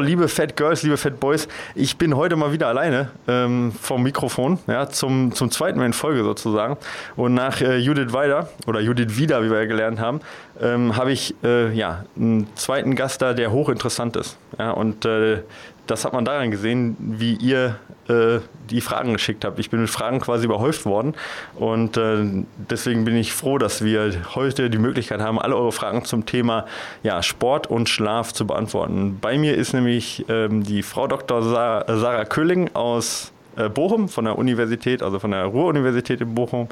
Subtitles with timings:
[0.00, 4.58] Liebe Fat Girls, liebe Fat Boys, ich bin heute mal wieder alleine ähm, vom Mikrofon,
[4.66, 6.76] ja, zum, zum zweiten Mal in Folge sozusagen.
[7.16, 10.20] Und nach äh, Judith Weider oder Judith Wieder, wie wir ja gelernt haben,
[10.60, 14.36] ähm, habe ich äh, ja, einen zweiten Gast da, der hochinteressant ist.
[14.58, 15.42] Ja, und äh,
[15.90, 17.76] das hat man daran gesehen, wie ihr
[18.08, 18.38] äh,
[18.70, 19.58] die Fragen geschickt habt.
[19.58, 21.14] Ich bin mit Fragen quasi überhäuft worden
[21.56, 26.04] und äh, deswegen bin ich froh, dass wir heute die Möglichkeit haben, alle eure Fragen
[26.04, 26.66] zum Thema
[27.02, 29.18] ja, Sport und Schlaf zu beantworten.
[29.20, 31.42] Bei mir ist nämlich ähm, die Frau Dr.
[31.42, 36.68] Sa Sarah Köhling aus äh, Bochum von der Universität, also von der Ruhr-Universität in Bochum.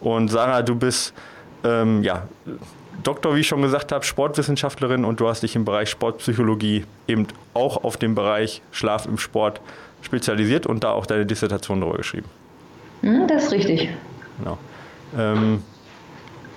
[0.00, 1.12] Und Sarah, du bist
[1.64, 2.26] ähm, ja,
[3.02, 7.26] Doktor, wie ich schon gesagt habe, Sportwissenschaftlerin und du hast dich im Bereich Sportpsychologie eben
[7.54, 9.60] auch auf den Bereich Schlaf im Sport
[10.02, 12.28] spezialisiert und da auch deine Dissertation darüber geschrieben.
[13.02, 13.88] Hm, das ist richtig.
[14.38, 14.58] Genau.
[15.16, 15.62] Ähm,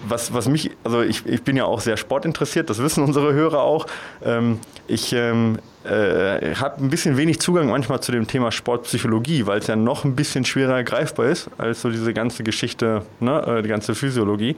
[0.07, 3.61] was, was mich, also ich, ich bin ja auch sehr sportinteressiert, das wissen unsere Hörer
[3.61, 3.87] auch.
[4.23, 9.59] Ähm, ich ähm, äh, habe ein bisschen wenig Zugang manchmal zu dem Thema Sportpsychologie, weil
[9.59, 13.61] es ja noch ein bisschen schwerer greifbar ist als so diese ganze Geschichte, ne, äh,
[13.61, 14.55] die ganze Physiologie.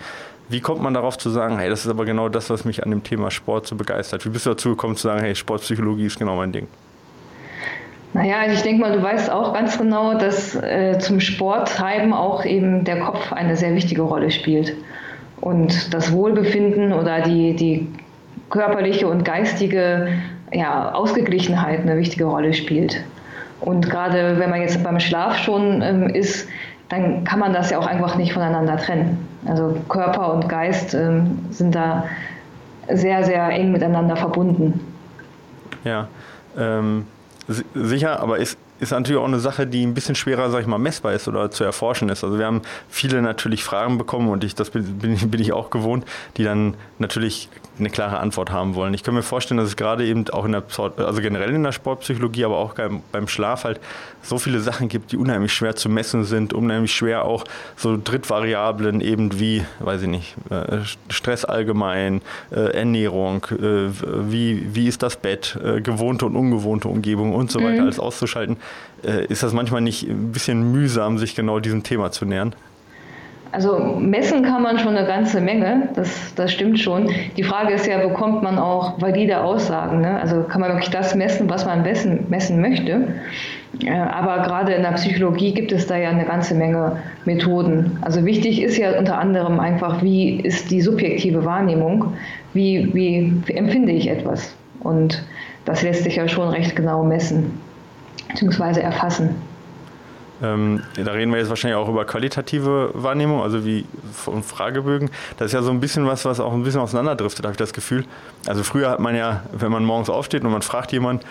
[0.50, 2.90] Wie kommt man darauf zu sagen, hey, das ist aber genau das, was mich an
[2.90, 4.26] dem Thema Sport so begeistert?
[4.26, 6.68] Wie bist du dazu gekommen zu sagen, hey, Sportpsychologie ist genau mein Ding?
[8.14, 12.46] Naja, also ich denke mal, du weißt auch ganz genau, dass äh, zum Sporttreiben auch
[12.46, 14.74] eben der Kopf eine sehr wichtige Rolle spielt.
[15.42, 17.88] Und das Wohlbefinden oder die, die
[18.50, 20.08] körperliche und geistige
[20.52, 23.04] ja, Ausgeglichenheit eine wichtige Rolle spielt.
[23.60, 26.48] Und gerade wenn man jetzt beim Schlaf schon ähm, ist,
[26.90, 29.28] dann kann man das ja auch einfach nicht voneinander trennen.
[29.46, 32.06] Also Körper und Geist ähm, sind da
[32.92, 34.80] sehr, sehr eng miteinander verbunden.
[35.84, 36.08] Ja,
[36.58, 37.06] ähm,
[37.74, 40.78] sicher, aber ist, ist natürlich auch eine Sache, die ein bisschen schwerer, sag ich mal,
[40.78, 42.24] messbar ist oder zu erforschen ist.
[42.24, 46.06] Also wir haben viele natürlich Fragen bekommen und ich, das bin, bin ich auch gewohnt,
[46.38, 47.50] die dann natürlich
[47.80, 48.94] eine klare Antwort haben wollen.
[48.94, 50.64] Ich kann mir vorstellen, dass es gerade eben auch in der,
[50.98, 52.76] also generell in der Sportpsychologie, aber auch
[53.12, 53.80] beim Schlaf halt
[54.22, 57.46] so viele Sachen gibt, die unheimlich schwer zu messen sind, unheimlich schwer auch
[57.76, 60.80] so Drittvariablen eben wie, weiß ich nicht, äh,
[61.10, 62.22] Stress allgemein,
[62.52, 63.90] äh, Ernährung, äh,
[64.30, 67.82] wie, wie ist das Bett, gewohnte und ungewohnte Umgebung und so weiter, mhm.
[67.82, 68.58] alles auszuschalten.
[69.30, 72.56] Ist das manchmal nicht ein bisschen mühsam, sich genau diesem Thema zu nähern?
[73.58, 77.10] Also messen kann man schon eine ganze Menge, das, das stimmt schon.
[77.38, 80.02] Die Frage ist ja, bekommt man auch valide Aussagen?
[80.02, 80.22] Ne?
[80.22, 83.08] Also kann man wirklich das messen, was man messen, messen möchte?
[84.12, 87.98] Aber gerade in der Psychologie gibt es da ja eine ganze Menge Methoden.
[88.02, 92.14] Also wichtig ist ja unter anderem einfach, wie ist die subjektive Wahrnehmung,
[92.54, 94.56] wie, wie, wie empfinde ich etwas?
[94.82, 95.26] Und
[95.66, 97.60] das lässt sich ja schon recht genau messen
[98.30, 98.82] bzw.
[98.82, 99.30] erfassen.
[100.42, 105.10] Ähm, da reden wir jetzt wahrscheinlich auch über qualitative Wahrnehmung, also wie von Fragebögen.
[105.38, 107.74] Das ist ja so ein bisschen was, was auch ein bisschen auseinanderdriftet, habe ich das
[107.74, 108.06] Gefühl.
[108.46, 111.24] Also früher hat man ja, wenn man morgens aufsteht und man fragt jemanden,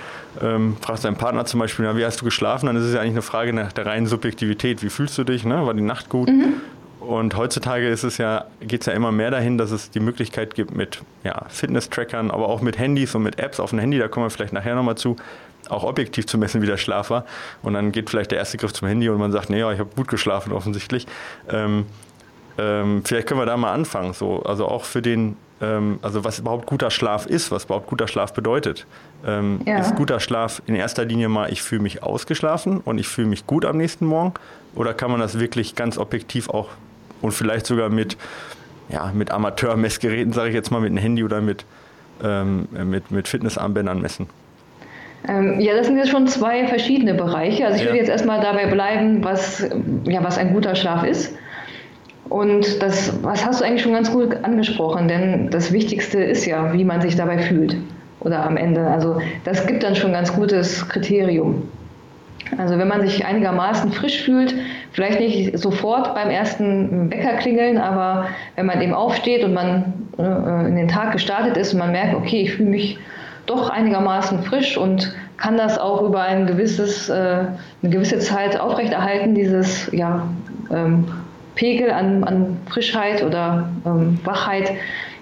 [0.42, 3.00] ähm, fragt seinen Partner zum Beispiel, na, wie hast du geschlafen, dann ist es ja
[3.00, 4.82] eigentlich eine Frage nach der reinen Subjektivität.
[4.82, 5.44] Wie fühlst du dich?
[5.44, 5.66] Ne?
[5.66, 6.28] War die Nacht gut?
[6.28, 6.54] Mhm.
[7.06, 10.56] Und heutzutage ist es ja, geht es ja immer mehr dahin, dass es die Möglichkeit
[10.56, 14.08] gibt mit ja, Fitness-Trackern, aber auch mit Handys und mit Apps auf dem Handy, da
[14.08, 15.14] kommen wir vielleicht nachher nochmal zu,
[15.70, 17.24] auch objektiv zu messen, wie der Schlaf war.
[17.62, 19.78] Und dann geht vielleicht der erste Griff zum Handy und man sagt, nee, ja, ich
[19.78, 21.06] habe gut geschlafen offensichtlich.
[21.48, 21.86] Ähm,
[22.58, 24.12] ähm, vielleicht können wir da mal anfangen.
[24.12, 28.08] So, also auch für den, ähm, also was überhaupt guter Schlaf ist, was überhaupt guter
[28.08, 28.86] Schlaf bedeutet.
[29.26, 29.78] Ähm, ja.
[29.78, 33.46] Ist guter Schlaf in erster Linie mal, ich fühle mich ausgeschlafen und ich fühle mich
[33.46, 34.34] gut am nächsten Morgen?
[34.74, 36.68] Oder kann man das wirklich ganz objektiv auch
[37.22, 38.16] und vielleicht sogar mit,
[38.88, 41.64] ja, mit Amateurmessgeräten, sage ich jetzt mal, mit einem Handy oder mit,
[42.22, 44.28] ähm, mit, mit Fitnessarmbändern messen?
[45.28, 47.66] Ähm, ja, das sind jetzt schon zwei verschiedene Bereiche.
[47.66, 47.88] Also ich ja.
[47.88, 49.68] würde jetzt erstmal dabei bleiben, was,
[50.04, 51.36] ja, was ein guter Schlaf ist.
[52.28, 56.72] Und das, was hast du eigentlich schon ganz gut angesprochen, denn das Wichtigste ist ja,
[56.72, 57.76] wie man sich dabei fühlt
[58.20, 58.86] oder am Ende.
[58.86, 61.68] Also das gibt dann schon ein ganz gutes Kriterium.
[62.58, 64.54] Also wenn man sich einigermaßen frisch fühlt,
[64.92, 70.68] vielleicht nicht sofort beim ersten Wecker klingeln, aber wenn man eben aufsteht und man äh,
[70.68, 72.98] in den Tag gestartet ist und man merkt, okay, ich fühle mich
[73.46, 77.14] doch einigermaßen frisch und kann das auch über ein gewisses, äh,
[77.82, 80.26] eine gewisse Zeit aufrechterhalten, dieses ja,
[80.70, 81.06] ähm,
[81.54, 84.72] Pegel an, an, Frischheit oder ähm, Wachheit,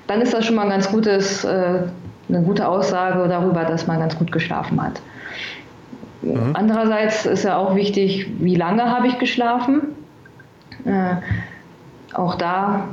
[0.06, 1.82] dann ist das schon mal ein ganz gutes, äh,
[2.28, 5.00] eine gute Aussage darüber, dass man ganz gut geschlafen hat.
[6.22, 6.50] Mhm.
[6.54, 9.82] Andererseits ist ja auch wichtig, wie lange habe ich geschlafen.
[10.84, 11.16] Äh,
[12.14, 12.88] auch da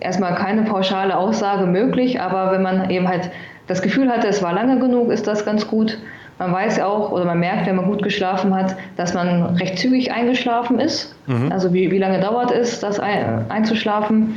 [0.00, 3.30] erstmal keine pauschale Aussage möglich, aber wenn man eben halt
[3.66, 5.98] das Gefühl hatte, es war lange genug, ist das ganz gut.
[6.38, 10.12] Man weiß auch oder man merkt, wenn man gut geschlafen hat, dass man recht zügig
[10.12, 11.14] eingeschlafen ist.
[11.26, 11.50] Mhm.
[11.50, 14.36] Also wie, wie lange dauert es, das ein, einzuschlafen?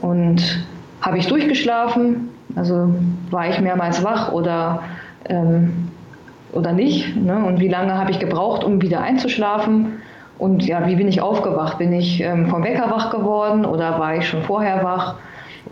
[0.00, 0.66] Und
[1.00, 2.28] habe ich durchgeschlafen?
[2.54, 2.94] Also
[3.30, 4.82] war ich mehrmals wach oder
[5.28, 5.88] ähm,
[6.52, 7.16] oder nicht?
[7.16, 7.42] Ne?
[7.44, 10.02] Und wie lange habe ich gebraucht, um wieder einzuschlafen?
[10.38, 11.78] Und ja, wie bin ich aufgewacht?
[11.78, 15.14] Bin ich ähm, vom Wecker wach geworden oder war ich schon vorher wach?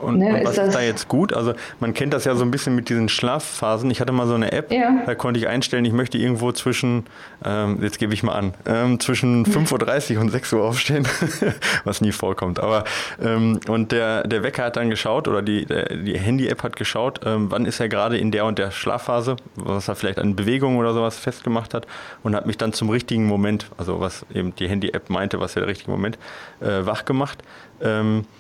[0.00, 1.32] Und, ne, und was ist, ist, da jetzt gut?
[1.32, 3.90] Also man kennt das ja so ein bisschen mit diesen Schlafphasen.
[3.90, 5.02] Ich hatte mal so eine App, ja.
[5.06, 7.06] da konnte ich einstellen, ich möchte irgendwo zwischen,
[7.44, 11.06] ähm, jetzt gebe ich mal an, ähm, zwischen 5.30 Uhr und 6 Uhr aufstehen,
[11.84, 12.60] was nie vorkommt.
[12.60, 12.84] Aber
[13.22, 17.50] ähm, und der, der Wecker hat dann geschaut oder die, die Handy-App hat geschaut, ähm,
[17.50, 20.94] wann ist er gerade in der und der Schlafphase, was er vielleicht an Bewegungen oder
[20.94, 21.86] sowas festgemacht hat
[22.22, 25.66] und hat mich dann zum richtigen Moment, also was eben die Handy-App meinte, was der
[25.66, 26.18] richtige Moment,
[26.60, 27.42] äh, wach gemacht.
[27.82, 28.39] Ähm, äh,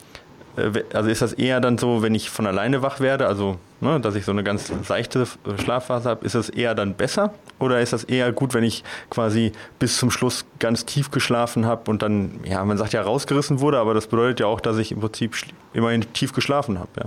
[0.92, 4.14] also ist das eher dann so, wenn ich von alleine wach werde, also ne, dass
[4.14, 5.26] ich so eine ganz seichte
[5.62, 7.32] Schlafphase habe, ist das eher dann besser?
[7.58, 11.90] Oder ist das eher gut, wenn ich quasi bis zum Schluss ganz tief geschlafen habe
[11.90, 14.92] und dann, ja, man sagt ja rausgerissen wurde, aber das bedeutet ja auch, dass ich
[14.92, 15.34] im Prinzip
[15.72, 17.04] immerhin tief geschlafen habe, ja.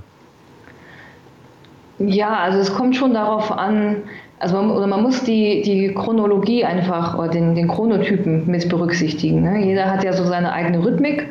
[2.00, 3.98] Ja, also es kommt schon darauf an,
[4.40, 9.42] also man, man muss die, die Chronologie einfach oder den, den Chronotypen mit berücksichtigen.
[9.42, 9.66] Ne?
[9.66, 11.30] Jeder hat ja so seine eigene Rhythmik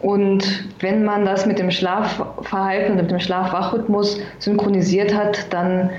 [0.00, 5.90] und wenn man das mit dem Schlafverhalten und mit dem Schlafwachrhythmus synchronisiert hat, dann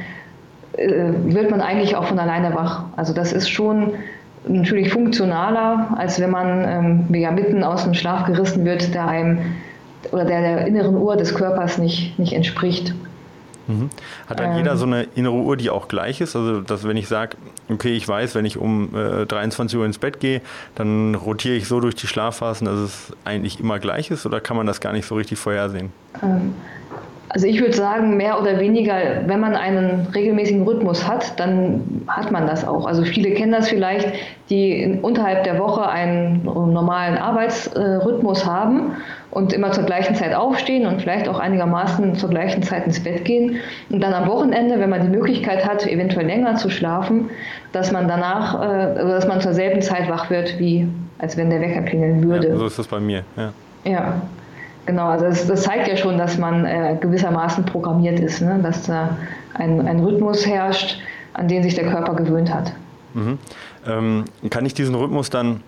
[0.73, 2.85] äh, wird man eigentlich auch von alleine wach.
[2.95, 3.93] Also das ist schon
[4.47, 9.39] natürlich funktionaler, als wenn man ähm, ja, mitten aus dem Schlaf gerissen wird, der einem
[10.11, 12.95] oder der der inneren Uhr des Körpers nicht, nicht entspricht.
[13.67, 13.89] Mhm.
[14.27, 16.35] Hat dann ähm, jeder so eine innere Uhr, die auch gleich ist?
[16.35, 17.37] Also, dass wenn ich sage,
[17.69, 20.41] okay, ich weiß, wenn ich um äh, 23 Uhr ins Bett gehe,
[20.75, 24.57] dann rotiere ich so durch die Schlafphasen, dass es eigentlich immer gleich ist oder kann
[24.57, 25.91] man das gar nicht so richtig vorhersehen?
[26.21, 26.55] Ähm,
[27.33, 28.93] also ich würde sagen, mehr oder weniger,
[29.25, 32.85] wenn man einen regelmäßigen Rhythmus hat, dann hat man das auch.
[32.85, 34.11] Also viele kennen das vielleicht,
[34.49, 38.97] die unterhalb der Woche einen normalen Arbeitsrhythmus haben
[39.29, 43.23] und immer zur gleichen Zeit aufstehen und vielleicht auch einigermaßen zur gleichen Zeit ins Bett
[43.23, 43.55] gehen.
[43.89, 47.29] Und dann am Wochenende, wenn man die Möglichkeit hat, eventuell länger zu schlafen,
[47.71, 50.85] dass man danach, äh, dass man zur selben Zeit wach wird, wie
[51.17, 52.49] als wenn der Wecker klingeln würde.
[52.49, 53.53] Ja, so ist das bei mir, ja.
[53.83, 54.21] Ja,
[54.85, 55.07] genau.
[55.07, 58.59] Also das, das zeigt ja schon, dass man äh, gewissermaßen programmiert ist, ne?
[58.61, 59.17] dass da
[59.53, 60.99] ein, ein Rhythmus herrscht,
[61.33, 62.73] an den sich der Körper gewöhnt hat.
[63.13, 63.39] Mhm.
[63.87, 65.61] Ähm, kann ich diesen Rhythmus dann,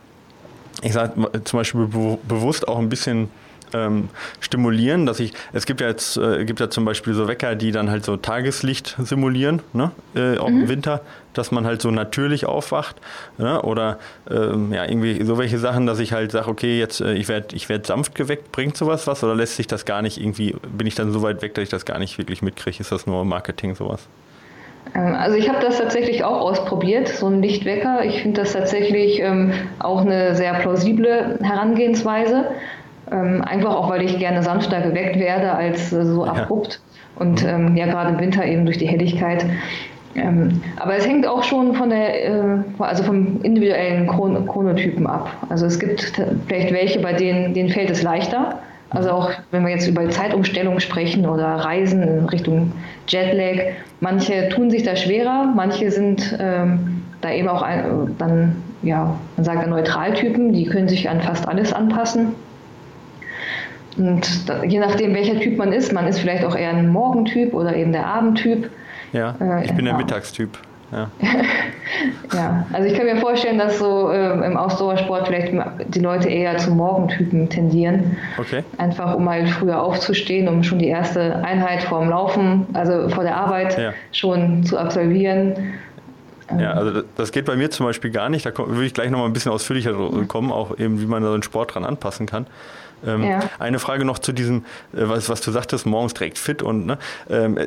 [0.82, 1.14] ich sage
[1.44, 3.30] zum Beispiel bewusst auch ein bisschen
[3.74, 4.10] ähm,
[4.40, 7.72] stimulieren, dass ich, es gibt ja jetzt, äh, gibt ja zum Beispiel so Wecker, die
[7.72, 10.62] dann halt so Tageslicht simulieren, ne, äh, auch mhm.
[10.62, 11.02] im Winter,
[11.34, 12.98] dass man halt so natürlich aufwacht,
[13.38, 14.00] ne, oder
[14.30, 17.56] ähm, ja, irgendwie so welche Sachen, dass ich halt sage, okay, jetzt, äh, ich werde
[17.56, 20.88] ich werd sanft geweckt, bringt sowas was, oder lässt sich das gar nicht irgendwie, bin
[20.88, 23.26] ich dann so weit weg, dass ich das gar nicht wirklich mitkriege, ist das nur
[23.26, 24.08] Marketing sowas?
[24.96, 28.04] Ähm, also ich habe das tatsächlich auch ausprobiert, so ein Lichtwecker.
[28.06, 32.46] Ich finde das tatsächlich ähm, auch eine sehr plausible Herangehensweise.
[33.14, 36.82] Ähm, einfach auch, weil ich gerne sanfter geweckt werde als äh, so abrupt.
[37.16, 37.50] Und mhm.
[37.50, 39.46] ähm, ja, gerade im Winter eben durch die Helligkeit.
[40.16, 45.30] Ähm, aber es hängt auch schon von der, äh, also vom individuellen Chron Chronotypen ab.
[45.50, 46.14] Also es gibt
[46.48, 48.60] vielleicht welche, bei denen, denen fällt es leichter.
[48.90, 52.72] Also auch wenn wir jetzt über Zeitumstellung sprechen oder Reisen in Richtung
[53.08, 59.16] Jetlag, manche tun sich da schwerer, manche sind ähm, da eben auch ein, dann, ja,
[59.36, 62.36] man sagt ja Neutraltypen, die können sich an fast alles anpassen.
[63.98, 67.54] Und da, je nachdem, welcher Typ man ist, man ist vielleicht auch eher ein Morgentyp
[67.54, 68.70] oder eben der Abendtyp.
[69.12, 70.58] Ja, äh, ich bin der Mittagstyp.
[70.92, 71.10] Ja.
[72.34, 75.52] ja, also ich kann mir vorstellen, dass so äh, im Ausdauersport vielleicht
[75.88, 78.18] die Leute eher zu Morgentypen tendieren.
[78.38, 78.64] Okay.
[78.78, 83.36] Einfach um halt früher aufzustehen, um schon die erste Einheit vorm Laufen, also vor der
[83.36, 83.94] Arbeit ja.
[84.12, 85.56] schon zu absolvieren.
[86.60, 88.46] Ja, also das geht bei mir zum Beispiel gar nicht.
[88.46, 89.94] Da würde ich gleich nochmal ein bisschen ausführlicher
[90.28, 92.46] kommen, auch eben, wie man da den Sport dran anpassen kann.
[93.06, 93.40] Ähm, ja.
[93.60, 96.98] Eine Frage noch zu diesem, äh, was, was du sagtest, morgens direkt fit und ne,
[97.30, 97.58] ähm,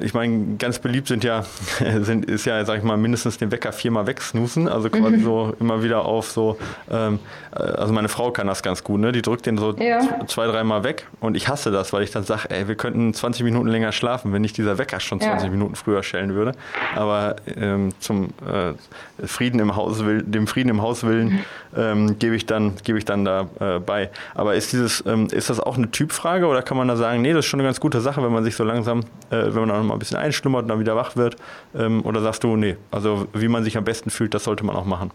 [0.00, 1.44] ich meine, ganz beliebt sind ja,
[2.00, 5.24] sind, ist ja, sag ich mal, mindestens den Wecker viermal wegsnoosen, also quasi mhm.
[5.24, 6.58] so immer wieder auf so,
[6.90, 7.18] ähm,
[7.54, 9.12] äh, also meine Frau kann das ganz gut, ne?
[9.12, 10.00] Die drückt den so ja.
[10.26, 13.44] zwei, dreimal weg und ich hasse das, weil ich dann sage, ey, wir könnten 20
[13.44, 15.50] Minuten länger schlafen, wenn nicht dieser Wecker schon 20 ja.
[15.50, 16.52] Minuten früher schellen würde.
[16.94, 21.40] Aber ähm, zum äh, Frieden im Haus dem Frieden im Haus willen mhm.
[21.76, 24.10] ähm, gebe ich dann, gebe ich dann da äh, bei.
[24.34, 27.32] Aber ist dieses ähm, ist das auch eine Typfrage oder kann man da sagen, nee,
[27.32, 29.68] das ist schon eine ganz gute Sache, wenn man sich so langsam, äh, wenn man
[29.68, 31.36] dann mal ein bisschen einschlummert und dann wieder wach wird?
[31.76, 34.76] Ähm, oder sagst du, nee, also wie man sich am besten fühlt, das sollte man
[34.76, 35.10] auch machen?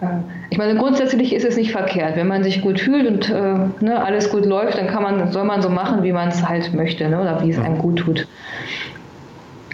[0.00, 0.06] Äh,
[0.50, 2.16] ich meine, grundsätzlich ist es nicht verkehrt.
[2.16, 5.44] Wenn man sich gut fühlt und äh, ne, alles gut läuft, dann kann man, soll
[5.44, 8.26] man so machen, wie man es halt möchte ne, oder wie es einem gut tut.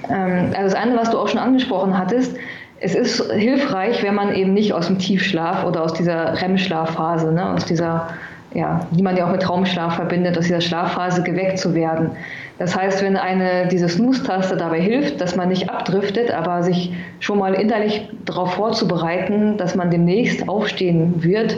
[0.09, 2.37] Ähm, also das eine, was du auch schon angesprochen hattest,
[2.83, 7.55] es ist hilfreich, wenn man eben nicht aus dem Tiefschlaf oder aus dieser REM-Schlafphase, ne,
[7.55, 8.09] aus dieser
[8.55, 12.11] ja, die man ja auch mit Traumschlaf verbindet, aus dieser Schlafphase geweckt zu werden.
[12.59, 17.39] Das heißt, wenn eine diese Snooze-Taste dabei hilft, dass man nicht abdriftet, aber sich schon
[17.39, 21.57] mal innerlich darauf vorzubereiten, dass man demnächst aufstehen wird,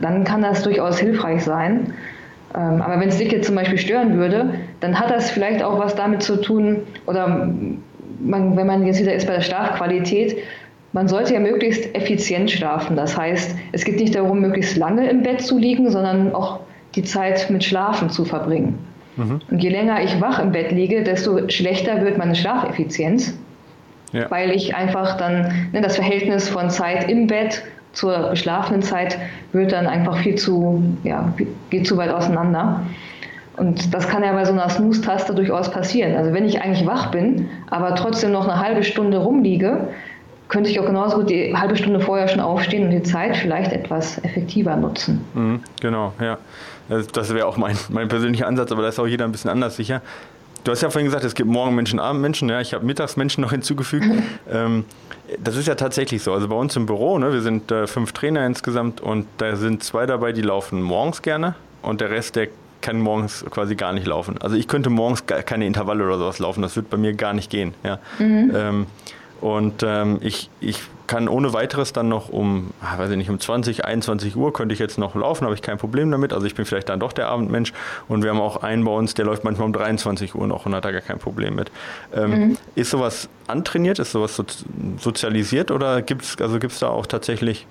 [0.00, 1.94] dann kann das durchaus hilfreich sein.
[2.54, 5.78] Ähm, aber wenn es dich jetzt zum Beispiel stören würde, dann hat das vielleicht auch
[5.78, 7.48] was damit zu tun, oder
[8.20, 10.36] man, wenn man jetzt wieder ist bei der Schlafqualität,
[10.92, 12.96] man sollte ja möglichst effizient schlafen.
[12.96, 16.60] Das heißt, es geht nicht darum, möglichst lange im Bett zu liegen, sondern auch
[16.94, 18.78] die Zeit mit Schlafen zu verbringen.
[19.16, 19.40] Mhm.
[19.50, 23.36] Und je länger ich wach im Bett liege, desto schlechter wird meine Schlafeffizienz,
[24.12, 24.30] ja.
[24.30, 29.18] weil ich einfach dann ne, das Verhältnis von Zeit im Bett zur geschlafenen Zeit
[29.52, 31.32] wird dann einfach viel zu, ja,
[31.70, 32.82] geht zu weit auseinander.
[33.58, 36.16] Und das kann ja bei so einer Snooze-Taste durchaus passieren.
[36.16, 39.88] Also wenn ich eigentlich wach bin, aber trotzdem noch eine halbe Stunde rumliege,
[40.48, 43.72] könnte ich auch genauso gut die halbe Stunde vorher schon aufstehen und die Zeit vielleicht
[43.72, 45.24] etwas effektiver nutzen.
[45.34, 46.38] Mhm, genau, ja.
[47.12, 49.76] Das wäre auch mein, mein persönlicher Ansatz, aber da ist auch jeder ein bisschen anders
[49.76, 50.00] sicher.
[50.64, 52.48] Du hast ja vorhin gesagt, es gibt Morgenmenschen, Abendmenschen.
[52.48, 54.06] Ja, ich habe Mittagsmenschen noch hinzugefügt.
[54.50, 54.84] ähm,
[55.42, 56.32] das ist ja tatsächlich so.
[56.32, 59.82] Also bei uns im Büro, ne, wir sind äh, fünf Trainer insgesamt und da sind
[59.82, 62.48] zwei dabei, die laufen morgens gerne und der Rest, der
[62.80, 64.36] kann morgens quasi gar nicht laufen.
[64.40, 66.62] Also ich könnte morgens keine Intervalle oder sowas laufen.
[66.62, 67.74] Das wird bei mir gar nicht gehen.
[67.84, 67.98] Ja.
[68.18, 68.52] Mhm.
[68.54, 68.86] Ähm,
[69.40, 73.38] und ähm, ich, ich kann ohne weiteres dann noch um, ah, weiß ich nicht, um
[73.38, 76.32] 20, 21 Uhr könnte ich jetzt noch laufen, habe ich kein Problem damit.
[76.32, 77.72] Also ich bin vielleicht dann doch der Abendmensch.
[78.08, 80.74] Und wir haben auch einen bei uns, der läuft manchmal um 23 Uhr noch und
[80.74, 81.70] hat da gar kein Problem mit.
[82.12, 82.56] Ähm, mhm.
[82.74, 84.44] Ist sowas antrainiert, ist sowas so,
[84.98, 87.66] sozialisiert oder gibt es also gibt's da auch tatsächlich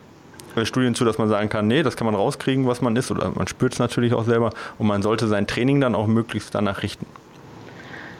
[0.66, 3.32] Studien zu, dass man sagen kann, nee, das kann man rauskriegen, was man ist, oder
[3.36, 6.84] man spürt es natürlich auch selber und man sollte sein Training dann auch möglichst danach
[6.84, 7.06] richten.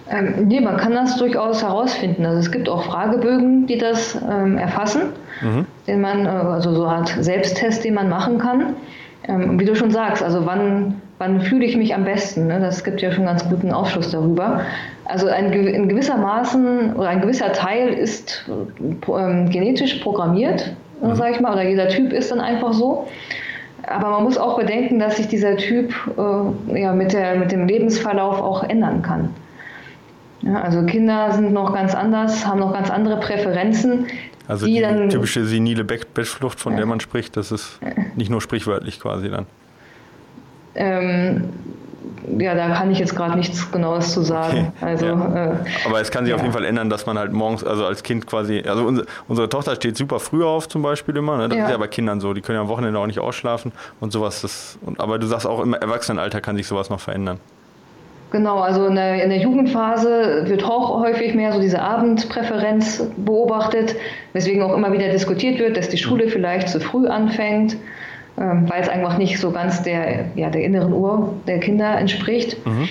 [0.10, 2.26] Ähm, nee, man kann das durchaus herausfinden.
[2.26, 5.10] Also es gibt auch Fragebögen, die das ähm, erfassen,
[5.42, 5.66] mhm.
[5.86, 8.76] den man, äh, also so eine Art Selbsttest, den man machen kann.
[9.28, 12.48] Ähm, wie du schon sagst, also wann, wann fühle ich mich am besten?
[12.48, 12.60] Ne?
[12.60, 14.62] Das gibt ja schon ganz guten Aufschluss darüber.
[15.06, 18.50] Also ein, in gewisser Maßen oder ein gewisser Teil ist
[19.08, 21.16] ähm, genetisch programmiert, mhm.
[21.16, 23.08] sage ich mal, oder jeder Typ ist dann einfach so.
[23.84, 27.68] Aber man muss auch bedenken, dass sich dieser Typ äh, ja, mit, der, mit dem
[27.68, 29.30] Lebensverlauf auch ändern kann.
[30.42, 34.08] Ja, also Kinder sind noch ganz anders, haben noch ganz andere Präferenzen.
[34.48, 36.78] Also die, die dann, typische senile Bettflucht, von ja.
[36.78, 37.80] der man spricht, das ist
[38.16, 39.46] nicht nur sprichwörtlich quasi dann.
[40.76, 41.44] Ähm,
[42.38, 44.74] ja, da kann ich jetzt gerade nichts Genaues zu sagen.
[44.78, 44.86] Okay.
[44.86, 45.46] Also, ja.
[45.46, 46.36] äh, Aber es kann sich ja.
[46.36, 49.50] auf jeden Fall ändern, dass man halt morgens, also als Kind quasi, also unsere, unsere
[49.50, 51.50] Tochter steht super früh auf zum Beispiel immer, ne?
[51.50, 51.66] das ja.
[51.66, 54.42] ist ja bei Kindern so, die können ja am Wochenende auch nicht ausschlafen und sowas.
[54.42, 57.40] Das, und, aber du sagst auch im Erwachsenenalter kann sich sowas noch verändern.
[58.30, 63.96] Genau, also in der, in der, Jugendphase wird auch häufig mehr so diese Abendpräferenz beobachtet,
[64.34, 67.78] weswegen auch immer wieder diskutiert wird, dass die Schule vielleicht zu früh anfängt,
[68.38, 72.66] weil es einfach nicht so ganz der, ja, der inneren Uhr der Kinder entspricht.
[72.66, 72.88] Mhm.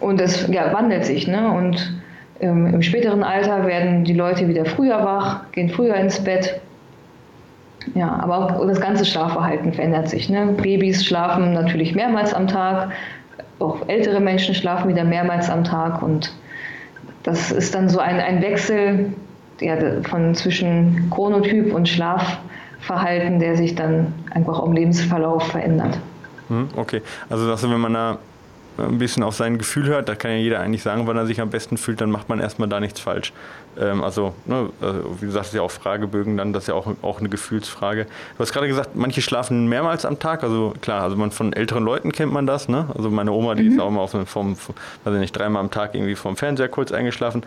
[0.00, 1.26] Und es ja, wandelt sich.
[1.26, 1.50] Ne?
[1.50, 2.00] Und
[2.40, 6.60] ähm, im späteren Alter werden die Leute wieder früher wach, gehen früher ins Bett.
[7.94, 10.28] Ja, aber auch das ganze Schlafverhalten verändert sich.
[10.28, 10.54] Ne?
[10.60, 12.90] Babys schlafen natürlich mehrmals am Tag,
[13.58, 16.32] auch ältere Menschen schlafen wieder mehrmals am Tag und
[17.22, 19.12] das ist dann so ein, ein Wechsel
[19.60, 21.88] ja, von zwischen Chronotyp und
[22.80, 25.98] Schlafverhalten, der sich dann einfach im Lebensverlauf verändert.
[26.48, 28.18] Hm, okay, also dass wenn man da
[28.78, 31.40] ein bisschen auf sein Gefühl hört, da kann ja jeder eigentlich sagen, wann er sich
[31.40, 33.32] am besten fühlt, dann macht man erstmal da nichts falsch.
[33.78, 36.90] Ähm, also, ne, also, wie du sagst, ja auch Fragebögen, dann das ist ja auch,
[37.02, 38.04] auch eine Gefühlsfrage.
[38.04, 41.84] Du hast gerade gesagt, manche schlafen mehrmals am Tag, also klar, also man von älteren
[41.84, 42.86] Leuten kennt man das, ne?
[42.96, 43.72] Also meine Oma, die mhm.
[43.72, 46.90] ist auch mal auf, vom, weiß ich nicht, dreimal am Tag irgendwie vom Fernseher kurz
[46.90, 47.42] eingeschlafen.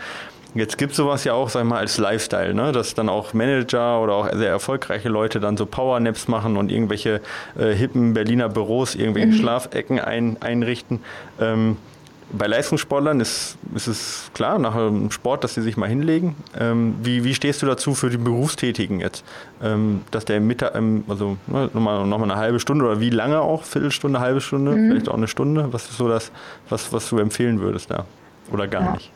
[0.56, 2.72] Jetzt gibt es sowas ja auch, sag ich mal, als Lifestyle, ne?
[2.72, 7.22] dass dann auch Manager oder auch sehr erfolgreiche Leute dann so Powernaps machen und irgendwelche
[7.58, 9.34] äh, hippen Berliner Büros, irgendwelche mhm.
[9.34, 11.00] Schlafecken ein, einrichten.
[11.40, 11.78] Ähm,
[12.32, 16.36] bei Leistungssportlern ist, ist es klar, nach dem Sport, dass sie sich mal hinlegen.
[16.60, 19.24] Ähm, wie, wie stehst du dazu für die Berufstätigen jetzt?
[19.62, 23.12] Ähm, dass der Mittag, ähm, also ne, nochmal noch mal eine halbe Stunde oder wie
[23.12, 23.64] lange auch?
[23.64, 24.90] Viertelstunde, halbe Stunde, mhm.
[24.90, 25.72] vielleicht auch eine Stunde?
[25.72, 26.32] Was ist so das,
[26.70, 28.06] was, was du empfehlen würdest da?
[28.52, 28.94] Oder gar ja.
[28.94, 29.12] nicht?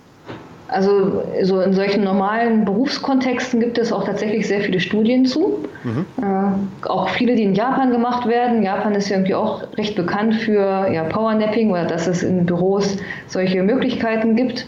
[0.70, 5.60] Also so in solchen normalen Berufskontexten gibt es auch tatsächlich sehr viele Studien zu.
[5.84, 6.06] Mhm.
[6.22, 8.64] Äh, auch viele, die in Japan gemacht werden.
[8.64, 12.98] Japan ist ja irgendwie auch recht bekannt für ja, Powernapping oder dass es in Büros
[13.28, 14.66] solche Möglichkeiten gibt.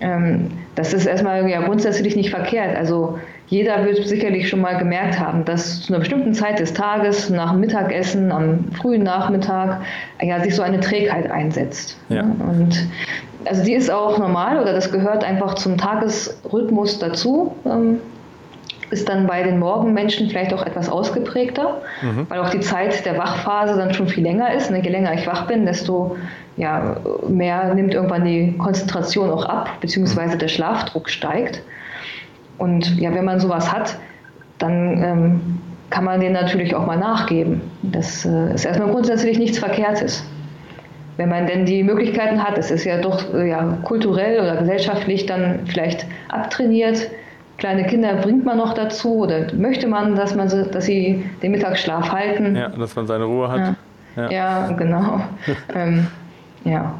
[0.00, 2.76] Ähm, das ist erstmal ja grundsätzlich nicht verkehrt.
[2.76, 7.28] Also jeder wird sicherlich schon mal gemerkt haben, dass zu einer bestimmten Zeit des Tages,
[7.28, 9.82] nach dem Mittagessen, am frühen Nachmittag,
[10.22, 11.98] ja, sich so eine Trägheit einsetzt.
[12.08, 12.22] Ja.
[12.22, 12.86] Und
[13.44, 17.54] also die ist auch normal oder das gehört einfach zum Tagesrhythmus dazu.
[17.64, 17.98] Ähm,
[18.90, 22.26] ist dann bei den Morgenmenschen vielleicht auch etwas ausgeprägter, mhm.
[22.28, 24.70] weil auch die Zeit der Wachphase dann schon viel länger ist.
[24.70, 26.16] Je länger ich wach bin, desto
[26.56, 26.96] ja,
[27.28, 31.62] mehr nimmt irgendwann die Konzentration auch ab, beziehungsweise der Schlafdruck steigt.
[32.58, 33.96] Und ja, wenn man sowas hat,
[34.58, 35.40] dann ähm,
[35.88, 37.62] kann man den natürlich auch mal nachgeben.
[37.82, 40.24] Das äh, ist erstmal grundsätzlich nichts Verkehrtes.
[41.20, 45.26] Wenn man denn die Möglichkeiten hat, es ist ja doch äh, ja, kulturell oder gesellschaftlich
[45.26, 47.10] dann vielleicht abtrainiert.
[47.58, 51.50] Kleine Kinder bringt man noch dazu oder möchte man, dass, man sie, dass sie den
[51.50, 52.56] Mittagsschlaf halten.
[52.56, 53.76] Ja, dass man seine Ruhe hat.
[54.16, 54.30] Ja, ja.
[54.30, 55.20] ja genau.
[55.74, 56.06] ähm,
[56.64, 56.94] ja.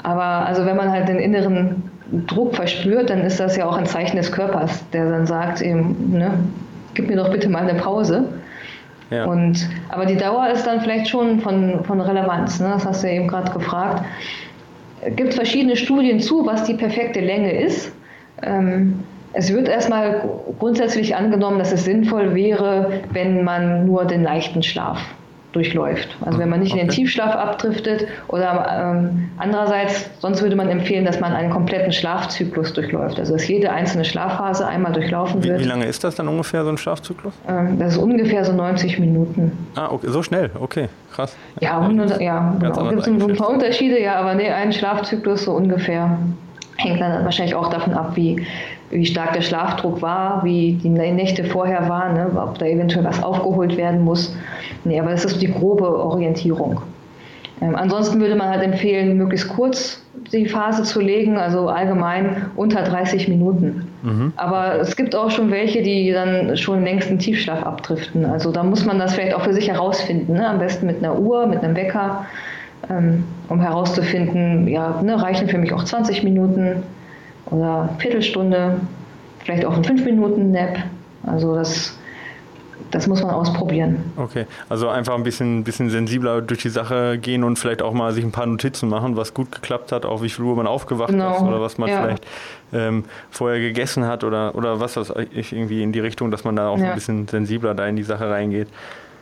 [0.00, 1.90] Aber also wenn man halt den inneren
[2.28, 6.12] Druck verspürt, dann ist das ja auch ein Zeichen des Körpers, der dann sagt eben,
[6.12, 6.30] ne,
[6.94, 8.28] gib mir doch bitte mal eine Pause.
[9.10, 9.26] Ja.
[9.26, 12.60] Und, aber die Dauer ist dann vielleicht schon von, von Relevanz.
[12.60, 12.70] Ne?
[12.70, 14.04] Das hast du ja eben gerade gefragt.
[15.02, 17.92] Es gibt verschiedene Studien zu, was die perfekte Länge ist.
[18.42, 24.62] Ähm, es wird erstmal grundsätzlich angenommen, dass es sinnvoll wäre, wenn man nur den leichten
[24.62, 24.98] Schlaf
[25.56, 26.14] durchläuft.
[26.20, 26.82] Also wenn man nicht okay.
[26.82, 31.92] in den Tiefschlaf abdriftet oder ähm, andererseits, sonst würde man empfehlen, dass man einen kompletten
[31.92, 33.18] Schlafzyklus durchläuft.
[33.18, 35.60] Also dass jede einzelne Schlafphase einmal durchlaufen wie, wird.
[35.60, 37.32] Wie lange ist das dann ungefähr, so ein Schlafzyklus?
[37.48, 39.52] Ähm, das ist ungefähr so 90 Minuten.
[39.74, 41.34] Ah, okay, so schnell, okay, krass.
[41.60, 42.88] Ja, 100, ja genau.
[42.90, 46.18] gibt es ein paar Unterschiede, ja, aber nee, ein Schlafzyklus so ungefähr
[46.76, 48.46] hängt dann wahrscheinlich auch davon ab, wie
[48.90, 53.22] wie stark der Schlafdruck war, wie die Nächte vorher waren, ne, ob da eventuell was
[53.22, 54.36] aufgeholt werden muss.
[54.84, 56.80] Nee, aber das ist die grobe Orientierung.
[57.60, 60.02] Ähm, ansonsten würde man halt empfehlen, möglichst kurz
[60.32, 63.88] die Phase zu legen, also allgemein unter 30 Minuten.
[64.02, 64.32] Mhm.
[64.36, 68.24] Aber es gibt auch schon welche, die dann schon längst in Tiefschlaf abdriften.
[68.24, 70.34] Also da muss man das vielleicht auch für sich herausfinden.
[70.34, 70.46] Ne?
[70.46, 72.26] Am besten mit einer Uhr, mit einem Wecker,
[72.90, 76.82] ähm, um herauszufinden, ja, ne, reichen für mich auch 20 Minuten
[77.50, 78.80] oder Viertelstunde,
[79.44, 80.78] vielleicht auch ein 5-Minuten-Nap.
[81.24, 81.96] Also das,
[82.90, 84.12] das muss man ausprobieren.
[84.16, 88.12] Okay, also einfach ein bisschen, bisschen sensibler durch die Sache gehen und vielleicht auch mal
[88.12, 91.10] sich ein paar Notizen machen, was gut geklappt hat, auch wie viel Uhr man aufgewacht
[91.10, 91.36] genau.
[91.36, 92.02] ist oder was man ja.
[92.02, 92.26] vielleicht
[92.72, 96.68] ähm, vorher gegessen hat oder, oder was das irgendwie in die Richtung, dass man da
[96.68, 96.88] auch ja.
[96.88, 98.68] ein bisschen sensibler da in die Sache reingeht.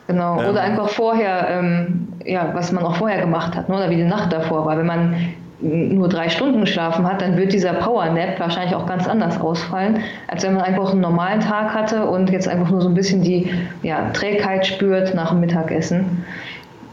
[0.07, 3.75] Genau, ähm, oder einfach vorher, ähm, ja, was man auch vorher gemacht hat, ne?
[3.75, 4.77] oder wie die Nacht davor war.
[4.77, 5.15] Wenn man
[5.61, 9.99] nur drei Stunden geschlafen hat, dann wird dieser Power Nap wahrscheinlich auch ganz anders ausfallen,
[10.27, 13.23] als wenn man einfach einen normalen Tag hatte und jetzt einfach nur so ein bisschen
[13.23, 13.49] die
[13.81, 16.25] ja, Trägheit spürt nach dem Mittagessen.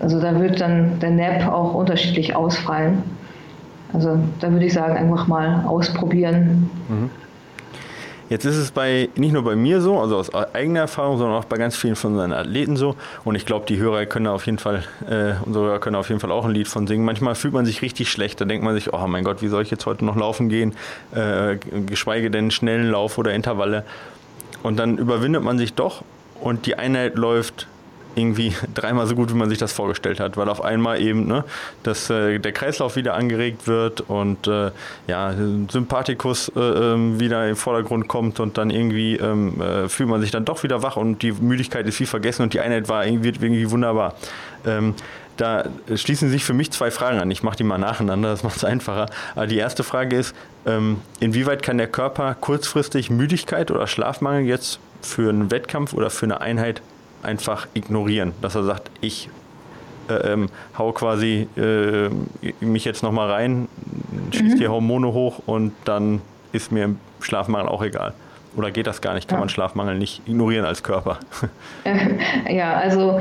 [0.00, 3.02] Also da wird dann der Nap auch unterschiedlich ausfallen.
[3.92, 6.70] Also da würde ich sagen, einfach mal ausprobieren.
[6.88, 7.10] Mhm.
[8.32, 11.44] Jetzt ist es bei nicht nur bei mir so, also aus eigener Erfahrung, sondern auch
[11.44, 12.96] bei ganz vielen von unseren Athleten so.
[13.24, 16.18] Und ich glaube, die Hörer können auf jeden Fall, äh, unsere Hörer können auf jeden
[16.18, 17.04] Fall auch ein Lied von singen.
[17.04, 18.40] Manchmal fühlt man sich richtig schlecht.
[18.40, 20.72] Da denkt man sich, oh mein Gott, wie soll ich jetzt heute noch laufen gehen?
[21.14, 23.84] Äh, geschweige denn schnellen Lauf oder Intervalle.
[24.62, 26.02] Und dann überwindet man sich doch
[26.40, 27.66] und die Einheit läuft
[28.14, 31.44] irgendwie dreimal so gut, wie man sich das vorgestellt hat, weil auf einmal eben ne,
[31.82, 34.70] dass äh, der Kreislauf wieder angeregt wird und äh,
[35.06, 35.34] ja,
[35.70, 40.30] Sympathikus äh, ähm, wieder im Vordergrund kommt und dann irgendwie ähm, äh, fühlt man sich
[40.30, 43.28] dann doch wieder wach und die Müdigkeit ist wie vergessen und die Einheit war irgendwie,
[43.28, 44.14] irgendwie wunderbar.
[44.66, 44.94] Ähm,
[45.36, 47.30] da schließen sich für mich zwei Fragen an.
[47.30, 49.06] Ich mache die mal nacheinander, das macht es einfacher.
[49.34, 50.34] Aber die erste Frage ist,
[50.66, 56.26] ähm, inwieweit kann der Körper kurzfristig Müdigkeit oder Schlafmangel jetzt für einen Wettkampf oder für
[56.26, 56.82] eine Einheit
[57.22, 59.28] einfach ignorieren, dass er sagt, ich
[60.08, 62.10] äh, ähm, hau quasi äh,
[62.60, 63.68] mich jetzt nochmal rein,
[64.32, 64.58] schieße mhm.
[64.58, 66.20] die Hormone hoch und dann
[66.52, 68.14] ist mir Schlafmangel auch egal.
[68.56, 69.28] Oder geht das gar nicht?
[69.28, 69.40] Kann ja.
[69.40, 71.18] man Schlafmangel nicht ignorieren als Körper?
[72.48, 73.20] Ja, also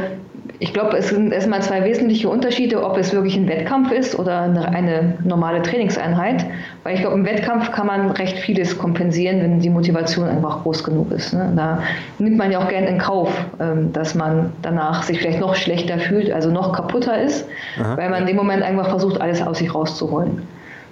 [0.59, 4.41] ich glaube, es sind erstmal zwei wesentliche Unterschiede, ob es wirklich ein Wettkampf ist oder
[4.41, 6.45] eine, normale Trainingseinheit.
[6.83, 10.83] Weil ich glaube, im Wettkampf kann man recht vieles kompensieren, wenn die Motivation einfach groß
[10.83, 11.33] genug ist.
[11.33, 11.51] Ne?
[11.55, 11.81] Da
[12.19, 15.99] nimmt man ja auch gerne in Kauf, ähm, dass man danach sich vielleicht noch schlechter
[15.99, 17.47] fühlt, also noch kaputter ist,
[17.79, 17.97] Aha.
[17.97, 20.41] weil man in dem Moment einfach versucht, alles aus sich rauszuholen.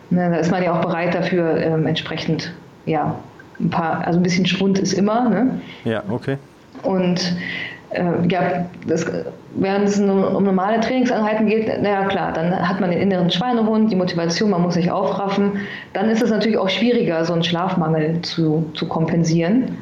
[0.09, 0.29] Ne?
[0.29, 2.53] Da ist man ja auch bereit dafür, ähm, entsprechend
[2.85, 3.15] ja,
[3.59, 5.29] ein paar, also ein bisschen Schwund ist immer.
[5.29, 5.61] Ne?
[5.85, 6.37] Ja, okay.
[6.83, 7.35] Und
[7.91, 9.05] äh, ja, das,
[9.55, 13.95] während es um, normale Trainingseinheiten geht, naja klar, dann hat man den inneren Schweinehund, die
[13.95, 15.53] Motivation, man muss sich aufraffen.
[15.93, 19.77] Dann ist es natürlich auch schwieriger, so einen Schlafmangel zu, zu kompensieren.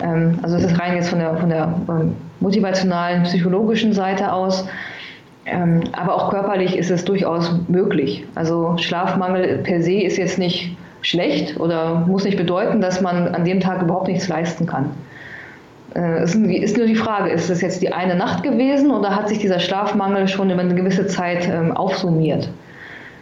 [0.00, 4.66] Ähm, also das ist rein jetzt von der, von der ähm, motivationalen, psychologischen Seite aus.
[5.44, 8.24] Ähm, aber auch körperlich ist es durchaus möglich.
[8.34, 13.44] Also Schlafmangel per se ist jetzt nicht schlecht oder muss nicht bedeuten, dass man an
[13.44, 14.90] dem Tag überhaupt nichts leisten kann.
[15.94, 19.28] Äh, es ist nur die Frage, ist es jetzt die eine Nacht gewesen oder hat
[19.28, 22.48] sich dieser Schlafmangel schon über eine gewisse Zeit ähm, aufsummiert?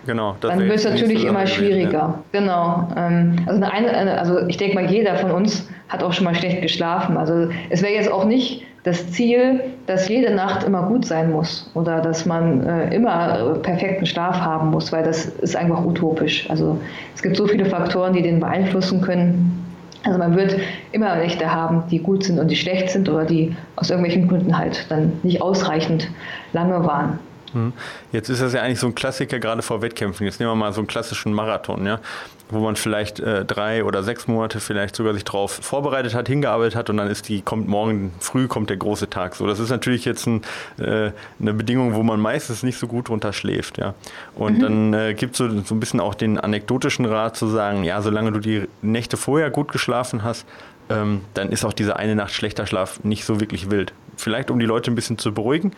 [0.06, 0.36] Genau.
[0.40, 1.92] Dann wird es natürlich immer schwieriger.
[1.92, 2.22] Ja.
[2.32, 2.88] Genau.
[2.96, 6.62] Ähm, also, eine, also ich denke mal, jeder von uns hat auch schon mal schlecht
[6.62, 7.16] geschlafen.
[7.16, 11.70] Also es wäre jetzt auch nicht das Ziel, dass jede Nacht immer gut sein muss
[11.74, 16.48] oder dass man äh, immer perfekten Schlaf haben muss, weil das ist einfach utopisch.
[16.48, 16.78] Also
[17.14, 19.56] es gibt so viele Faktoren, die den beeinflussen können.
[20.02, 20.56] Also man wird
[20.92, 24.56] immer Nächte haben, die gut sind und die schlecht sind oder die aus irgendwelchen Gründen
[24.56, 26.08] halt dann nicht ausreichend
[26.54, 27.18] lange waren.
[27.52, 27.72] Hm.
[28.12, 30.26] Jetzt ist das ja eigentlich so ein Klassiker gerade vor Wettkämpfen.
[30.26, 32.00] Jetzt nehmen wir mal so einen klassischen Marathon, ja,
[32.48, 36.76] wo man vielleicht äh, drei oder sechs Monate vielleicht sogar sich drauf vorbereitet hat, hingearbeitet
[36.76, 39.34] hat und dann ist die kommt morgen früh kommt der große Tag.
[39.34, 40.42] So, das ist natürlich jetzt ein,
[40.78, 41.10] äh,
[41.40, 43.94] eine Bedingung, wo man meistens nicht so gut drunter schläft, ja.
[44.34, 44.62] Und mhm.
[44.62, 48.00] dann äh, gibt es so, so ein bisschen auch den anekdotischen Rat zu sagen, ja,
[48.02, 50.46] solange du die Nächte vorher gut geschlafen hast,
[50.88, 53.92] ähm, dann ist auch diese eine Nacht schlechter Schlaf nicht so wirklich wild.
[54.16, 55.72] Vielleicht um die Leute ein bisschen zu beruhigen,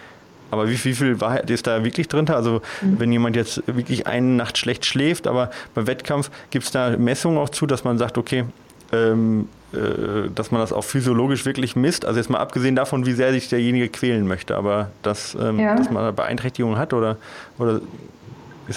[0.52, 2.28] aber wie, wie, viel Wahrheit ist da wirklich drin?
[2.28, 3.00] Also mhm.
[3.00, 7.38] wenn jemand jetzt wirklich eine Nacht schlecht schläft, aber beim Wettkampf gibt es da Messungen
[7.38, 8.44] auch zu, dass man sagt, okay,
[8.92, 12.04] ähm, äh, dass man das auch physiologisch wirklich misst.
[12.04, 15.74] Also jetzt mal abgesehen davon, wie sehr sich derjenige quälen möchte, aber dass, ähm, ja.
[15.74, 17.16] dass man Beeinträchtigungen hat oder,
[17.58, 17.80] oder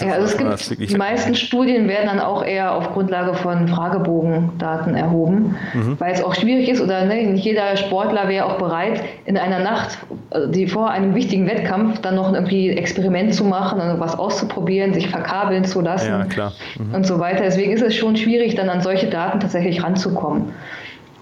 [0.01, 4.95] ja, also es gibt, die meisten Studien werden dann auch eher auf Grundlage von Fragebogendaten
[4.95, 5.99] erhoben, mhm.
[5.99, 9.59] weil es auch schwierig ist oder ne, nicht jeder Sportler wäre auch bereit, in einer
[9.59, 9.97] Nacht,
[10.31, 14.17] äh, die vor einem wichtigen Wettkampf, dann noch irgendwie ein Experiment zu machen, also was
[14.17, 16.95] auszuprobieren, sich verkabeln zu lassen ja, mhm.
[16.95, 17.43] und so weiter.
[17.43, 20.53] Deswegen ist es schon schwierig, dann an solche Daten tatsächlich ranzukommen.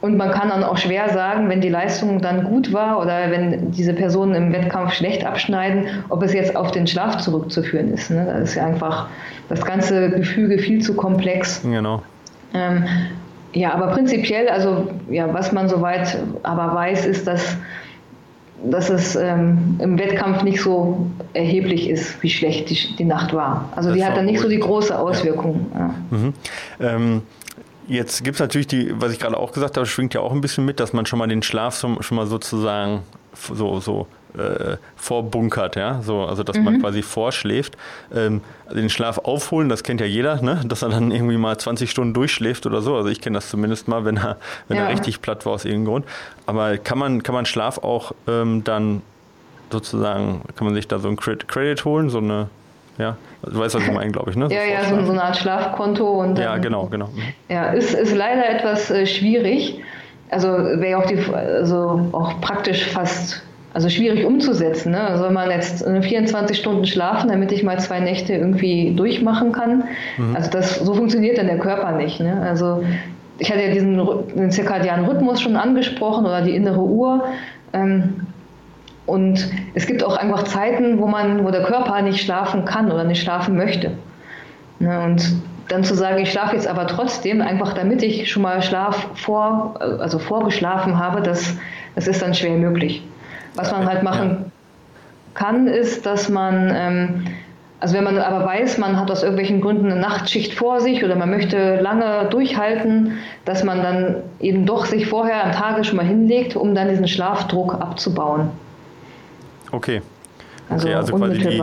[0.04, 3.72] Und man kann dann auch schwer sagen, wenn die Leistung dann gut war oder wenn
[3.72, 8.12] diese Personen im Wettkampf schlecht abschneiden, ob es jetzt auf den Schlaf zurückzuführen ist.
[8.12, 8.26] Ne?
[8.26, 9.08] Das ist ja einfach
[9.48, 11.62] das ganze Gefüge viel zu komplex.
[11.62, 12.02] Genau.
[12.54, 12.84] Ähm,
[13.54, 17.56] ja, aber prinzipiell, also ja, was man soweit aber weiß, ist, dass,
[18.62, 23.70] dass es ähm, im Wettkampf nicht so erheblich ist, wie schlecht die, die Nacht war.
[23.78, 24.44] Also das die hat dann nicht gut.
[24.44, 25.68] so die große Auswirkung.
[25.74, 25.80] Ja.
[25.80, 26.18] Ja.
[26.18, 26.34] Mhm.
[26.82, 27.22] Ähm,
[27.88, 30.42] Jetzt gibt es natürlich die, was ich gerade auch gesagt habe, schwingt ja auch ein
[30.42, 35.76] bisschen mit, dass man schon mal den Schlaf schon mal sozusagen so, so äh, vorbunkert,
[35.76, 36.64] ja, so, also dass mhm.
[36.64, 37.78] man quasi vorschläft.
[38.14, 38.42] Ähm,
[38.74, 40.62] den Schlaf aufholen, das kennt ja jeder, ne?
[40.66, 42.96] dass er dann irgendwie mal 20 Stunden durchschläft oder so.
[42.96, 44.86] Also ich kenne das zumindest mal, wenn er, wenn ja.
[44.86, 46.06] er richtig platt war aus irgendeinem Grund.
[46.46, 49.02] Aber kann man, kann man Schlaf auch ähm, dann
[49.72, 52.50] sozusagen, kann man sich da so ein Credit holen, so eine
[52.98, 54.48] ja, du weißt, was ich meine, glaube ich, ne?
[54.48, 56.08] So ja, ja, so, so, eine Art Schlafkonto.
[56.22, 57.10] Und dann, ja, genau, genau.
[57.50, 59.82] Ja, ist, ist leider etwas äh, schwierig.
[60.30, 64.92] Also wäre auch, die, also auch praktisch fast also schwierig umzusetzen.
[64.92, 65.18] Ne?
[65.18, 69.86] Soll man jetzt 24 Stunden schlafen, damit ich mal zwei Nächte irgendwie durchmachen kann?
[70.18, 70.36] Mhm.
[70.36, 72.20] Also das, so funktioniert dann der Körper nicht.
[72.20, 72.40] Ne?
[72.42, 72.84] Also
[73.40, 73.98] ich hatte ja diesen
[74.36, 77.24] den zirkadianen Rhythmus schon angesprochen oder die innere Uhr.
[77.74, 78.28] Ähm,
[79.06, 83.04] und es gibt auch einfach Zeiten, wo man, wo der Körper nicht schlafen kann oder
[83.04, 83.92] nicht schlafen möchte.
[84.80, 88.62] Ne, und dann zu sagen, ich schlafe jetzt aber trotzdem, einfach damit ich schon mal
[88.62, 91.56] Schlaf vor, also vorgeschlafen habe, das,
[91.96, 93.04] das ist dann schwer möglich.
[93.56, 94.52] Was man halt machen
[95.34, 97.26] kann, ist, dass man, ähm,
[97.80, 101.16] also wenn man aber weiß, man hat aus irgendwelchen Gründen eine Nachtschicht vor sich oder
[101.16, 103.14] man möchte lange durchhalten,
[103.46, 107.08] dass man dann eben doch sich vorher am Tage schon mal hinlegt, um dann diesen
[107.08, 108.52] Schlafdruck abzubauen.
[109.74, 110.02] Okay.
[110.70, 111.62] Also, okay, also quasi die,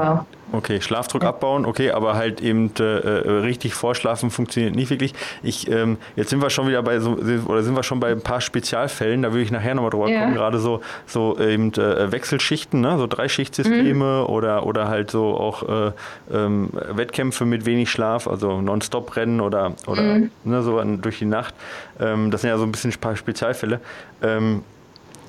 [0.52, 1.28] Okay, Schlafdruck ja.
[1.28, 5.14] abbauen, okay, aber halt eben äh, äh, richtig vorschlafen funktioniert nicht wirklich.
[5.42, 7.12] Ich, ähm, jetzt sind wir schon wieder bei so,
[7.46, 10.22] oder sind wir schon bei ein paar Spezialfällen, da würde ich nachher nochmal drüber ja.
[10.22, 12.98] kommen, gerade so, so eben äh, Wechselschichten, ne?
[12.98, 14.34] so Dreischichtsysteme mhm.
[14.34, 15.92] oder, oder halt so auch äh,
[16.32, 20.30] ähm, Wettkämpfe mit wenig Schlaf, also Non-Stop-Rennen oder, oder mhm.
[20.42, 21.54] ne, so durch die Nacht.
[22.00, 23.80] Ähm, das sind ja so ein bisschen ein paar Spezialfälle.
[24.22, 24.64] Ähm,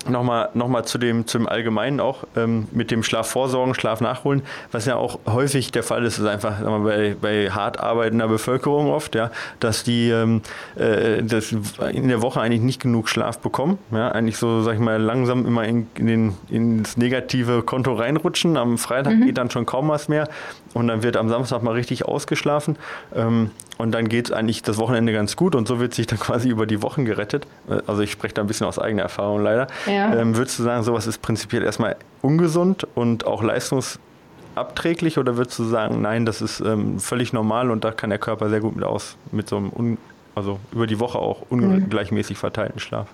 [0.10, 4.86] Nochmal, nochmal zu dem, zum Allgemeinen auch, ähm, mit dem Schlaf vorsorgen, Schlaf nachholen, was
[4.86, 9.16] ja auch häufig der Fall ist, ist einfach mal, bei, bei hart arbeitender Bevölkerung oft,
[9.16, 10.42] ja, dass die ähm,
[10.76, 11.52] äh, das
[11.92, 15.46] in der Woche eigentlich nicht genug Schlaf bekommen, ja, eigentlich so, sag ich mal, langsam
[15.46, 18.58] immer in, in den, ins negative Konto reinrutschen.
[18.58, 19.26] Am Freitag mhm.
[19.26, 20.28] geht dann schon kaum was mehr
[20.74, 22.78] und dann wird am Samstag mal richtig ausgeschlafen.
[23.16, 26.20] Ähm, und dann geht es eigentlich das Wochenende ganz gut und so wird sich dann
[26.20, 27.48] quasi über die Wochen gerettet.
[27.70, 29.68] Äh, also ich spreche da ein bisschen aus eigener Erfahrung leider.
[29.88, 30.16] Ja.
[30.16, 35.64] Ähm, würdest du sagen, sowas ist prinzipiell erstmal ungesund und auch leistungsabträglich oder würdest du
[35.64, 38.86] sagen, nein, das ist ähm, völlig normal und da kann der Körper sehr gut mit
[38.86, 39.98] aus, mit so einem, un,
[40.36, 43.08] also über die Woche auch ungleichmäßig verteilten Schlaf?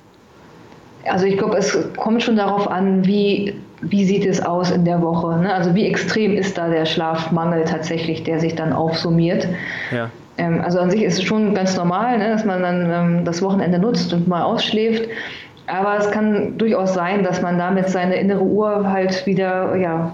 [1.05, 5.01] Also ich glaube, es kommt schon darauf an, wie, wie sieht es aus in der
[5.01, 5.37] Woche.
[5.37, 5.53] Ne?
[5.53, 9.47] Also wie extrem ist da der Schlafmangel tatsächlich, der sich dann aufsummiert.
[9.91, 10.09] Ja.
[10.37, 13.41] Ähm, also an sich ist es schon ganz normal, ne, dass man dann ähm, das
[13.41, 15.09] Wochenende nutzt und mal ausschläft.
[15.67, 20.11] Aber es kann durchaus sein, dass man damit seine innere Uhr halt wieder ja,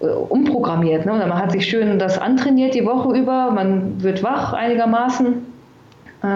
[0.00, 1.04] äh, umprogrammiert.
[1.04, 1.12] Ne?
[1.12, 5.46] man hat sich schön das antrainiert die Woche über, man wird wach einigermaßen
[6.22, 6.26] äh,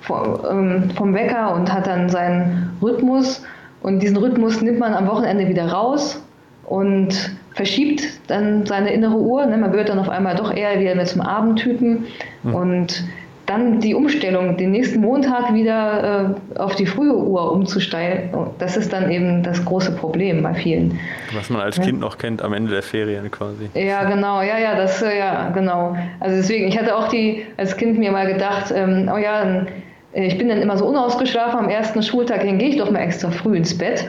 [0.00, 3.44] vom, ähm, vom Wecker und hat dann seinen Rhythmus.
[3.82, 6.22] Und diesen Rhythmus nimmt man am Wochenende wieder raus
[6.64, 9.46] und verschiebt dann seine innere Uhr.
[9.46, 9.56] Ne?
[9.56, 12.06] Man wird dann auf einmal doch eher wieder mit zum Abendtypen.
[12.42, 12.54] Mhm.
[12.54, 13.04] Und
[13.46, 18.92] dann die Umstellung, den nächsten Montag wieder äh, auf die frühe Uhr umzusteigen, das ist
[18.92, 20.98] dann eben das große Problem bei vielen.
[21.34, 21.84] Was man als ja.
[21.84, 23.68] Kind noch kennt, am Ende der Ferien quasi.
[23.74, 25.96] Ja, genau, ja, ja, das, äh, ja, genau.
[26.20, 29.66] Also deswegen, ich hatte auch die als Kind mir mal gedacht, ähm, oh ja,
[30.12, 33.00] äh, ich bin dann immer so unausgeschlafen am ersten Schultag, dann gehe ich doch mal
[33.00, 34.08] extra früh ins Bett.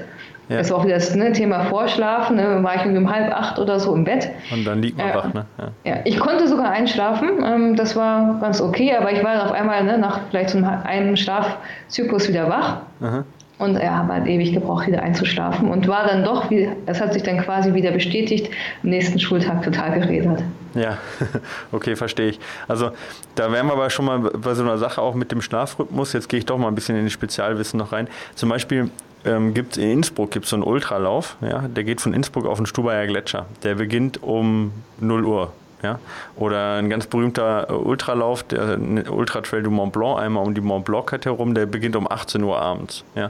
[0.49, 0.58] Ja.
[0.58, 2.36] Das war auch wieder das ne, Thema Vorschlafen.
[2.36, 4.29] Ne, war ich um halb acht oder so im Bett.
[4.51, 5.45] Und dann liegt man äh, wach, ne?
[5.58, 5.91] Ja.
[5.91, 5.99] ja.
[6.03, 7.29] ich konnte sogar einschlafen.
[7.45, 10.60] Ähm, das war ganz okay, aber ich war dann auf einmal ne, nach vielleicht so
[10.60, 12.77] einem Schlafzyklus wieder wach.
[13.01, 13.23] Aha.
[13.60, 16.51] Und er hat halt ewig gebraucht, wieder einzuschlafen und war dann doch,
[16.86, 18.51] es hat sich dann quasi wieder bestätigt,
[18.82, 20.43] am nächsten Schultag total geredet.
[20.73, 20.97] Ja,
[21.71, 22.39] okay, verstehe ich.
[22.67, 22.91] Also
[23.36, 26.13] da wären wir aber schon mal bei so einer Sache auch mit dem Schlafrhythmus.
[26.13, 28.08] Jetzt gehe ich doch mal ein bisschen in die Spezialwissen noch rein.
[28.36, 28.89] Zum Beispiel
[29.25, 32.65] ähm, gibt in Innsbruck gibt so einen Ultralauf, ja, der geht von Innsbruck auf den
[32.65, 33.45] Stubaier Gletscher.
[33.63, 35.53] Der beginnt um 0 Uhr.
[35.81, 35.99] Ja?
[36.36, 38.79] Oder ein ganz berühmter äh, Ultralauf, der
[39.12, 42.41] Ultra Trail du Mont Blanc, einmal um die Mont Blanc herum, der beginnt um 18
[42.43, 43.03] Uhr abends.
[43.15, 43.29] Ja?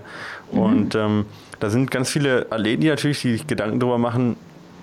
[0.51, 0.59] Mhm.
[0.59, 1.25] Und ähm,
[1.59, 4.35] da sind ganz viele Athleten, natürlich, die sich Gedanken darüber machen,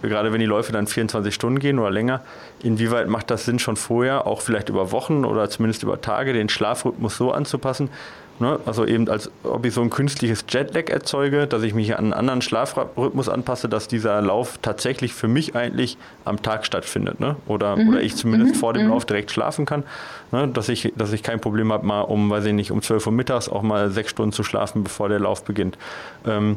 [0.02, 2.22] gerade wenn die Läufe dann 24 Stunden gehen oder länger,
[2.62, 6.48] inwieweit macht das Sinn, schon vorher, auch vielleicht über Wochen oder zumindest über Tage, den
[6.48, 7.90] Schlafrhythmus so anzupassen,
[8.40, 8.58] Ne?
[8.64, 12.12] Also eben als ob ich so ein künstliches Jetlag erzeuge, dass ich mich an einen
[12.14, 17.20] anderen Schlafrhythmus anpasse, dass dieser Lauf tatsächlich für mich eigentlich am Tag stattfindet.
[17.20, 17.36] Ne?
[17.46, 17.90] Oder, mhm.
[17.90, 18.58] oder ich zumindest mhm.
[18.58, 18.90] vor dem mhm.
[18.90, 19.84] Lauf direkt schlafen kann.
[20.32, 20.48] Ne?
[20.48, 23.12] Dass, ich, dass ich kein Problem habe, mal um, weiß ich nicht, um 12 Uhr
[23.12, 25.76] mittags auch mal sechs Stunden zu schlafen, bevor der Lauf beginnt.
[26.26, 26.56] Ähm,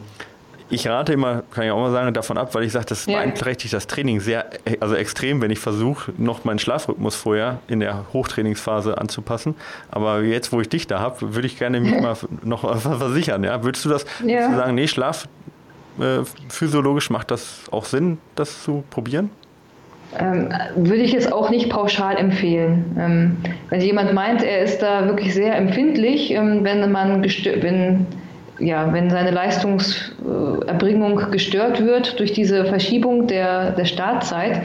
[0.69, 3.17] ich rate immer, kann ich auch mal sagen, davon ab, weil ich sage, das ja.
[3.17, 4.45] beeinträchtigt das Training sehr,
[4.79, 9.55] also extrem, wenn ich versuche, noch meinen Schlafrhythmus vorher in der Hochtrainingsphase anzupassen.
[9.91, 13.43] Aber jetzt, wo ich dich da habe, würde ich gerne mich mal noch versichern.
[13.43, 13.63] Ja?
[13.63, 14.49] Würdest du das ja.
[14.49, 15.27] du sagen, nee, Schlaf
[15.99, 19.29] äh, physiologisch macht das auch Sinn, das zu probieren?
[20.19, 22.95] Ähm, würde ich jetzt auch nicht pauschal empfehlen.
[22.99, 23.37] Ähm,
[23.69, 28.05] wenn jemand meint, er ist da wirklich sehr empfindlich, ähm, wenn man wenn
[28.59, 34.61] ja, wenn seine Leistungserbringung gestört wird durch diese Verschiebung der, der Startzeit,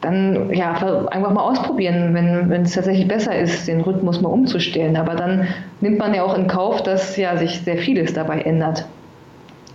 [0.00, 0.72] dann ja,
[1.10, 4.96] einfach mal ausprobieren, wenn, wenn es tatsächlich besser ist, den Rhythmus mal umzustellen.
[4.96, 5.48] Aber dann
[5.80, 8.86] nimmt man ja auch in Kauf, dass ja sich sehr vieles dabei ändert.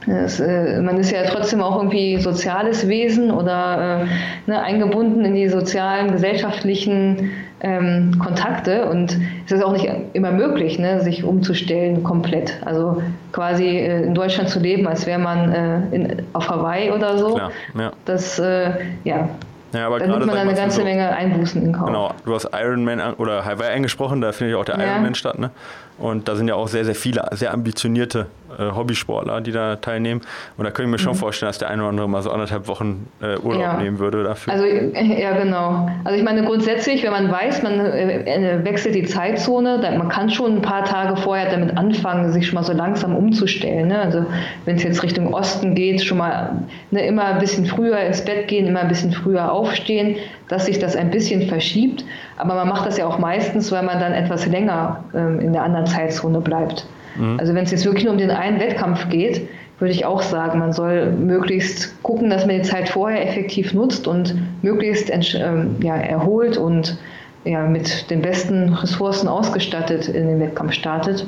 [0.07, 5.35] Es, äh, man ist ja trotzdem auch irgendwie soziales Wesen oder äh, ne, eingebunden in
[5.35, 12.03] die sozialen, gesellschaftlichen ähm, Kontakte und es ist auch nicht immer möglich, ne, sich umzustellen
[12.03, 12.59] komplett.
[12.65, 17.17] Also quasi äh, in Deutschland zu leben, als wäre man äh, in, auf Hawaii oder
[17.17, 17.35] so.
[17.35, 17.91] Klar, ja.
[18.05, 18.71] Das, äh,
[19.03, 19.29] ja,
[19.73, 21.87] ja, aber da nimmt man dann eine ganze so, Menge Einbußen in Kauf.
[21.87, 24.93] Genau, du hast Ironman oder Hawaii angesprochen, da findet ja auch der ja.
[24.93, 25.39] Ironman statt.
[25.39, 25.51] Ne?
[25.97, 30.21] Und da sind ja auch sehr, sehr viele, sehr ambitionierte äh, Hobbysportler, die da teilnehmen.
[30.57, 31.17] Und da könnte ich mir schon mhm.
[31.17, 33.77] vorstellen, dass der eine oder andere mal so anderthalb Wochen äh, Urlaub ja.
[33.77, 34.53] nehmen würde dafür.
[34.53, 35.89] Also, äh, ja, genau.
[36.03, 40.09] Also ich meine, grundsätzlich, wenn man weiß, man äh, äh, wechselt die Zeitzone, dann, man
[40.09, 43.87] kann schon ein paar Tage vorher damit anfangen, sich schon mal so langsam umzustellen.
[43.87, 43.99] Ne?
[43.99, 44.25] Also
[44.65, 48.47] wenn es jetzt Richtung Osten geht, schon mal ne, immer ein bisschen früher ins Bett
[48.47, 50.15] gehen, immer ein bisschen früher aufstehen,
[50.47, 52.03] dass sich das ein bisschen verschiebt.
[52.37, 55.63] Aber man macht das ja auch meistens, weil man dann etwas länger ähm, in der
[55.63, 56.85] anderen Zeitzone bleibt.
[57.15, 57.39] Mhm.
[57.39, 59.47] Also wenn es jetzt wirklich nur um den einen Wettkampf geht,
[59.79, 64.07] würde ich auch sagen, man soll möglichst gucken, dass man die Zeit vorher effektiv nutzt
[64.07, 66.99] und möglichst ähm, ja, erholt und
[67.43, 71.25] ja, mit den besten Ressourcen ausgestattet in den Wettkampf startet.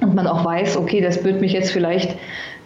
[0.00, 2.16] Und man auch weiß, okay, das wird mich jetzt vielleicht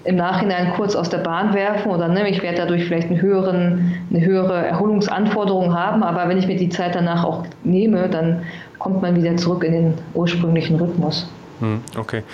[0.04, 3.94] im Nachhinein kurz aus der Bahn werfen oder ne, ich werde dadurch vielleicht einen höheren,
[4.10, 8.42] eine höhere Erholungsanforderung haben, aber wenn ich mir die Zeit danach auch nehme, dann
[8.78, 11.30] kommt man wieder zurück in den ursprünglichen Rhythmus.
[11.62, 12.24] Hm, okay.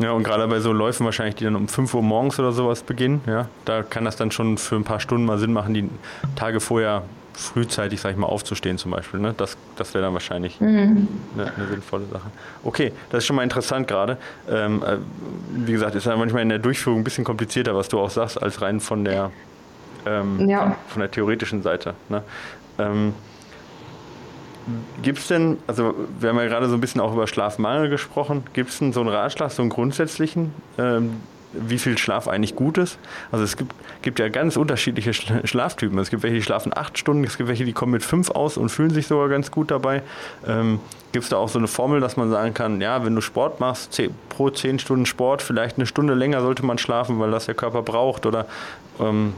[0.00, 2.82] Ja, und gerade bei so Läufen wahrscheinlich, die dann um 5 Uhr morgens oder sowas
[2.82, 5.88] beginnen, ja, da kann das dann schon für ein paar Stunden mal Sinn machen, die
[6.34, 7.02] Tage vorher
[7.34, 9.20] frühzeitig, sag ich mal, aufzustehen zum Beispiel.
[9.20, 9.34] Ne?
[9.36, 11.08] Das, das wäre dann wahrscheinlich mhm.
[11.34, 12.30] eine, eine, sinnvolle Sache.
[12.62, 14.18] Okay, das ist schon mal interessant gerade.
[14.50, 14.96] Ähm, äh,
[15.52, 18.42] wie gesagt, ist ja manchmal in der Durchführung ein bisschen komplizierter, was du auch sagst,
[18.42, 19.30] als rein von der,
[20.06, 20.62] ähm, ja.
[20.62, 21.94] von, von, der theoretischen Seite.
[22.08, 22.22] Ne?
[22.78, 23.14] Ähm,
[25.02, 28.44] Gibt es denn, also wir haben ja gerade so ein bisschen auch über Schlafmangel gesprochen,
[28.52, 31.20] gibt es denn so einen Ratschlag, so einen grundsätzlichen, ähm,
[31.52, 32.98] wie viel Schlaf eigentlich gut ist?
[33.30, 35.98] Also es gibt, gibt ja ganz unterschiedliche Schlaftypen.
[35.98, 38.56] Es gibt welche, die schlafen acht Stunden, es gibt welche, die kommen mit fünf aus
[38.56, 40.02] und fühlen sich sogar ganz gut dabei.
[40.46, 40.80] Ähm,
[41.12, 43.60] gibt es da auch so eine Formel, dass man sagen kann, ja, wenn du Sport
[43.60, 47.54] machst, pro zehn Stunden Sport, vielleicht eine Stunde länger sollte man schlafen, weil das der
[47.54, 48.24] Körper braucht?
[48.24, 48.46] Oder
[48.98, 49.34] ähm,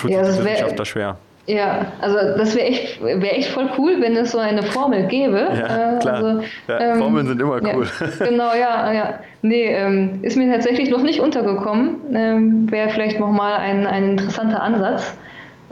[0.00, 1.18] tut ja, sich die Wissenschaftler schwer.
[1.46, 5.48] Ja, also das wäre echt, wär echt voll cool, wenn es so eine Formel gäbe.
[5.54, 6.14] Ja, klar.
[6.14, 7.86] Also, ja, ähm, Formeln sind immer cool.
[8.00, 9.14] Ja, genau, ja, ja.
[9.42, 11.96] Nee, ähm, ist mir tatsächlich noch nicht untergekommen.
[12.14, 15.14] Ähm, wäre vielleicht nochmal ein, ein interessanter Ansatz.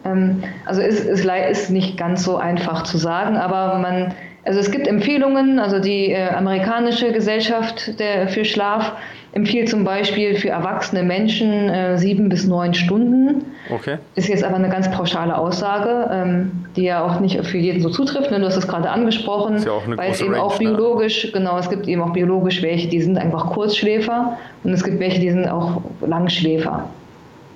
[0.05, 4.71] Ähm, also ist, ist, ist nicht ganz so einfach zu sagen, aber man, also es
[4.71, 8.93] gibt Empfehlungen, also die äh, amerikanische Gesellschaft der, für Schlaf
[9.33, 13.45] empfiehlt zum Beispiel für erwachsene Menschen äh, sieben bis neun Stunden.
[13.71, 13.99] Okay.
[14.15, 17.89] Ist jetzt aber eine ganz pauschale Aussage, ähm, die ja auch nicht für jeden so
[17.89, 18.31] zutrifft.
[18.31, 18.41] Ne?
[18.41, 20.67] Du hast es gerade angesprochen, ist ja auch eine weil es eben Range, auch ne?
[20.67, 21.31] biologisch, ne?
[21.33, 25.21] genau, es gibt eben auch biologisch welche, die sind einfach Kurzschläfer und es gibt welche,
[25.21, 26.91] die sind auch Langschläfer.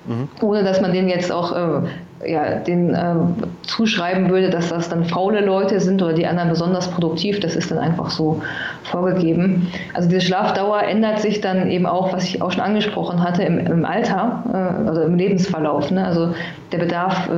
[0.07, 0.29] Mhm.
[0.41, 1.81] Ohne dass man denen jetzt auch äh,
[2.25, 3.15] ja, den äh,
[3.63, 7.69] zuschreiben würde, dass das dann faule Leute sind oder die anderen besonders produktiv, das ist
[7.69, 8.41] dann einfach so
[8.83, 9.67] vorgegeben.
[9.93, 13.59] Also diese Schlafdauer ändert sich dann eben auch, was ich auch schon angesprochen hatte, im,
[13.59, 15.91] im Alter, äh, also im Lebensverlauf.
[15.91, 16.05] Ne?
[16.05, 16.33] Also
[16.71, 17.29] der Bedarf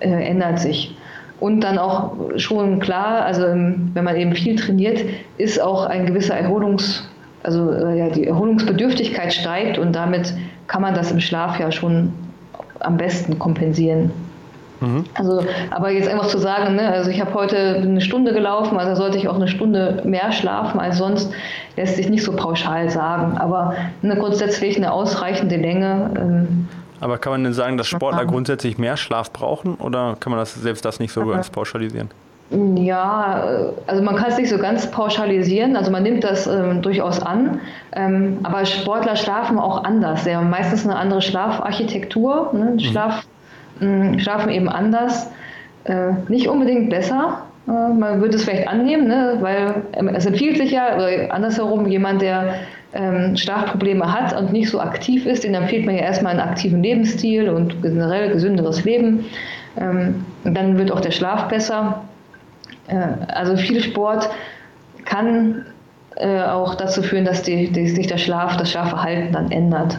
[0.00, 0.96] äh, äh ändert sich.
[1.40, 5.00] Und dann auch schon klar, also wenn man eben viel trainiert,
[5.38, 7.08] ist auch ein gewisser Erholungs,
[7.42, 10.32] also äh, ja, die Erholungsbedürftigkeit steigt und damit
[10.68, 12.12] kann man das im Schlaf ja schon
[12.84, 14.10] am besten kompensieren.
[14.82, 15.04] Mhm.
[15.14, 19.00] Also, aber jetzt einfach zu sagen, ne, also ich habe heute eine Stunde gelaufen, also
[19.00, 21.32] sollte ich auch eine Stunde mehr schlafen als sonst,
[21.76, 23.38] lässt sich nicht so pauschal sagen.
[23.38, 26.10] Aber eine grundsätzlich eine ausreichende Länge.
[26.16, 26.68] Ähm,
[27.00, 30.54] aber kann man denn sagen, dass Sportler grundsätzlich mehr Schlaf brauchen oder kann man das
[30.54, 32.10] selbst das nicht so ganz pauschalisieren?
[32.76, 33.44] Ja,
[33.86, 35.74] also man kann es nicht so ganz pauschalisieren.
[35.76, 37.60] Also man nimmt das ähm, durchaus an.
[37.94, 40.24] Ähm, aber Sportler schlafen auch anders.
[40.24, 42.50] Sie haben meistens eine andere Schlafarchitektur.
[42.52, 42.72] Ne?
[42.72, 42.80] Mhm.
[42.80, 43.26] Schlaf,
[43.80, 45.30] mh, schlafen eben anders.
[45.84, 47.42] Äh, nicht unbedingt besser.
[47.66, 49.38] Äh, man würde es vielleicht annehmen, ne?
[49.40, 52.54] weil ähm, es empfiehlt sich ja, oder andersherum, jemand, der
[52.92, 56.82] ähm, Schlafprobleme hat und nicht so aktiv ist, den empfiehlt man ja erstmal einen aktiven
[56.82, 59.24] Lebensstil und generell gesünderes Leben.
[59.80, 62.02] Ähm, dann wird auch der Schlaf besser.
[62.88, 62.96] Äh,
[63.28, 64.28] also viel Sport
[65.04, 65.66] kann
[66.16, 69.98] äh, auch dazu führen, dass die, die, sich der Schlaf, das Schlafverhalten dann ändert.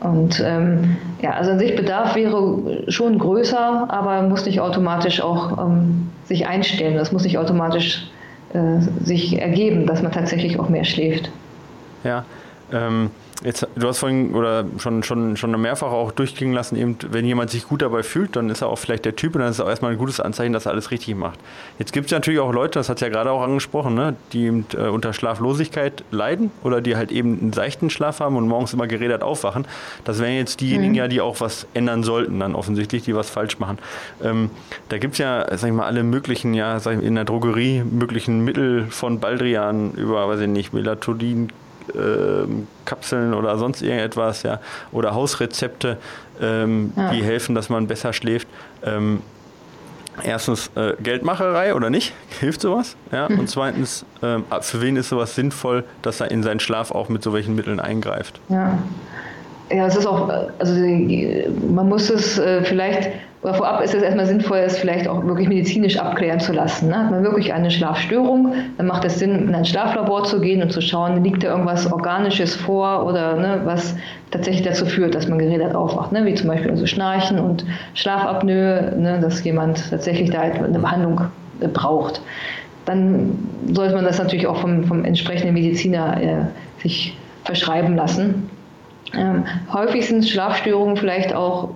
[0.00, 5.58] Und ähm, ja, also an sich Bedarf wäre schon größer, aber muss nicht automatisch auch
[5.58, 6.96] ähm, sich einstellen.
[6.96, 8.06] Das muss nicht automatisch
[8.52, 11.30] äh, sich ergeben, dass man tatsächlich auch mehr schläft.
[12.02, 12.24] Ja,
[12.72, 13.10] ähm,
[13.42, 17.50] Jetzt, du hast vorhin oder schon, schon, schon mehrfach auch durchklingen lassen, eben, wenn jemand
[17.50, 19.60] sich gut dabei fühlt, dann ist er auch vielleicht der Typ und dann ist es
[19.60, 21.40] auch erstmal ein gutes Anzeichen, dass er alles richtig macht.
[21.78, 24.44] Jetzt gibt es natürlich auch Leute, das hat es ja gerade auch angesprochen, ne, die
[24.46, 28.72] eben, äh, unter Schlaflosigkeit leiden oder die halt eben einen seichten Schlaf haben und morgens
[28.72, 29.66] immer gerädert aufwachen.
[30.04, 30.98] Das wären jetzt diejenigen mhm.
[30.98, 33.78] ja, die auch was ändern sollten, dann offensichtlich, die was falsch machen.
[34.22, 34.50] Ähm,
[34.90, 37.82] da gibt es ja, sag ich mal, alle möglichen, ja, sag ich, in der Drogerie
[37.82, 41.48] möglichen Mittel von Baldrian über, weiß ich nicht, Melatonin,
[42.84, 44.60] Kapseln oder sonst irgendetwas, ja,
[44.92, 45.98] oder Hausrezepte,
[46.40, 47.10] ähm, ja.
[47.12, 48.48] die helfen, dass man besser schläft.
[48.82, 49.20] Ähm,
[50.22, 52.14] erstens äh, Geldmacherei oder nicht?
[52.40, 52.96] Hilft sowas?
[53.12, 53.28] Ja?
[53.28, 53.40] Mhm.
[53.40, 57.22] Und zweitens, ähm, für wen ist sowas sinnvoll, dass er in seinen Schlaf auch mit
[57.22, 58.40] solchen Mitteln eingreift?
[58.48, 58.78] Ja.
[59.74, 60.74] Ja, es ist auch, also
[61.68, 63.10] man muss es äh, vielleicht
[63.44, 66.88] oder vorab ist es erstmal sinnvoll, es vielleicht auch wirklich medizinisch abklären zu lassen.
[66.88, 66.96] Ne?
[66.96, 70.72] Hat man wirklich eine Schlafstörung, dann macht es Sinn, in ein Schlaflabor zu gehen und
[70.72, 73.94] zu schauen, liegt da irgendwas Organisches vor oder ne, was
[74.30, 76.24] tatsächlich dazu führt, dass man geredet aufwacht, ne?
[76.24, 79.18] wie zum Beispiel also Schnarchen und Schlafapnoe, ne?
[79.20, 81.20] dass jemand tatsächlich da halt eine Behandlung
[81.60, 82.22] äh, braucht.
[82.86, 83.36] Dann
[83.72, 88.48] sollte man das natürlich auch vom, vom entsprechenden Mediziner äh, sich verschreiben lassen.
[89.16, 91.70] Ähm, häufig sind Schlafstörungen vielleicht auch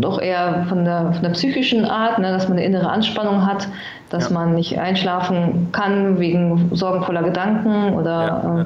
[0.00, 3.68] doch eher von der, von der psychischen Art, ne, dass man eine innere Anspannung hat,
[4.10, 4.34] dass ja.
[4.34, 8.64] man nicht einschlafen kann wegen sorgenvoller Gedanken oder ja, äh,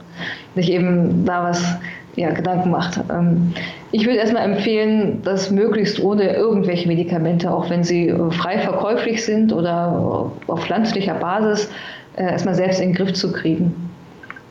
[0.55, 1.77] sich eben da was
[2.17, 3.01] ja, Gedanken macht.
[3.11, 3.53] Ähm,
[3.91, 9.25] ich würde erstmal empfehlen, das möglichst ohne irgendwelche Medikamente, auch wenn sie äh, frei verkäuflich
[9.25, 11.71] sind oder auf pflanzlicher Basis,
[12.17, 13.82] äh, erstmal selbst in den Griff zu kriegen.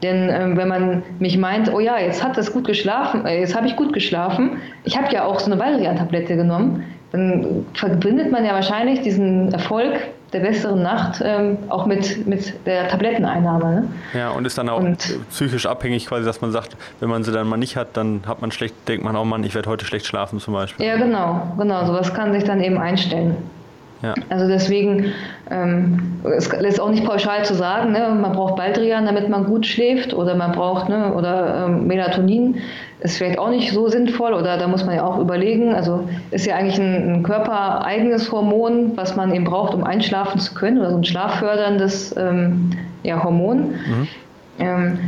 [0.03, 3.56] Denn ähm, wenn man mich meint, oh ja, jetzt hat das gut geschlafen, äh, jetzt
[3.56, 8.45] habe ich gut geschlafen, ich habe ja auch so eine Valerian-Tablette genommen, dann verbindet man
[8.45, 9.93] ja wahrscheinlich diesen Erfolg
[10.33, 13.65] der besseren Nacht ähm, auch mit, mit der Tabletteneinnahme.
[13.65, 13.87] Ne?
[14.13, 17.33] Ja, und ist dann auch und, psychisch abhängig quasi, dass man sagt, wenn man sie
[17.33, 19.85] dann mal nicht hat, dann hat man schlecht, denkt man, oh Mann, ich werde heute
[19.85, 20.85] schlecht schlafen zum Beispiel.
[20.85, 23.35] Ja, genau, genau, sowas kann sich dann eben einstellen.
[24.02, 24.15] Ja.
[24.29, 25.13] Also deswegen
[25.49, 29.65] ähm, es ist auch nicht pauschal zu sagen, ne, man braucht Baldrian, damit man gut
[29.65, 32.58] schläft, oder man braucht ne, oder ähm, Melatonin
[33.02, 35.73] ist vielleicht auch nicht so sinnvoll, oder da muss man ja auch überlegen.
[35.73, 40.54] Also ist ja eigentlich ein, ein körpereigenes Hormon, was man eben braucht, um einschlafen zu
[40.54, 42.71] können, oder so ein schlafförderndes ähm,
[43.04, 43.71] ja, Hormon.
[43.71, 44.08] Mhm.
[44.60, 44.99] Ähm,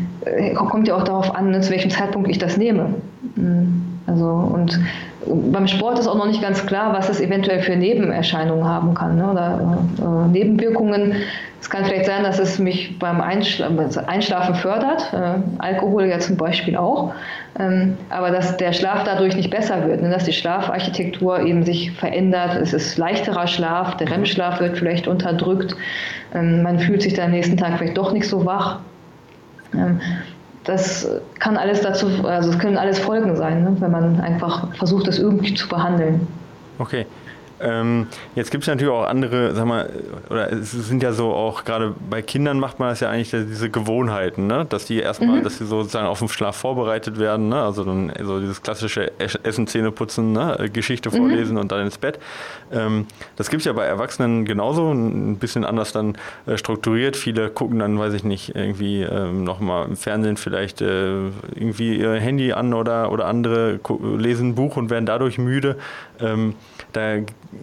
[0.55, 2.95] kommt ja auch darauf an, zu welchem Zeitpunkt ich das nehme.
[3.35, 3.82] Mhm.
[4.05, 4.79] Also und
[5.25, 9.15] beim Sport ist auch noch nicht ganz klar, was es eventuell für Nebenerscheinungen haben kann
[9.15, 9.31] ne?
[9.31, 11.15] oder äh, Nebenwirkungen.
[11.61, 13.69] Es kann vielleicht sein, dass es mich beim Einschla
[14.05, 17.13] Einschlafen fördert, äh, Alkohol ja zum Beispiel auch,
[17.57, 20.09] ähm, aber dass der Schlaf dadurch nicht besser wird, ne?
[20.09, 22.57] dass die Schlafarchitektur eben sich verändert.
[22.61, 25.77] Es ist leichterer Schlaf, der REM-Schlaf wird vielleicht unterdrückt,
[26.35, 28.79] ähm, man fühlt sich dann am nächsten Tag vielleicht doch nicht so wach.
[29.73, 30.01] Ähm,
[30.63, 31.07] das
[31.39, 35.19] kann alles dazu, also es können alles Folgen sein, ne, wenn man einfach versucht, das
[35.19, 36.27] irgendwie zu behandeln.
[36.79, 37.05] Okay.
[37.59, 39.89] Ähm, jetzt gibt es natürlich auch andere, sag mal,
[40.29, 43.69] oder es sind ja so auch, gerade bei Kindern macht man das ja eigentlich diese
[43.69, 44.65] Gewohnheiten, ne?
[44.67, 45.43] dass die erstmal, mhm.
[45.43, 47.61] dass sie sozusagen auf den Schlaf vorbereitet werden, ne?
[47.61, 50.69] also dann so dieses klassische Essen, Zähne putzen, ne?
[50.73, 51.15] Geschichte mhm.
[51.15, 52.19] vorlesen und dann ins Bett.
[52.71, 57.15] Ähm, das gibt es ja bei Erwachsenen genauso, ein bisschen anders dann äh, strukturiert.
[57.15, 62.13] Viele gucken dann, weiß ich nicht, irgendwie ähm, nochmal im Fernsehen vielleicht äh, irgendwie ihr
[62.13, 63.79] Handy an oder, oder andere
[64.17, 65.77] lesen ein Buch und werden dadurch müde.
[66.23, 66.55] Ähm,
[66.93, 67.17] da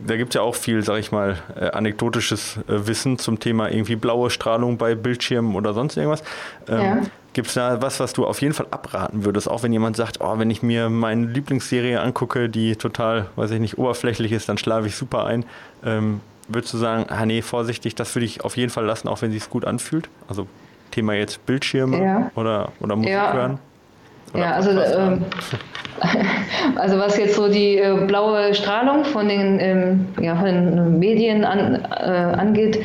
[0.07, 3.71] da gibt es ja auch viel, sag ich mal, äh, anekdotisches äh, Wissen zum Thema
[3.71, 6.23] irgendwie blaue Strahlung bei Bildschirmen oder sonst irgendwas.
[6.69, 7.03] Ähm, ja.
[7.33, 10.21] Gibt es da was, was du auf jeden Fall abraten würdest, auch wenn jemand sagt,
[10.21, 14.59] oh, wenn ich mir meine Lieblingsserie angucke, die total, weiß ich nicht, oberflächlich ist, dann
[14.59, 15.45] schlafe ich super ein.
[15.85, 19.23] Ähm, würdest du sagen, ah nee, vorsichtig, das würde ich auf jeden Fall lassen, auch
[19.23, 20.09] wenn es sich gut anfühlt?
[20.29, 20.49] Also
[20.91, 22.31] Thema jetzt Bildschirme ja.
[22.35, 23.33] oder, oder Musik ja.
[23.33, 23.59] hören?
[24.33, 25.25] Oder ja, also ähm,
[26.77, 31.45] Also was jetzt so die äh, blaue Strahlung von den, ähm, ja, von den Medien
[31.45, 32.81] an, äh, angeht,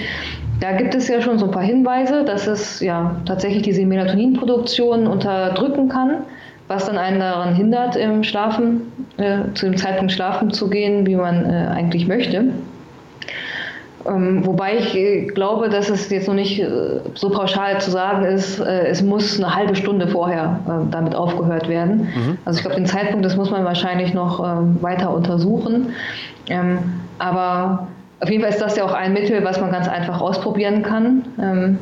[0.59, 5.05] da gibt es ja schon so ein paar Hinweise, dass es ja tatsächlich diese Melatoninproduktion
[5.07, 6.23] unterdrücken kann,
[6.67, 11.15] was dann einen daran hindert, im Schlafen, äh, zu dem Zeitpunkt schlafen zu gehen, wie
[11.15, 12.45] man äh, eigentlich möchte.
[14.07, 18.23] Ähm, wobei ich äh, glaube, dass es jetzt noch nicht äh, so pauschal zu sagen
[18.25, 20.59] ist, äh, es muss eine halbe Stunde vorher
[20.91, 22.09] damit aufgehört werden.
[22.15, 22.37] Mhm.
[22.45, 25.93] Also ich glaube, den Zeitpunkt, das muss man wahrscheinlich noch ähm, weiter untersuchen.
[26.47, 26.79] Ähm,
[27.17, 27.87] aber
[28.19, 31.77] auf jeden Fall ist das ja auch ein Mittel, was man ganz einfach ausprobieren kann.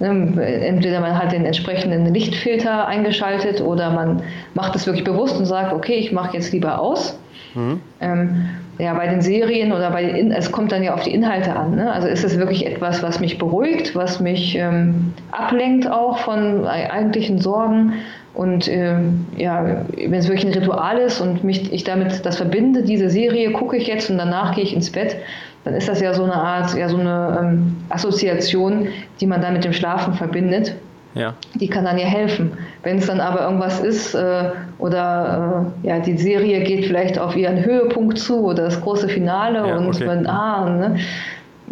[0.00, 4.22] Ne, entweder man hat den entsprechenden Lichtfilter eingeschaltet oder man
[4.54, 7.16] macht es wirklich bewusst und sagt, okay, ich mache jetzt lieber aus.
[7.54, 7.80] Mhm.
[8.00, 8.48] Ähm,
[8.78, 11.76] ja, bei den Serien oder bei den, es kommt dann ja auf die Inhalte an.
[11.76, 11.92] Ne?
[11.92, 17.38] Also ist es wirklich etwas, was mich beruhigt, was mich ähm, ablenkt auch von eigentlichen
[17.38, 17.94] Sorgen
[18.34, 22.82] und ähm, ja, wenn es wirklich ein Ritual ist und mich ich damit das verbinde,
[22.82, 25.16] diese Serie gucke ich jetzt und danach gehe ich ins Bett,
[25.62, 28.88] dann ist das ja so eine Art, ja so eine ähm, Assoziation,
[29.20, 30.74] die man dann mit dem Schlafen verbindet.
[31.14, 31.34] Ja.
[31.54, 32.52] Die kann dann ja helfen.
[32.82, 37.36] Wenn es dann aber irgendwas ist äh, oder äh, ja, die Serie geht vielleicht auf
[37.36, 40.06] ihren Höhepunkt zu oder das große Finale ja, und okay.
[40.06, 40.96] man, ah, ne,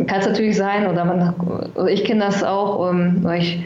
[0.06, 1.34] kann es natürlich sein oder man,
[1.74, 3.64] oder ich kenne das auch, ähm, ich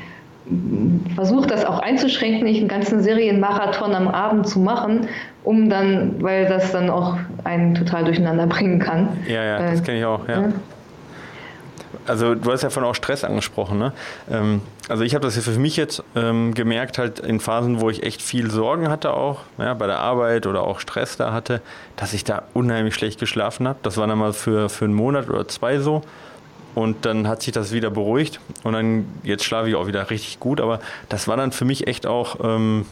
[1.15, 5.09] versuche das auch einzuschränken, nicht einen ganzen Serienmarathon am Abend zu machen,
[5.45, 9.09] um dann, weil das dann auch einen total durcheinander bringen kann.
[9.29, 10.41] Ja, ja, das äh, kenne ich auch, ja.
[10.41, 10.49] ja
[12.07, 13.79] also du hast ja von auch Stress angesprochen.
[13.79, 13.93] Ne?
[14.31, 17.91] Ähm, also ich habe das ja für mich jetzt ähm, gemerkt, halt in Phasen, wo
[17.91, 21.61] ich echt viel Sorgen hatte auch, ja, bei der Arbeit oder auch Stress da hatte,
[21.97, 23.79] dass ich da unheimlich schlecht geschlafen habe.
[23.83, 26.03] Das war dann mal für, für einen Monat oder zwei so.
[26.75, 30.41] Und dann hat sich das wieder beruhigt und dann jetzt schlafe ich auch wieder richtig
[30.41, 30.61] gut.
[30.61, 32.85] Aber das war dann für mich echt auch ähm,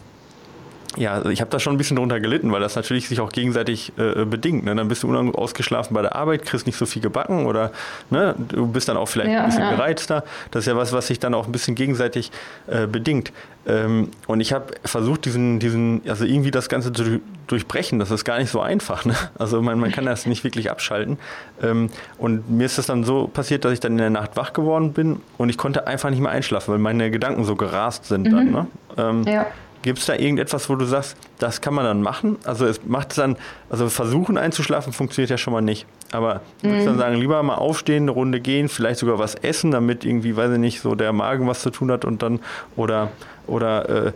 [0.97, 3.31] ja, also ich habe da schon ein bisschen drunter gelitten, weil das natürlich sich auch
[3.33, 4.65] gegenseitig äh, bedingt.
[4.65, 4.75] Ne?
[4.75, 7.73] Dann bist du unausgeschlafen bei der Arbeit, kriegst nicht so viel gebacken oder
[8.11, 9.71] ne, du bist dann auch vielleicht ja, ein bisschen ja.
[9.71, 10.25] gereizter.
[10.51, 12.31] Das ist ja was, was sich dann auch ein bisschen gegenseitig
[12.67, 13.33] äh, bedingt.
[13.67, 17.99] Ähm, und ich habe versucht, diesen, diesen, also irgendwie das Ganze zu durchbrechen.
[17.99, 19.05] Das ist gar nicht so einfach.
[19.05, 19.15] Ne?
[19.39, 21.19] Also man, man kann das nicht wirklich abschalten.
[21.63, 24.53] Ähm, und mir ist das dann so passiert, dass ich dann in der Nacht wach
[24.53, 28.29] geworden bin und ich konnte einfach nicht mehr einschlafen, weil meine Gedanken so gerast sind
[28.29, 28.31] mhm.
[28.31, 28.51] dann.
[28.51, 28.67] Ne?
[28.97, 29.47] Ähm, ja.
[29.85, 32.39] Gibt es da irgendetwas, wo du sagst, das kann man dann machen?
[32.45, 33.37] Also es macht dann,
[33.69, 35.85] also versuchen einzuschlafen funktioniert ja schon mal nicht.
[36.11, 36.69] Aber mhm.
[36.69, 40.39] würdest dann sagen, lieber mal aufstehen, eine Runde gehen, vielleicht sogar was essen, damit irgendwie,
[40.39, 42.41] weiß ich nicht, so der Magen was zu tun hat und dann,
[42.77, 43.11] oder,
[43.47, 44.13] oder äh,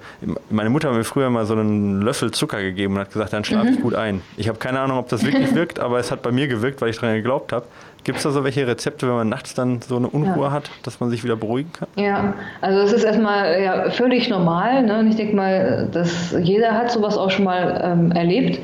[0.48, 3.44] meine Mutter hat mir früher mal so einen Löffel Zucker gegeben und hat gesagt, dann
[3.44, 3.74] schlafe mhm.
[3.74, 4.22] ich gut ein.
[4.38, 6.88] Ich habe keine Ahnung, ob das wirklich wirkt, aber es hat bei mir gewirkt, weil
[6.88, 7.66] ich daran geglaubt habe.
[8.04, 10.52] Gibt es da so welche Rezepte, wenn man nachts dann so eine Unruhe ja.
[10.52, 11.88] hat, dass man sich wieder beruhigen kann?
[11.96, 14.82] Ja, also es ist erstmal ja, völlig normal.
[14.82, 15.00] Ne?
[15.00, 18.60] Und ich denke mal, dass jeder hat sowas auch schon mal ähm, erlebt.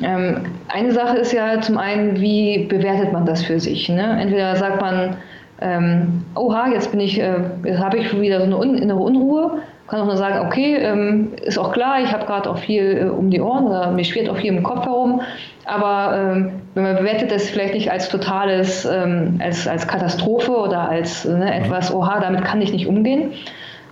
[0.00, 3.88] Ähm, eine Sache ist ja zum einen, wie bewertet man das für sich?
[3.88, 4.20] Ne?
[4.20, 5.16] Entweder sagt man,
[5.60, 9.58] ähm, oha, jetzt bin ich, äh, jetzt habe ich wieder so eine un innere Unruhe.
[9.88, 13.08] Kann auch nur sagen, okay, ähm, ist auch klar, ich habe gerade auch viel äh,
[13.08, 15.22] um die Ohren oder mir schwirrt auch viel im Kopf herum.
[15.64, 21.24] Aber ähm, man bewertet das vielleicht nicht als totales, ähm, als, als Katastrophe oder als
[21.24, 23.32] ne, etwas, oha, damit kann ich nicht umgehen.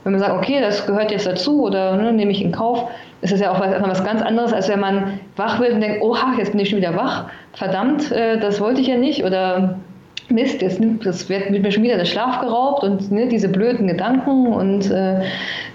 [0.05, 2.91] wenn man sagt, okay, das gehört jetzt dazu oder ne, nehme ich in Kauf,
[3.23, 6.03] ist das ja auch was, was ganz anderes, als wenn man wach wird und denkt,
[6.03, 7.25] oha, jetzt bin ich schon wieder wach,
[7.55, 9.79] verdammt, äh, das wollte ich ja nicht oder
[10.31, 13.49] Mist, jetzt nimmt, das wird, wird, mir schon wieder der Schlaf geraubt und ne, diese
[13.49, 15.23] blöden Gedanken und äh,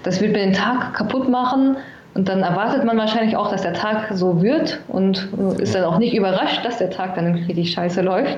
[0.02, 1.76] das wird mir den Tag kaputt machen.
[2.14, 5.96] Und dann erwartet man wahrscheinlich auch, dass der Tag so wird und ist dann auch
[5.96, 8.36] nicht überrascht, dass der Tag dann richtig scheiße läuft.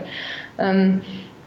[0.59, 1.01] Ähm,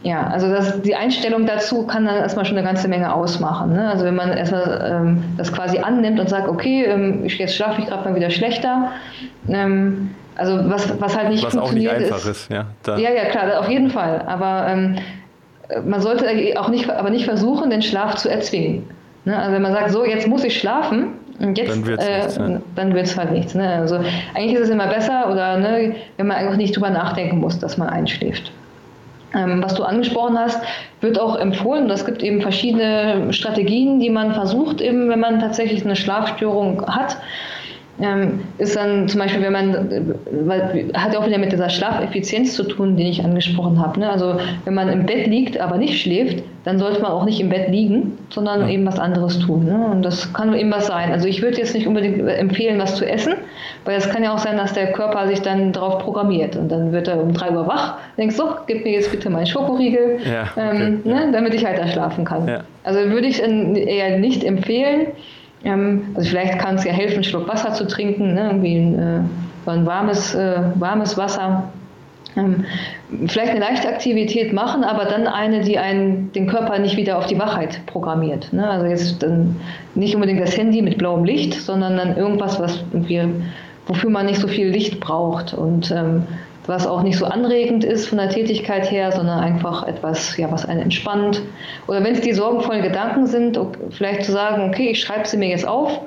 [0.03, 3.73] ja, also das, die Einstellung dazu kann dann erstmal schon eine ganze Menge ausmachen.
[3.73, 3.89] Ne?
[3.89, 7.87] Also wenn man erstmal ähm, das quasi annimmt und sagt, okay, ähm, jetzt schlafe ich
[7.87, 8.91] gerade mal wieder schlechter.
[9.49, 12.49] Ähm, also was, was halt nicht was funktioniert auch nicht einfach ist.
[12.49, 12.65] ist ja,
[12.97, 14.23] ja, ja, klar, auf jeden Fall.
[14.27, 14.95] Aber ähm,
[15.85, 16.27] man sollte
[16.59, 18.87] auch nicht, aber nicht versuchen, den Schlaf zu erzwingen.
[19.25, 19.37] Ne?
[19.37, 21.09] Also wenn man sagt, so, jetzt muss ich schlafen,
[21.39, 23.53] und jetzt, dann wird es äh, wird's halt nichts.
[23.53, 23.67] Ne?
[23.67, 23.95] Also
[24.33, 27.77] eigentlich ist es immer besser, oder ne, wenn man einfach nicht drüber nachdenken muss, dass
[27.77, 28.51] man einschläft.
[29.35, 30.59] Ähm, was du angesprochen hast,
[31.01, 31.89] wird auch empfohlen.
[31.89, 37.17] Es gibt eben verschiedene Strategien, die man versucht, eben, wenn man tatsächlich eine Schlafstörung hat
[38.59, 42.95] ist dann zum Beispiel, wenn man, weil, hat auch wieder mit dieser Schlafeffizienz zu tun,
[42.95, 43.99] die ich angesprochen habe.
[43.99, 44.09] Ne?
[44.09, 47.49] Also wenn man im Bett liegt, aber nicht schläft, dann sollte man auch nicht im
[47.49, 48.69] Bett liegen, sondern ja.
[48.69, 49.65] eben was anderes tun.
[49.65, 49.87] Ne?
[49.91, 51.11] Und das kann eben was sein.
[51.11, 53.33] Also ich würde jetzt nicht unbedingt empfehlen, was zu essen,
[53.83, 56.91] weil es kann ja auch sein, dass der Körper sich dann darauf programmiert und dann
[56.91, 60.47] wird er um drei Uhr wach, denkst so, gib mir jetzt bitte meinen Schokoriegel, ja,
[60.55, 61.29] ähm, okay, ne?
[61.31, 62.61] damit ich weiter schlafen kann.
[62.83, 65.07] Also würde ich eher nicht empfehlen.
[65.63, 68.47] Ähm, also vielleicht kann es ja helfen, einen Schluck Wasser zu trinken, ne?
[68.47, 71.71] irgendwie ein, äh, ein warmes, äh, warmes Wasser.
[72.35, 72.65] Ähm,
[73.25, 77.25] vielleicht eine leichte Aktivität machen, aber dann eine, die einen, den Körper nicht wieder auf
[77.25, 78.53] die Wachheit programmiert.
[78.53, 78.69] Ne?
[78.69, 79.55] Also jetzt dann
[79.95, 83.21] nicht unbedingt das Handy mit blauem Licht, sondern dann irgendwas, was irgendwie,
[83.87, 85.53] wofür man nicht so viel Licht braucht.
[85.53, 86.23] Und ähm,
[86.67, 90.65] was auch nicht so anregend ist von der Tätigkeit her, sondern einfach etwas, ja, was
[90.65, 91.41] einen entspannt.
[91.87, 93.59] Oder wenn es die sorgenvollen Gedanken sind,
[93.91, 96.01] vielleicht zu sagen, okay, ich schreibe sie mir jetzt auf,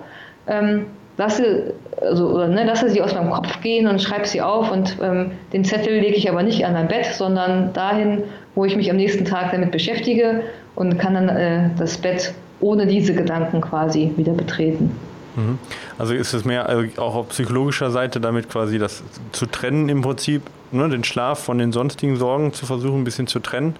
[0.47, 0.87] ähm,
[1.17, 4.97] lasse, also, oder, ne, lasse sie aus meinem Kopf gehen und schreibe sie auf und
[5.03, 8.23] ähm, den Zettel lege ich aber nicht an mein Bett, sondern dahin,
[8.55, 10.43] wo ich mich am nächsten Tag damit beschäftige
[10.77, 14.95] und kann dann äh, das Bett ohne diese Gedanken quasi wieder betreten.
[15.37, 15.59] Mhm.
[15.99, 19.03] Also ist es mehr also auch auf psychologischer Seite damit quasi das
[19.33, 23.27] zu trennen im Prinzip, ne, den Schlaf von den sonstigen Sorgen zu versuchen, ein bisschen
[23.27, 23.77] zu trennen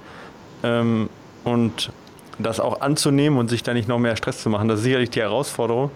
[0.63, 1.09] ähm,
[1.45, 1.91] und
[2.39, 4.69] das auch anzunehmen und sich da nicht noch mehr Stress zu machen.
[4.69, 5.91] Das ist sicherlich die Herausforderung.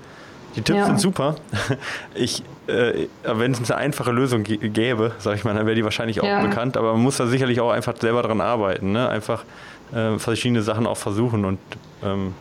[0.57, 0.87] Die Tipps ja.
[0.87, 1.37] sind super.
[2.15, 6.21] Ich, äh, wenn es eine einfache Lösung gäbe, sage ich mal, dann wäre die wahrscheinlich
[6.21, 6.43] auch ja.
[6.43, 6.77] bekannt.
[6.77, 8.93] Aber man muss da sicherlich auch einfach selber dran arbeiten.
[8.93, 9.09] Ne?
[9.09, 9.45] Einfach
[9.93, 11.59] äh, verschiedene Sachen auch versuchen und
[12.05, 12.35] ähm,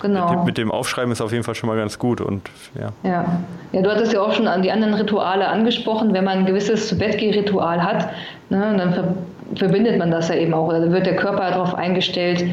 [0.00, 0.44] Genau.
[0.44, 2.20] Mit dem Aufschreiben ist auf jeden Fall schon mal ganz gut.
[2.20, 2.88] Und, ja.
[3.08, 3.24] Ja.
[3.72, 6.12] ja, du hattest ja auch schon an die anderen Rituale angesprochen.
[6.12, 8.08] Wenn man ein gewisses zu Bett ritual hat,
[8.48, 9.04] ne, dann ver
[9.56, 10.68] verbindet man das ja eben auch.
[10.68, 12.44] Oder wird der Körper darauf eingestellt.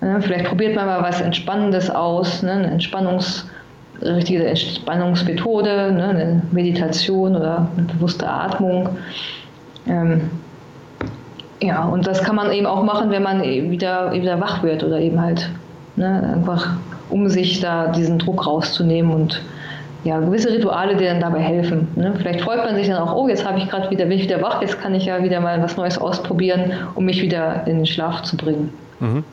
[0.00, 3.48] Ne, vielleicht probiert man mal was Entspannendes aus, ne, eine Entspannungs
[4.02, 8.88] richtige Entspannungsmethode, ne, eine Meditation oder eine bewusste Atmung.
[9.86, 10.30] Ähm,
[11.62, 14.98] ja, und das kann man eben auch machen, wenn man wieder, wieder wach wird oder
[14.98, 15.50] eben halt
[15.96, 16.74] ne, einfach
[17.10, 19.42] um sich da diesen Druck rauszunehmen und
[20.04, 21.88] ja, gewisse Rituale, die dann dabei helfen.
[21.94, 22.14] Ne?
[22.16, 24.40] Vielleicht freut man sich dann auch, oh, jetzt habe ich gerade wieder, bin ich wieder
[24.40, 27.86] wach, jetzt kann ich ja wieder mal was Neues ausprobieren, um mich wieder in den
[27.86, 28.72] Schlaf zu bringen.
[29.00, 29.24] Mhm.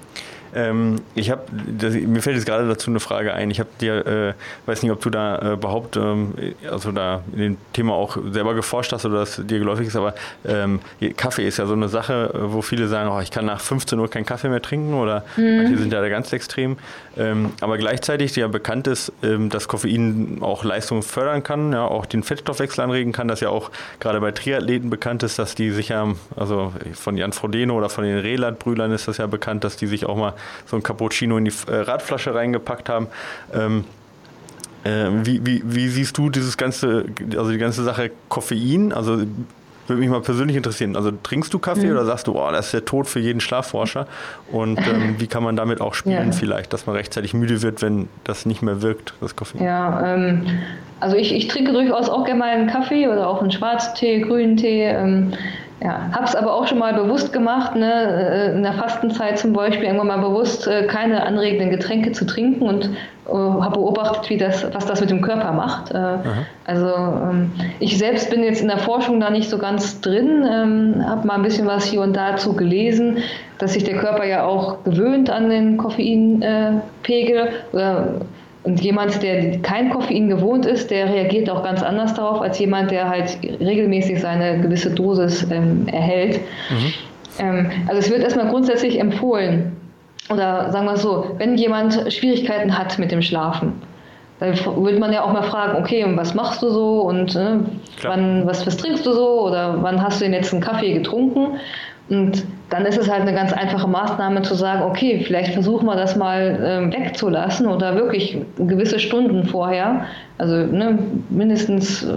[0.56, 3.52] Ähm, ich habe, mir fällt jetzt gerade dazu eine Frage ein.
[3.52, 4.34] Ich habe dir, äh,
[4.66, 6.34] weiß nicht, ob du da äh, überhaupt, ähm,
[6.70, 10.14] also da in dem Thema auch selber geforscht hast oder das dir geläufig ist, aber
[10.46, 10.80] ähm,
[11.16, 14.10] Kaffee ist ja so eine Sache, wo viele sagen, oh, ich kann nach 15 Uhr
[14.10, 15.58] keinen Kaffee mehr trinken oder mhm.
[15.58, 16.78] manche sind ja da ganz extrem.
[17.18, 22.06] Ähm, aber gleichzeitig ja bekannt ist, ähm, dass Koffein auch Leistung fördern kann, ja, auch
[22.06, 25.90] den Fettstoffwechsel anregen kann, dass ja auch gerade bei Triathleten bekannt ist, dass die sich
[25.90, 29.88] ja, also von Jan Frodeno oder von den Relat-Brüdern ist das ja bekannt, dass die
[29.88, 30.34] sich auch mal
[30.66, 33.08] so ein Cappuccino in die äh, Radflasche reingepackt haben.
[33.54, 33.86] Ähm,
[34.84, 37.06] äh, wie, wie, wie, siehst du dieses ganze,
[37.38, 38.94] also die ganze Sache Koffein?
[38.94, 39.24] Also
[39.88, 40.96] würde mich mal persönlich interessieren.
[40.96, 41.94] Also trinkst du Kaffee mhm.
[41.94, 44.08] oder sagst du, oh, das ist der Tod für jeden Schlafforscher?
[44.52, 46.32] Und ähm, wie kann man damit auch spielen, ja.
[46.32, 49.64] vielleicht, dass man rechtzeitig müde wird, wenn das nicht mehr wirkt, das Koffein?
[49.64, 50.46] Ja, ähm,
[51.00, 54.58] also ich, ich trinke durchaus auch gerne mal einen Kaffee oder auch einen Schwarztee, grünen
[54.58, 54.84] Tee.
[54.84, 55.34] Ähm,
[55.80, 59.54] ja, habe es aber auch schon mal bewusst gemacht, ne, äh, in der Fastenzeit zum
[59.54, 64.38] Beispiel irgendwann mal bewusst äh, keine anregenden Getränke zu trinken und äh, habe beobachtet, wie
[64.38, 65.92] das, was das mit dem Körper macht.
[65.92, 66.18] Äh,
[66.66, 71.06] also ähm, ich selbst bin jetzt in der Forschung da nicht so ganz drin, ähm,
[71.08, 73.18] habe mal ein bisschen was hier und dazu gelesen,
[73.60, 78.22] dass sich der Körper ja auch gewöhnt an den Koffeinpegel oder
[78.68, 82.92] und jemand, der kein Koffein gewohnt ist, der reagiert auch ganz anders darauf als jemand,
[82.92, 86.42] der halt regelmäßig seine gewisse Dosis ähm, erhält.
[86.70, 86.94] Mhm.
[87.40, 89.78] Ähm, also es wird erstmal grundsätzlich empfohlen,
[90.30, 93.72] oder sagen wir es so, wenn jemand Schwierigkeiten hat mit dem Schlafen,
[94.42, 97.60] dann würde man ja auch mal fragen, okay, was machst du so und äh,
[98.02, 101.58] wann, was, was trinkst du so oder wann hast du den letzten Kaffee getrunken?
[102.10, 105.96] Und dann ist es halt eine ganz einfache Maßnahme zu sagen, okay, vielleicht versuchen wir
[105.96, 110.06] das mal ähm, wegzulassen oder wirklich gewisse Stunden vorher,
[110.38, 110.98] also ne,
[111.30, 112.08] mindestens äh,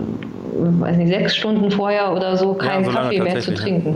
[0.81, 3.91] weiß nicht, sechs Stunden vorher oder so keinen ja, so Kaffee mehr zu trinken.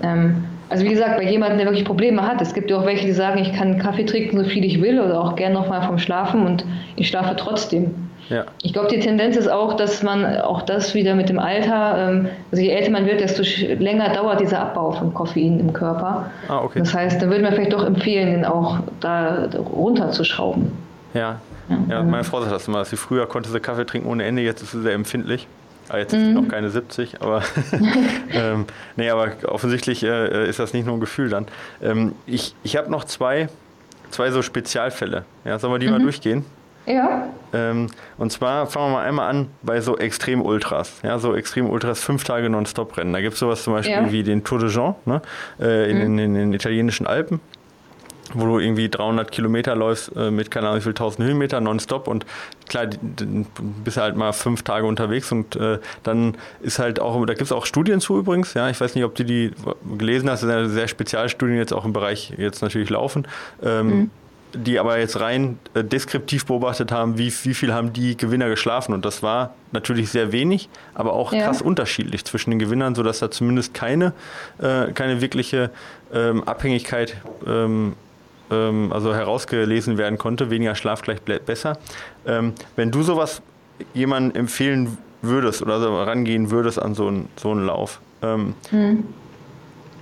[0.00, 0.08] Ne?
[0.08, 3.04] Ähm, also wie gesagt, bei jemandem, der wirklich Probleme hat, es gibt ja auch welche,
[3.06, 5.98] die sagen, ich kann Kaffee trinken, so viel ich will oder auch gerne nochmal vom
[5.98, 6.64] Schlafen und
[6.96, 7.94] ich schlafe trotzdem.
[8.28, 8.44] Ja.
[8.62, 12.28] Ich glaube, die Tendenz ist auch, dass man auch das wieder mit dem Alter, ähm,
[12.50, 16.30] also je älter man wird, desto länger dauert dieser Abbau von Koffein im Körper.
[16.48, 16.78] Ah, okay.
[16.78, 20.72] Das heißt, da würde man vielleicht doch empfehlen, den auch da runterzuschrauben.
[21.14, 21.40] Ja.
[21.68, 24.24] Ja, ja meine Frau sagt das immer, dass sie früher konnte sie Kaffee trinken ohne
[24.24, 25.46] Ende, jetzt ist sie sehr empfindlich.
[25.88, 26.34] Aber jetzt ist sie mhm.
[26.34, 27.42] noch keine 70, aber
[28.32, 28.66] ähm,
[28.96, 31.46] nee, aber offensichtlich äh, ist das nicht nur ein Gefühl dann.
[31.82, 33.48] Ähm, ich ich habe noch zwei,
[34.10, 35.24] zwei so Spezialfälle.
[35.44, 35.92] Ja, sollen wir die mhm.
[35.92, 36.44] mal durchgehen?
[36.86, 37.28] Ja.
[37.52, 41.00] Ähm, und zwar fangen wir mal einmal an bei so Extrem-Ultras.
[41.02, 43.12] Ja, so Extrem-Ultras, fünf Tage Non-Stop-Rennen.
[43.12, 44.12] Da gibt es sowas zum Beispiel ja.
[44.12, 45.22] wie den Tour de Jean ne?
[45.60, 46.02] Äh, in, mhm.
[46.02, 47.40] in, in, den italienischen Alpen
[48.34, 52.08] wo du irgendwie 300 Kilometer läufst äh, mit keine Ahnung wie viel 1000 Höhenmeter nonstop
[52.08, 52.24] und
[52.68, 52.86] klar,
[53.84, 57.52] bist halt mal fünf Tage unterwegs und äh, dann ist halt auch, da gibt es
[57.52, 59.50] auch Studien zu übrigens, ja, ich weiß nicht, ob du die
[59.98, 63.26] gelesen hast, das sind sehr Spezialstudien jetzt auch im Bereich jetzt natürlich laufen.
[63.62, 64.10] Ähm, mhm
[64.54, 68.92] die aber jetzt rein äh, deskriptiv beobachtet haben, wie, wie viel haben die Gewinner geschlafen.
[68.92, 71.44] Und das war natürlich sehr wenig, aber auch ja.
[71.44, 74.12] krass unterschiedlich zwischen den Gewinnern, sodass da zumindest keine,
[74.58, 75.70] äh, keine wirkliche
[76.12, 77.94] ähm, Abhängigkeit ähm,
[78.50, 80.50] ähm, also herausgelesen werden konnte.
[80.50, 81.78] Weniger Schlaf gleich besser.
[82.26, 83.42] Ähm, wenn du sowas
[83.94, 88.54] jemandem empfehlen würdest oder so rangehen würdest an so einen, so einen Lauf, hm.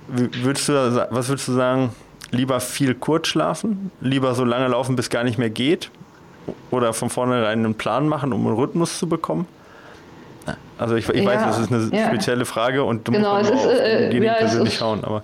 [0.07, 0.73] würdest du,
[1.09, 1.89] was würdest du sagen,
[2.31, 5.91] lieber viel kurz schlafen, lieber so lange laufen, bis gar nicht mehr geht
[6.71, 9.45] oder von vornherein einen Plan machen, um einen Rhythmus zu bekommen?
[10.77, 12.07] Also ich, ich ja, weiß, das ist eine ja.
[12.07, 15.03] spezielle Frage und du genau, musst es ist, äh, ja, persönlich ist, schauen.
[15.03, 15.21] Aber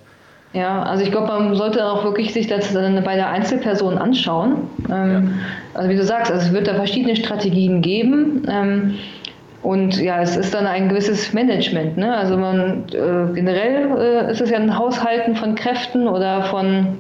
[0.54, 4.70] ja, also ich glaube, man sollte auch wirklich sich das dann bei der Einzelperson anschauen.
[4.90, 5.40] Ähm,
[5.74, 8.44] also wie du sagst, also es wird da verschiedene Strategien geben.
[8.48, 8.96] Ähm,
[9.68, 11.98] und ja, es ist dann ein gewisses Management.
[11.98, 12.16] Ne?
[12.16, 16.98] Also man äh, generell äh, ist es ja ein Haushalten von Kräften oder von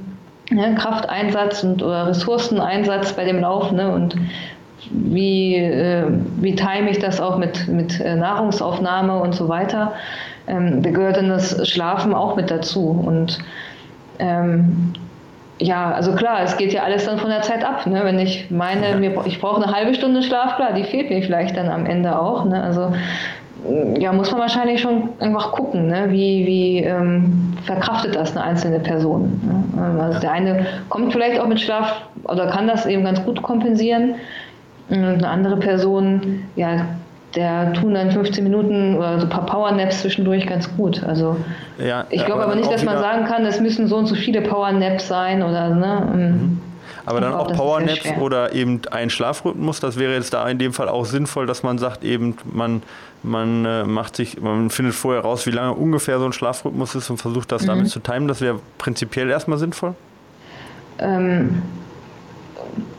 [0.51, 3.71] ja, Krafteinsatz und oder Ressourceneinsatz bei dem Lauf.
[3.71, 3.89] Ne?
[3.89, 4.17] Und
[4.91, 6.07] wie, äh,
[6.41, 9.93] wie time ich das auch mit, mit äh, Nahrungsaufnahme und so weiter.
[10.45, 12.89] Ähm, da gehört dann das Schlafen auch mit dazu.
[12.89, 13.39] Und
[14.19, 14.91] ähm,
[15.59, 17.87] ja, also klar, es geht ja alles dann von der Zeit ab.
[17.87, 18.01] Ne?
[18.03, 21.57] Wenn ich meine, mir, ich brauche eine halbe Stunde Schlaf, klar, die fehlt mir vielleicht
[21.57, 22.45] dann am Ende auch.
[22.45, 22.61] Ne?
[22.61, 22.93] Also
[23.97, 26.05] ja, muss man wahrscheinlich schon einfach gucken, ne?
[26.09, 29.41] wie, wie ähm, verkraftet das eine einzelne Person.
[29.75, 30.01] Ne?
[30.01, 34.15] Also der eine kommt vielleicht auch mit Schlaf oder kann das eben ganz gut kompensieren.
[34.89, 36.85] Und eine andere Person, ja,
[37.37, 41.03] der tun dann 15 Minuten oder so ein paar Powernaps zwischendurch ganz gut.
[41.03, 41.37] Also
[41.77, 44.41] ja, ich glaube aber nicht, dass man sagen kann, es müssen so und so viele
[44.41, 46.11] Powernaps sein oder ne.
[46.13, 46.61] Ähm, mhm.
[47.05, 50.89] Aber dann auch Powernaps oder eben ein Schlafrhythmus, das wäre jetzt da in dem Fall
[50.89, 52.81] auch sinnvoll, dass man sagt, eben man,
[53.23, 57.09] man äh, macht sich, man findet vorher raus, wie lange ungefähr so ein Schlafrhythmus ist
[57.09, 57.67] und versucht das mhm.
[57.67, 58.27] damit zu timen.
[58.27, 59.93] Das wäre prinzipiell erstmal sinnvoll.
[60.99, 61.61] Ähm,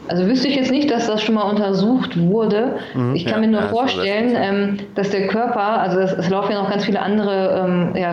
[0.09, 2.77] also wüsste ich jetzt nicht, dass das schon mal untersucht wurde.
[2.95, 6.13] Mhm, ich kann ja, mir nur ja, vorstellen, das ähm, dass der Körper, also es,
[6.13, 8.13] es, laufen ja noch ganz viele andere ähm, ja,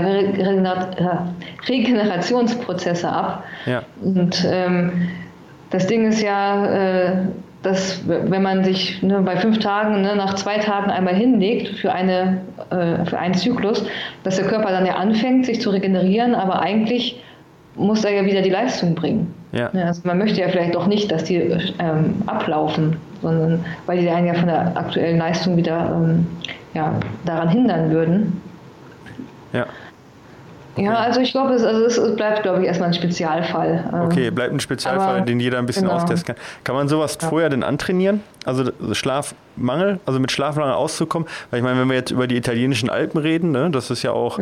[1.67, 3.43] Regenerationsprozesse ab.
[4.01, 5.09] Und ähm,
[5.69, 7.11] das Ding ist ja, äh,
[7.63, 11.91] dass wenn man sich ne, bei fünf Tagen ne, nach zwei Tagen einmal hinlegt für,
[11.91, 13.85] eine, äh, für einen Zyklus,
[14.23, 17.21] dass der Körper dann ja anfängt, sich zu regenerieren, aber eigentlich
[17.75, 19.33] muss er ja wieder die Leistung bringen.
[19.55, 19.69] Ja.
[19.69, 21.37] also man möchte ja vielleicht doch nicht, dass die
[21.79, 26.27] ähm, ablaufen, sondern weil die einen ja von der aktuellen Leistung wieder ähm,
[26.73, 26.93] ja,
[27.23, 28.41] daran hindern würden.
[29.53, 29.65] Ja.
[30.75, 30.83] Okay.
[30.83, 33.89] Ja, also ich glaube, es, also es bleibt, glaube ich, erstmal ein Spezialfall.
[33.93, 35.95] Ähm, okay, bleibt ein Spezialfall, Aber, den jeder ein bisschen genau.
[35.95, 36.43] austesten kann.
[36.65, 37.29] Kann man sowas ja.
[37.29, 38.19] vorher denn antrainieren?
[38.43, 41.29] Also Schlafmangel, also mit Schlafmangel auszukommen?
[41.49, 44.11] Weil ich meine, wenn wir jetzt über die italienischen Alpen reden, ne, das ist ja
[44.11, 44.39] auch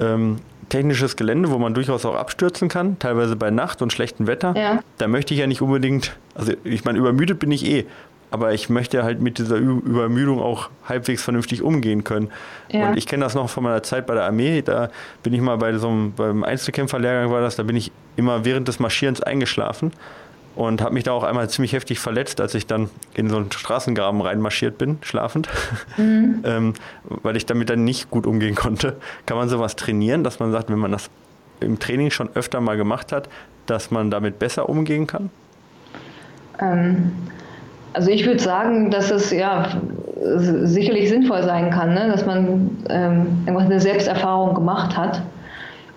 [0.00, 0.38] ähm,
[0.68, 4.54] technisches Gelände, wo man durchaus auch abstürzen kann, teilweise bei Nacht und schlechtem Wetter.
[4.56, 4.80] Ja.
[4.98, 7.86] Da möchte ich ja nicht unbedingt, also ich meine, übermüdet bin ich eh,
[8.30, 12.30] aber ich möchte halt mit dieser Übermüdung auch halbwegs vernünftig umgehen können.
[12.68, 12.88] Ja.
[12.88, 14.90] Und ich kenne das noch von meiner Zeit bei der Armee, da
[15.22, 18.66] bin ich mal bei so einem, beim Einzelkämpferlehrgang war das, da bin ich immer während
[18.66, 19.92] des Marschierens eingeschlafen
[20.56, 23.50] und habe mich da auch einmal ziemlich heftig verletzt, als ich dann in so einen
[23.50, 25.48] Straßengraben reinmarschiert bin, schlafend,
[25.96, 26.40] mhm.
[26.44, 26.74] ähm,
[27.08, 28.96] weil ich damit dann nicht gut umgehen konnte.
[29.26, 31.10] Kann man sowas trainieren, dass man sagt, wenn man das
[31.60, 33.28] im Training schon öfter mal gemacht hat,
[33.66, 35.30] dass man damit besser umgehen kann?
[36.60, 37.12] Ähm,
[37.92, 39.68] also ich würde sagen, dass es ja
[40.24, 42.08] sicherlich sinnvoll sein kann, ne?
[42.08, 45.22] dass man ähm, einfach eine Selbsterfahrung gemacht hat.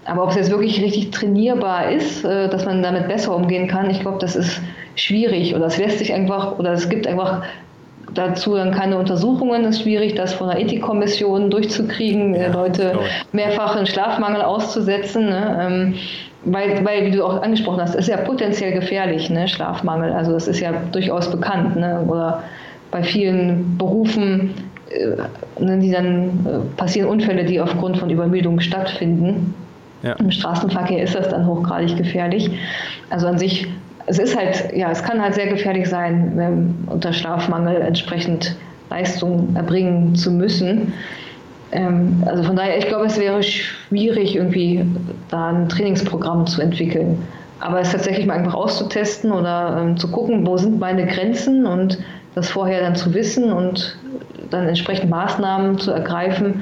[0.08, 3.90] Aber ob es jetzt wirklich richtig trainierbar ist, äh, dass man damit besser umgehen kann,
[3.90, 4.62] ich glaube, das ist
[4.96, 7.44] schwierig oder es lässt sich einfach oder es gibt einfach
[8.14, 9.66] dazu dann keine Untersuchungen.
[9.66, 12.98] Es ist schwierig, das von der Ethikkommission durchzukriegen, ja, Leute
[13.34, 15.26] mehrfach in Schlafmangel auszusetzen.
[15.26, 15.58] Ne?
[15.62, 15.94] Ähm,
[16.46, 19.48] weil, weil, wie du auch angesprochen hast, ist ja potenziell gefährlich, ne?
[19.48, 20.14] Schlafmangel.
[20.14, 21.76] Also das ist ja durchaus bekannt.
[21.76, 22.06] Ne?
[22.08, 22.44] Oder
[22.92, 24.54] bei vielen Berufen,
[24.90, 29.54] äh, ne, die dann äh, passieren Unfälle, die aufgrund von Übermüdung stattfinden.
[30.04, 30.14] Ja.
[30.14, 32.52] Im Straßenverkehr ist das dann hochgradig gefährlich.
[33.10, 33.68] Also an sich
[34.08, 38.56] es ist halt, ja, es kann halt sehr gefährlich sein, wenn unter Schlafmangel entsprechend
[38.90, 40.94] Leistung erbringen zu müssen.
[41.74, 44.86] Ähm, also von daher, ich glaube, es wäre schwierig, irgendwie
[45.30, 47.22] da ein Trainingsprogramm zu entwickeln.
[47.60, 52.00] Aber es tatsächlich mal einfach auszutesten oder ähm, zu gucken, wo sind meine Grenzen und
[52.34, 53.98] das vorher dann zu wissen und
[54.52, 56.62] dann entsprechend Maßnahmen zu ergreifen,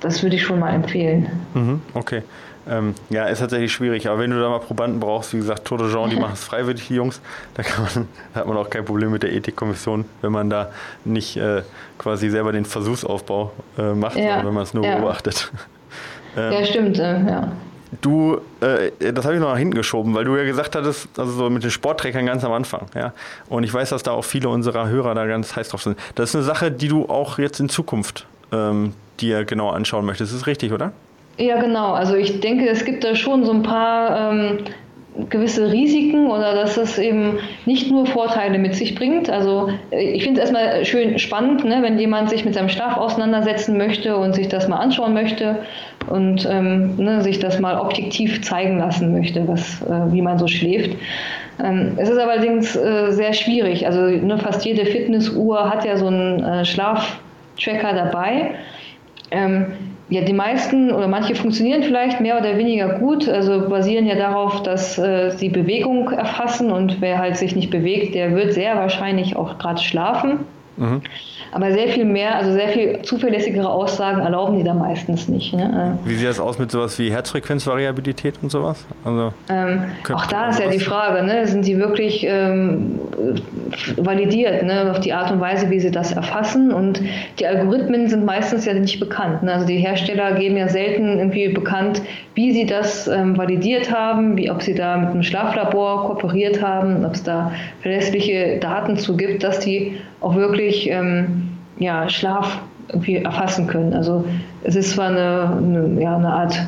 [0.00, 1.28] das würde ich schon mal empfehlen.
[1.54, 2.22] Mhm, okay.
[2.70, 4.08] Ähm, ja, ist tatsächlich schwierig.
[4.08, 6.44] Aber wenn du da mal Probanden brauchst, wie gesagt, Tour de Jean, die machen es
[6.44, 7.20] freiwillig, die Jungs,
[7.54, 10.70] da, man, da, hat man auch kein Problem mit der Ethikkommission, wenn man da
[11.04, 11.62] nicht äh,
[11.98, 14.96] quasi selber den Versuchsaufbau äh, macht, ja, sondern wenn man es nur ja.
[14.96, 15.50] beobachtet.
[16.36, 17.52] ähm, ja, stimmt, äh, ja.
[18.02, 21.32] Du, äh, das habe ich noch nach hinten geschoben, weil du ja gesagt hattest, also
[21.32, 23.14] so mit den Sportträgern ganz am Anfang, ja.
[23.48, 25.98] Und ich weiß, dass da auch viele unserer Hörer da ganz heiß drauf sind.
[26.16, 30.32] Das ist eine Sache, die du auch jetzt in Zukunft ähm, dir genau anschauen möchtest.
[30.32, 30.92] Das ist richtig, oder?
[31.36, 31.92] Ja, genau.
[31.92, 34.58] Also ich denke, es gibt da schon so ein paar ähm,
[35.30, 39.28] gewisse Risiken oder dass es eben nicht nur Vorteile mit sich bringt.
[39.30, 42.96] Also äh, ich finde es erstmal schön spannend, ne, wenn jemand sich mit seinem Schlaf
[42.96, 45.58] auseinandersetzen möchte und sich das mal anschauen möchte
[46.08, 50.46] und ähm, ne, sich das mal objektiv zeigen lassen möchte, was, äh, wie man so
[50.46, 50.96] schläft.
[51.62, 53.86] Ähm, es ist allerdings äh, sehr schwierig.
[53.86, 58.54] Also ne, fast jede Fitnessuhr hat ja so einen äh, Schlaftracker dabei.
[59.30, 59.66] Ähm,
[60.10, 64.62] ja, die meisten oder manche funktionieren vielleicht mehr oder weniger gut, also basieren ja darauf,
[64.62, 69.36] dass äh, sie Bewegung erfassen und wer halt sich nicht bewegt, der wird sehr wahrscheinlich
[69.36, 70.40] auch gerade schlafen.
[70.78, 71.02] Mhm.
[71.52, 75.54] Aber sehr viel mehr, also sehr viel zuverlässigere Aussagen erlauben die da meistens nicht.
[75.54, 75.98] Ne?
[76.04, 78.86] Wie sieht das aus mit sowas wie Herzfrequenzvariabilität und sowas?
[79.04, 81.46] Also, ähm, auch da ist ja die Frage, ne?
[81.46, 82.98] sind die wirklich ähm,
[83.96, 84.90] validiert ne?
[84.90, 86.72] auf die Art und Weise, wie sie das erfassen?
[86.72, 87.00] Und
[87.38, 89.42] die Algorithmen sind meistens ja nicht bekannt.
[89.42, 89.52] Ne?
[89.52, 92.02] Also die Hersteller geben ja selten irgendwie bekannt,
[92.34, 97.04] wie sie das ähm, validiert haben, wie, ob sie da mit einem Schlaflabor kooperiert haben,
[97.04, 101.37] ob es da verlässliche Daten zu gibt, dass die auch wirklich ähm,
[101.78, 103.94] ja, Schlaf irgendwie erfassen können.
[103.94, 104.24] Also
[104.64, 106.58] es ist zwar eine, eine, ja, eine Art,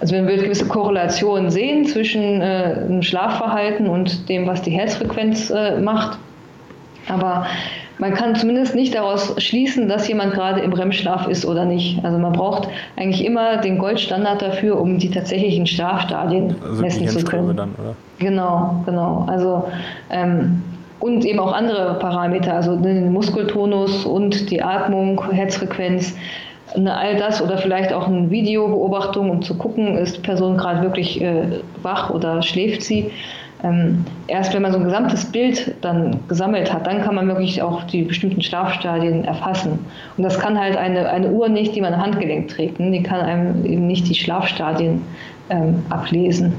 [0.00, 5.50] also wenn wir gewisse Korrelationen sehen zwischen äh, dem Schlafverhalten und dem, was die Herzfrequenz
[5.50, 6.18] äh, macht,
[7.08, 7.46] aber
[7.98, 12.04] man kann zumindest nicht daraus schließen, dass jemand gerade im REM-Schlaf ist oder nicht.
[12.04, 17.24] Also man braucht eigentlich immer den Goldstandard dafür, um die tatsächlichen Schlafstadien also messen zu
[17.24, 17.56] können.
[17.56, 17.74] Dann?
[18.18, 19.26] Genau, genau.
[19.28, 19.68] Also
[20.10, 20.62] ähm,
[21.04, 26.16] und eben auch andere Parameter, also den Muskeltonus und die Atmung, Herzfrequenz,
[26.78, 30.80] ne, all das oder vielleicht auch eine Videobeobachtung, um zu gucken, ist die Person gerade
[30.80, 33.10] wirklich äh, wach oder schläft sie.
[33.62, 37.60] Ähm, erst wenn man so ein gesamtes Bild dann gesammelt hat, dann kann man wirklich
[37.60, 39.80] auch die bestimmten Schlafstadien erfassen.
[40.16, 42.80] Und das kann halt eine, eine Uhr nicht, die man am Handgelenk trägt.
[42.80, 42.90] Ne?
[42.90, 45.02] Die kann einem eben nicht die Schlafstadien
[45.50, 46.54] ähm, ablesen.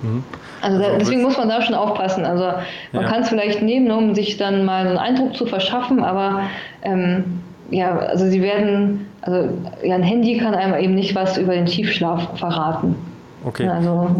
[0.00, 0.24] Mhm.
[0.60, 2.24] Also, da, deswegen muss man da schon aufpassen.
[2.24, 2.44] Also
[2.92, 3.08] man ja.
[3.08, 6.42] kann es vielleicht nehmen, um sich dann mal einen Eindruck zu verschaffen, aber
[6.82, 7.40] ähm,
[7.70, 9.48] ja, also sie werden, also
[9.82, 12.96] ja, ein Handy kann einem eben nicht was über den Tiefschlaf verraten.
[13.44, 13.68] Okay.
[13.68, 14.10] Also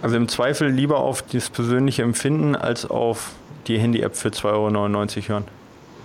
[0.00, 3.32] also im Zweifel lieber auf das persönliche Empfinden als auf
[3.66, 4.44] die Handy-App für 2,99
[5.16, 5.44] Euro hören.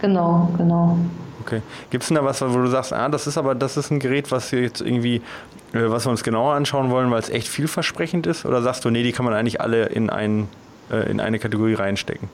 [0.02, 0.98] Genau, genau.
[1.42, 1.62] Okay.
[1.90, 4.00] Gibt es denn da was, wo du sagst, ah, das ist aber, das ist ein
[4.00, 5.22] Gerät, was jetzt irgendwie,
[5.74, 8.46] was wir uns genauer anschauen wollen, weil es echt vielversprechend ist?
[8.46, 10.48] Oder sagst du, nee, die kann man eigentlich alle in, ein,
[10.92, 12.30] äh, in eine Kategorie reinstecken?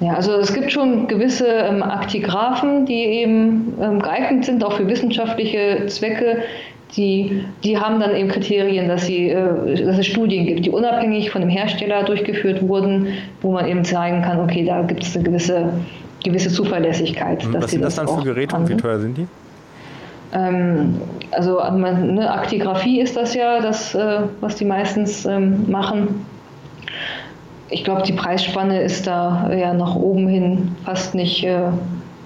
[0.00, 4.86] Ja, also es gibt schon gewisse ähm, Aktigraphen, die eben ähm, geeignet sind, auch für
[4.86, 6.42] wissenschaftliche Zwecke,
[6.96, 11.30] die, die haben dann eben Kriterien, dass, sie, äh, dass es Studien gibt, die unabhängig
[11.30, 13.08] von dem Hersteller durchgeführt wurden,
[13.40, 15.68] wo man eben zeigen kann, okay, da gibt es eine gewisse,
[16.22, 17.44] gewisse Zuverlässigkeit.
[17.44, 17.54] Mhm.
[17.54, 19.26] Was sind das, das dann für Geräte und wie teuer sind die?
[20.36, 26.26] Ähm, also eine Aktigraphie ist das ja, das, äh, was die meistens ähm, machen.
[27.68, 31.62] Ich glaube, die Preisspanne ist da ja nach oben hin fast nicht, äh,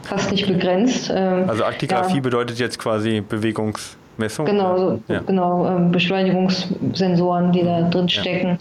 [0.03, 1.11] fast nicht begrenzt.
[1.15, 2.21] Ähm, also Aktigraphie ja.
[2.21, 4.45] bedeutet jetzt quasi Bewegungs Messung?
[4.45, 5.21] Genau, so, ja.
[5.21, 8.59] genau ähm, Beschleunigungssensoren, die da drin stecken.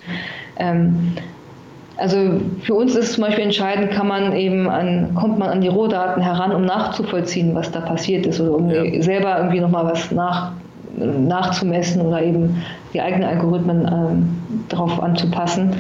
[0.58, 0.72] Ja.
[0.72, 1.14] Ähm,
[2.00, 5.68] also für uns ist zum Beispiel entscheidend, kann man eben an, kommt man an die
[5.68, 9.02] Rohdaten heran, um nachzuvollziehen, was da passiert ist oder um ja.
[9.02, 10.54] selber irgendwie nochmal was nach,
[10.98, 15.76] nachzumessen oder eben die eigenen Algorithmen ähm, darauf anzupassen.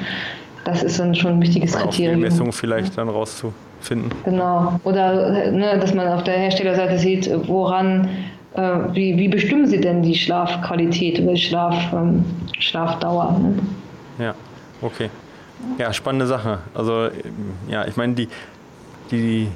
[0.65, 2.17] Das ist dann schon ein wichtiges Auf Kriterium.
[2.17, 4.11] Die Messung vielleicht dann rauszufinden.
[4.25, 4.79] Genau.
[4.83, 8.09] Oder ne, dass man auf der Herstellerseite sieht, woran,
[8.55, 8.61] äh,
[8.93, 12.25] wie, wie bestimmen Sie denn die Schlafqualität oder die Schlaf, ähm,
[12.59, 13.39] Schlafdauer?
[13.41, 13.53] Ne?
[14.23, 14.35] Ja,
[14.81, 15.09] okay.
[15.77, 16.59] Ja, spannende Sache.
[16.73, 17.09] Also,
[17.67, 18.27] ja, ich meine, die,
[19.11, 19.47] die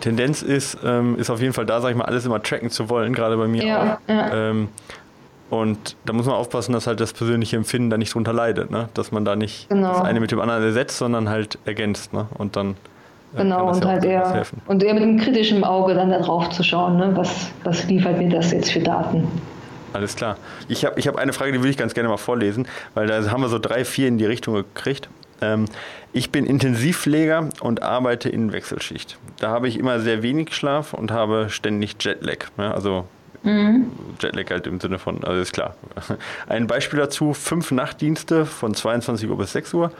[0.00, 2.88] Tendenz ist, ähm, ist auf jeden Fall da, sag ich mal, alles immer tracken zu
[2.88, 4.08] wollen, gerade bei mir ja, auch.
[4.08, 4.50] Ja.
[4.50, 4.68] Ähm,
[5.50, 8.88] und da muss man aufpassen, dass halt das persönliche Empfinden da nicht drunter leidet, ne?
[8.94, 9.92] dass man da nicht genau.
[9.92, 12.14] das eine mit dem anderen ersetzt, sondern halt ergänzt.
[12.14, 12.26] Ne?
[12.38, 12.70] Und dann
[13.34, 16.48] äh, genau, und ja halt eher, und eher mit einem kritischen Auge dann da drauf
[16.50, 17.12] zu schauen, ne?
[17.14, 19.28] was, was liefert mir das jetzt für Daten.
[19.92, 20.36] Alles klar.
[20.68, 23.30] Ich habe ich hab eine Frage, die würde ich ganz gerne mal vorlesen, weil da
[23.30, 25.08] haben wir so drei, vier in die Richtung gekriegt.
[25.42, 25.66] Ähm,
[26.12, 29.18] ich bin Intensivpfleger und arbeite in Wechselschicht.
[29.38, 32.46] Da habe ich immer sehr wenig Schlaf und habe ständig Jetlag.
[32.58, 33.06] Ja, also
[33.42, 33.90] mhm.
[34.20, 35.74] Jetlag halt im Sinne von, also ist klar.
[36.46, 39.92] Ein Beispiel dazu, fünf Nachtdienste von 22 Uhr bis 6 Uhr,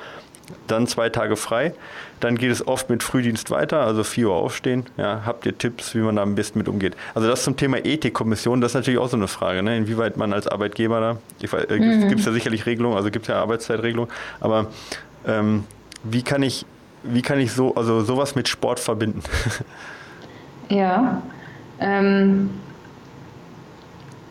[0.67, 1.73] dann zwei Tage frei.
[2.21, 4.85] Dann geht es oft mit Frühdienst weiter, also 4 Uhr aufstehen.
[4.97, 6.95] Ja, habt ihr Tipps, wie man da am besten mit umgeht?
[7.15, 9.79] Also das zum Thema Ethikkommission, das ist natürlich auch so eine Frage, ne?
[9.79, 12.09] inwieweit man als Arbeitgeber da, äh, mhm.
[12.09, 14.67] gibt es ja sicherlich Regelungen, also gibt es ja Arbeitszeitregelungen, aber
[15.27, 15.65] ähm,
[16.03, 16.67] wie kann ich,
[17.03, 19.23] wie kann ich so, also sowas mit Sport verbinden?
[20.69, 21.23] ja.
[21.81, 22.51] Ähm,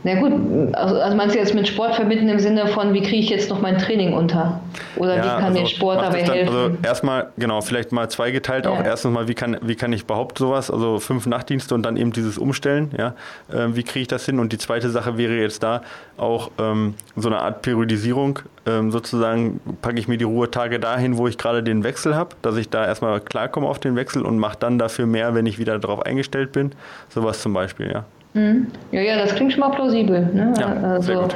[0.03, 0.31] na gut,
[0.73, 3.51] also, also meinst du jetzt mit Sport verbinden im Sinne von, wie kriege ich jetzt
[3.51, 4.59] noch mein Training unter?
[4.95, 6.55] Oder ja, wie kann also mir Sport dabei dann, helfen?
[6.55, 8.71] Also erstmal, genau, vielleicht mal zweigeteilt ja.
[8.71, 8.83] auch.
[8.83, 12.11] Erstens mal, wie kann, wie kann ich überhaupt sowas, also fünf Nachtdienste und dann eben
[12.13, 13.13] dieses Umstellen, ja,
[13.53, 14.39] äh, wie kriege ich das hin?
[14.39, 15.83] Und die zweite Sache wäre jetzt da
[16.17, 21.28] auch ähm, so eine Art Periodisierung, ähm, sozusagen packe ich mir die Ruhetage dahin, wo
[21.28, 24.57] ich gerade den Wechsel habe, dass ich da erstmal klarkomme auf den Wechsel und mache
[24.59, 26.72] dann dafür mehr, wenn ich wieder darauf eingestellt bin.
[27.09, 28.05] Sowas zum Beispiel, ja.
[28.34, 28.68] Mhm.
[28.91, 30.30] Ja, ja, das klingt schon mal plausibel.
[30.34, 30.53] Ne?
[30.59, 31.28] Ja, also,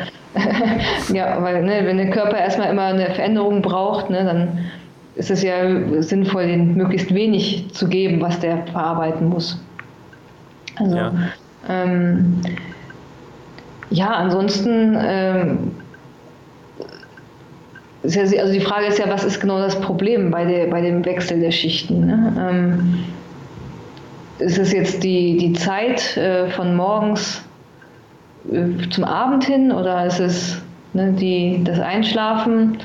[1.14, 4.60] ja, weil ne, wenn der Körper erstmal immer eine Veränderung braucht, ne, dann
[5.16, 5.56] ist es ja
[6.02, 9.60] sinnvoll, den möglichst wenig zu geben, was der verarbeiten muss.
[10.78, 11.14] Also, ja,
[11.70, 12.42] ähm,
[13.90, 15.72] ja ansonsten, ähm,
[18.06, 21.40] also die Frage ist ja, was ist genau das Problem bei, der, bei dem Wechsel
[21.40, 22.06] der Schichten?
[22.06, 22.34] Ne?
[22.50, 23.06] Ähm,
[24.40, 27.42] ist es jetzt die, die Zeit äh, von morgens
[28.52, 30.62] äh, zum Abend hin oder ist es
[30.94, 32.78] ne, die, das Einschlafen?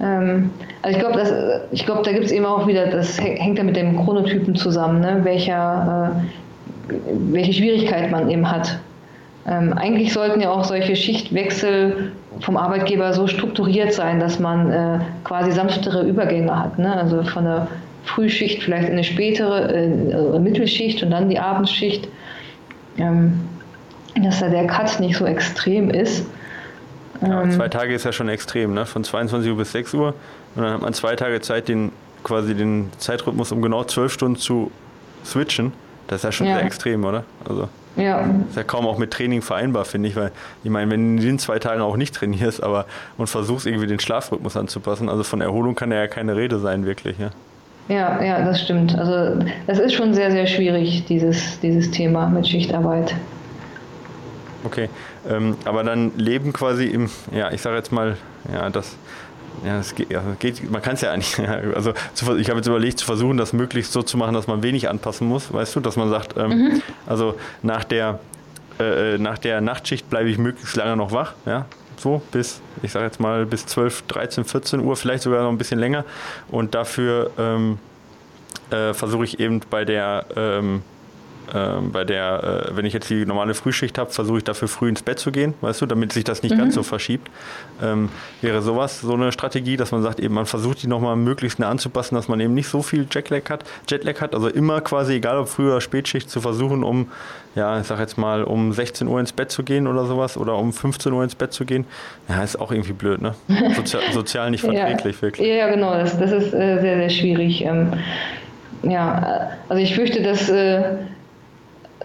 [0.00, 0.50] Ähm,
[0.82, 3.96] also ich glaube, ich da gibt es eben auch wieder, das hängt ja mit dem
[4.04, 6.22] Chronotypen zusammen, ne, welcher,
[6.88, 6.92] äh,
[7.32, 8.78] welche Schwierigkeit man eben hat.
[9.46, 14.98] Ähm, eigentlich sollten ja auch solche Schichtwechsel vom Arbeitgeber so strukturiert sein, dass man äh,
[15.22, 16.78] quasi sanftere Übergänge hat.
[16.78, 16.94] Ne?
[16.96, 17.68] Also von der
[18.04, 22.08] Frühschicht vielleicht eine spätere äh, Mittelschicht und dann die Abendschicht,
[22.96, 23.40] ähm,
[24.22, 26.26] dass da der Cut nicht so extrem ist.
[27.20, 28.86] Ja, ähm, zwei Tage ist ja schon extrem, ne?
[28.86, 30.14] von 22 Uhr bis 6 Uhr.
[30.54, 31.92] Und dann hat man zwei Tage Zeit, den
[32.22, 34.70] quasi den Zeitrhythmus um genau zwölf Stunden zu
[35.24, 35.72] switchen.
[36.06, 36.56] Das ist ja schon ja.
[36.56, 37.24] sehr extrem, oder?
[37.46, 38.20] Also ja.
[38.48, 40.32] ist ja kaum auch mit Training vereinbar, finde ich, weil
[40.62, 42.86] ich meine, wenn du in den zwei Tagen auch nicht trainierst, aber
[43.18, 47.18] und versuchst irgendwie den Schlafrhythmus anzupassen, also von Erholung kann ja keine Rede sein, wirklich,
[47.18, 47.30] ja.
[47.88, 48.98] Ja, ja, das stimmt.
[48.98, 53.14] Also das ist schon sehr, sehr schwierig, dieses, dieses Thema mit Schichtarbeit.
[54.64, 54.88] Okay,
[55.28, 58.16] ähm, aber dann leben quasi im, ja, ich sage jetzt mal,
[58.50, 58.96] ja, das,
[59.64, 61.38] ja, das geht, ja, geht man kann es ja eigentlich,
[61.74, 61.92] also
[62.36, 65.26] ich habe jetzt überlegt, zu versuchen, das möglichst so zu machen, dass man wenig anpassen
[65.26, 66.82] muss, weißt du, dass man sagt, ähm, mhm.
[67.06, 68.20] also nach der,
[68.78, 72.92] äh, äh nach der Nachtschicht bleibe ich möglichst lange noch wach, ja, so bis, ich
[72.92, 76.04] sage jetzt mal, bis 12, 13, 14 Uhr, vielleicht sogar noch ein bisschen länger.
[76.50, 77.78] Und dafür ähm,
[78.70, 80.82] äh, versuche ich eben bei der ähm,
[81.52, 84.88] ähm, bei der, äh, wenn ich jetzt die normale Frühschicht habe, versuche ich dafür früh
[84.88, 86.58] ins Bett zu gehen, weißt du, damit sich das nicht mhm.
[86.58, 87.30] ganz so verschiebt.
[87.82, 88.08] Ähm,
[88.40, 91.68] wäre sowas so eine Strategie, dass man sagt, eben man versucht die nochmal möglichst nah
[91.68, 95.38] anzupassen, dass man eben nicht so viel Jetlag hat, Jetlag hat, also immer quasi, egal
[95.38, 97.08] ob Früh- oder Spätschicht, zu versuchen, um,
[97.54, 100.56] ja, ich sag jetzt mal, um 16 Uhr ins Bett zu gehen oder sowas oder
[100.56, 101.84] um 15 Uhr ins Bett zu gehen.
[102.28, 103.34] Ja, ist auch irgendwie blöd, ne?
[103.76, 105.22] Sozial, sozial nicht verträglich, ja.
[105.22, 105.48] wirklich.
[105.48, 107.62] Ja, genau, das, das ist äh, sehr, sehr schwierig.
[107.62, 107.92] Ähm,
[108.82, 110.82] ja, also ich fürchte, dass äh,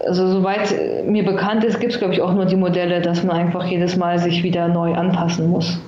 [0.06, 0.74] also soweit
[1.06, 3.96] mir bekannt ist, gibt es, glaube ich, auch nur die Modelle, dass man einfach jedes
[3.96, 5.80] Mal sich wieder neu anpassen muss.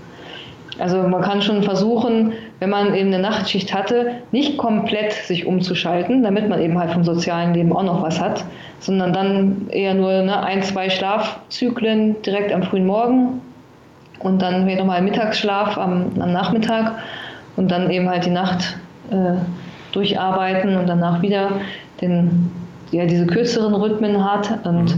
[0.79, 6.23] Also man kann schon versuchen, wenn man eben eine Nachtschicht hatte, nicht komplett sich umzuschalten,
[6.23, 8.45] damit man eben halt vom sozialen Leben auch noch was hat,
[8.81, 13.43] sondern dann eher nur ne, ein, zwei Schlafzyklen direkt am frühen Morgen
[14.21, 16.97] und dann wieder nochmal Mittagsschlaf am, am, Nachmittag
[17.57, 18.77] und dann eben halt die Nacht
[19.11, 19.35] äh,
[19.93, 21.51] durcharbeiten und danach wieder
[22.01, 22.51] den,
[22.93, 24.65] ja, diese kürzeren Rhythmen hat.
[24.65, 24.97] Und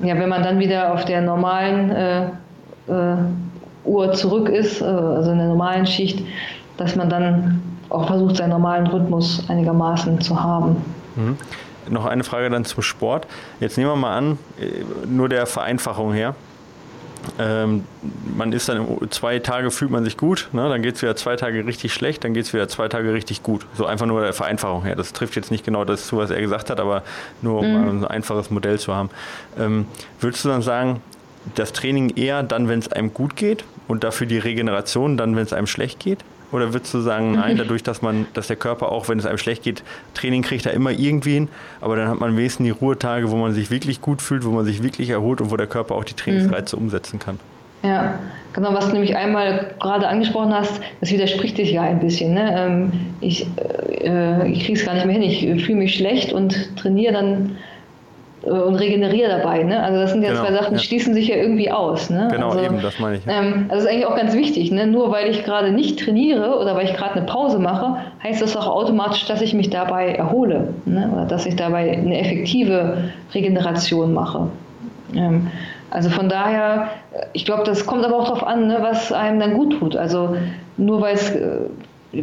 [0.00, 2.26] ja, wenn man dann wieder auf der normalen äh,
[2.88, 3.16] äh,
[3.84, 6.24] Uhr zurück ist, äh, also in der normalen Schicht,
[6.76, 10.76] dass man dann auch versucht, seinen normalen Rhythmus einigermaßen zu haben.
[11.16, 11.36] Mhm.
[11.88, 13.26] Noch eine Frage dann zum Sport.
[13.60, 16.34] Jetzt nehmen wir mal an, äh, nur der Vereinfachung her.
[17.38, 17.84] Ähm,
[18.36, 20.68] man ist dann zwei Tage fühlt man sich gut, ne?
[20.68, 23.42] dann geht es wieder zwei Tage richtig schlecht, dann geht es wieder zwei Tage richtig
[23.42, 23.66] gut.
[23.74, 24.96] So einfach nur der Vereinfachung her.
[24.96, 27.02] Das trifft jetzt nicht genau das zu, was er gesagt hat, aber
[27.42, 27.88] nur um mhm.
[27.88, 29.10] ein einfaches Modell zu haben.
[29.58, 29.86] Ähm,
[30.20, 31.02] würdest du dann sagen,
[31.54, 35.44] das Training eher dann, wenn es einem gut geht und dafür die Regeneration dann, wenn
[35.44, 36.24] es einem schlecht geht?
[36.56, 39.36] Oder würdest du sagen, nein, dadurch, dass man, dass der Körper auch, wenn es einem
[39.36, 39.82] schlecht geht,
[40.14, 41.48] Training kriegt er immer irgendwie hin,
[41.82, 44.64] aber dann hat man wenigstens die Ruhetage, wo man sich wirklich gut fühlt, wo man
[44.64, 46.84] sich wirklich erholt und wo der Körper auch die Trainingsreize mhm.
[46.84, 47.38] umsetzen kann.
[47.82, 48.18] Ja,
[48.54, 52.32] genau, was du nämlich einmal gerade angesprochen hast, das widerspricht sich ja ein bisschen.
[52.32, 52.54] Ne?
[52.56, 53.46] Ähm, ich
[54.02, 57.50] äh, ich kriege es gar nicht mehr hin, ich fühle mich schlecht und trainiere dann
[57.50, 57.75] äh,
[58.46, 59.62] und regeneriere dabei.
[59.62, 59.82] Ne?
[59.82, 60.84] Also das sind ja genau, zwei Sachen, die ja.
[60.84, 62.10] schließen sich ja irgendwie aus.
[62.10, 62.28] Ne?
[62.30, 63.24] Genau, also, eben, das meine ich.
[63.24, 63.42] Ja.
[63.42, 64.70] Ähm, also das ist eigentlich auch ganz wichtig.
[64.70, 64.86] Ne?
[64.86, 68.56] Nur weil ich gerade nicht trainiere oder weil ich gerade eine Pause mache, heißt das
[68.56, 71.10] auch automatisch, dass ich mich dabei erhole ne?
[71.12, 74.48] oder dass ich dabei eine effektive Regeneration mache.
[75.14, 75.48] Ähm,
[75.90, 76.88] also von daher,
[77.32, 79.96] ich glaube, das kommt aber auch darauf an, ne, was einem dann gut tut.
[79.96, 80.36] Also
[80.76, 81.60] nur weil es äh,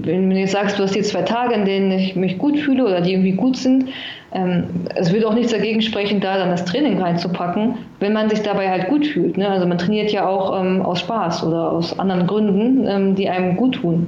[0.02, 2.86] wenn du jetzt sagst, du hast die zwei Tage, in denen ich mich gut fühle
[2.86, 3.90] oder die irgendwie gut sind,
[4.34, 4.66] ähm,
[4.96, 8.70] es würde auch nichts dagegen sprechen, da dann das Training reinzupacken, wenn man sich dabei
[8.70, 9.38] halt gut fühlt.
[9.38, 9.48] Ne?
[9.48, 13.56] Also man trainiert ja auch ähm, aus Spaß oder aus anderen Gründen, ähm, die einem
[13.56, 14.08] gut tun.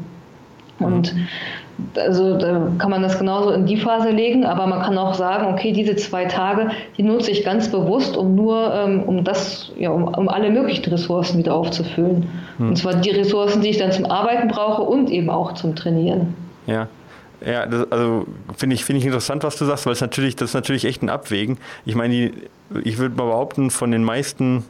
[0.80, 1.28] Und mhm
[1.96, 5.54] also da kann man das genauso in die Phase legen, aber man kann auch sagen,
[5.54, 9.90] okay, diese zwei Tage, die nutze ich ganz bewusst, um nur, ähm, um das, ja,
[9.90, 12.30] um, um, alle möglichen Ressourcen wieder aufzufüllen.
[12.58, 12.70] Hm.
[12.70, 16.34] Und zwar die Ressourcen, die ich dann zum Arbeiten brauche und eben auch zum Trainieren.
[16.68, 16.88] Ja.
[17.46, 20.52] Ja, das, also finde ich, finde ich interessant, was du sagst, weil es natürlich, das
[20.52, 21.58] ist natürlich echt ein Abwägen.
[21.86, 22.32] Ich meine,
[22.84, 24.64] ich würde mal behaupten, von den meisten,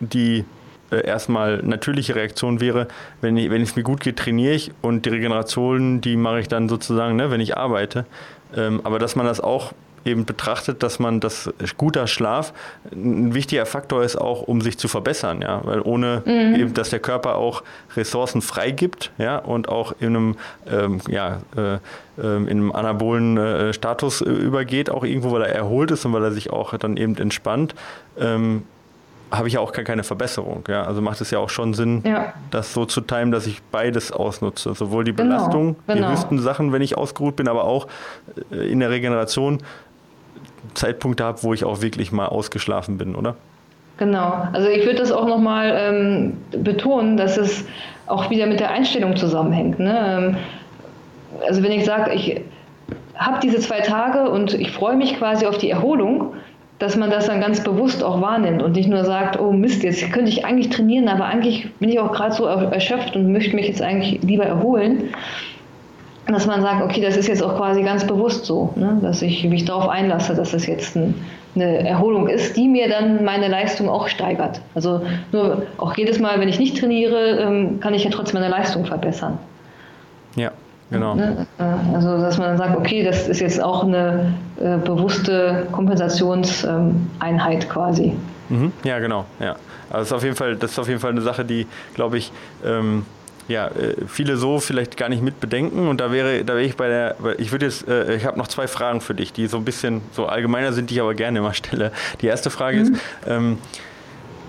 [0.00, 0.44] die
[0.90, 2.88] äh, erstmal natürliche Reaktion wäre,
[3.20, 6.48] wenn, ich, wenn es mir gut geht, trainiere ich und die Regeneration, die mache ich
[6.48, 8.06] dann sozusagen, ne, wenn ich arbeite.
[8.56, 9.72] Ähm, aber dass man das auch
[10.06, 12.54] eben betrachtet, dass man das guter Schlaf
[12.92, 16.54] ein wichtiger Faktor ist auch, um sich zu verbessern, ja, weil ohne mhm.
[16.54, 17.62] eben, dass der Körper auch
[17.96, 20.36] Ressourcen freigibt, ja, und auch in einem,
[20.70, 21.78] ähm, ja, äh,
[22.22, 26.12] ähm, in einem anabolen äh, Status äh, übergeht, auch irgendwo, weil er erholt ist und
[26.12, 27.74] weil er sich auch dann eben entspannt,
[28.18, 28.62] ähm,
[29.30, 30.64] habe ich ja auch gar keine Verbesserung.
[30.68, 30.84] Ja?
[30.84, 32.32] Also macht es ja auch schon Sinn, ja.
[32.50, 34.74] das so zu timen, dass ich beides ausnutze.
[34.74, 36.06] Sowohl die genau, Belastung, genau.
[36.06, 37.88] die höchsten Sachen, wenn ich ausgeruht bin, aber auch
[38.50, 39.58] äh, in der Regeneration
[40.74, 43.36] Zeitpunkte habe, wo ich auch wirklich mal ausgeschlafen bin, oder?
[43.98, 44.46] Genau.
[44.52, 47.64] Also ich würde das auch nochmal ähm, betonen, dass es
[48.06, 49.78] auch wieder mit der Einstellung zusammenhängt.
[49.78, 49.98] Ne?
[50.06, 50.36] Ähm,
[51.46, 52.42] also wenn ich sage, ich
[53.14, 56.34] habe diese zwei Tage und ich freue mich quasi auf die Erholung,
[56.78, 60.12] dass man das dann ganz bewusst auch wahrnimmt und nicht nur sagt, oh Mist, jetzt
[60.12, 63.66] könnte ich eigentlich trainieren, aber eigentlich bin ich auch gerade so erschöpft und möchte mich
[63.66, 65.14] jetzt eigentlich lieber erholen.
[66.26, 68.98] Dass man sagt, okay, das ist jetzt auch quasi ganz bewusst so, ne?
[69.00, 71.14] dass ich mich darauf einlasse, dass das jetzt ein,
[71.54, 74.60] eine Erholung ist, die mir dann meine Leistung auch steigert.
[74.74, 78.50] Also nur auch jedes Mal, wenn ich nicht trainiere, ähm, kann ich ja trotzdem meine
[78.50, 79.38] Leistung verbessern.
[80.34, 80.50] Ja,
[80.90, 81.14] Genau.
[81.16, 81.46] Ne?
[81.92, 88.14] Also, dass man dann sagt, okay, das ist jetzt auch eine äh, bewusste Kompensationseinheit quasi.
[88.48, 88.72] Mhm.
[88.84, 89.24] Ja, genau.
[89.40, 89.56] Ja.
[89.90, 92.18] Also das ist auf jeden Fall, das ist auf jeden Fall eine Sache, die, glaube
[92.18, 92.32] ich,
[92.64, 93.04] ähm,
[93.48, 95.88] ja, äh, viele so vielleicht gar nicht mit bedenken.
[95.88, 98.48] Und da wäre, da wäre ich bei der, ich würde jetzt, äh, ich habe noch
[98.48, 101.38] zwei Fragen für dich, die so ein bisschen so allgemeiner sind, die ich aber gerne
[101.38, 101.92] immer stelle.
[102.20, 102.82] Die erste Frage mhm.
[102.82, 102.92] ist,
[103.26, 103.58] ähm,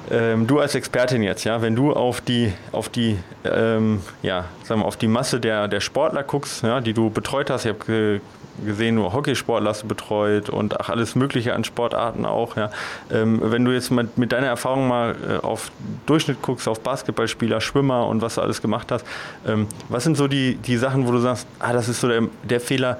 [0.09, 4.81] ähm, du als Expertin jetzt, ja, wenn du auf die, auf die, ähm, ja, sagen
[4.81, 7.85] wir, auf die Masse der, der Sportler guckst, ja, die du betreut hast, ich habe
[7.85, 8.21] ge
[8.65, 12.71] gesehen, nur Hockeysportler hast du betreut und ach, alles Mögliche an Sportarten auch, ja.
[13.11, 15.71] Ähm, wenn du jetzt mit, mit deiner Erfahrung mal äh, auf
[16.07, 19.05] Durchschnitt guckst, auf Basketballspieler, Schwimmer und was du alles gemacht hast,
[19.45, 22.23] ähm, was sind so die, die Sachen, wo du sagst, ah, das ist so der,
[22.43, 22.99] der Fehler,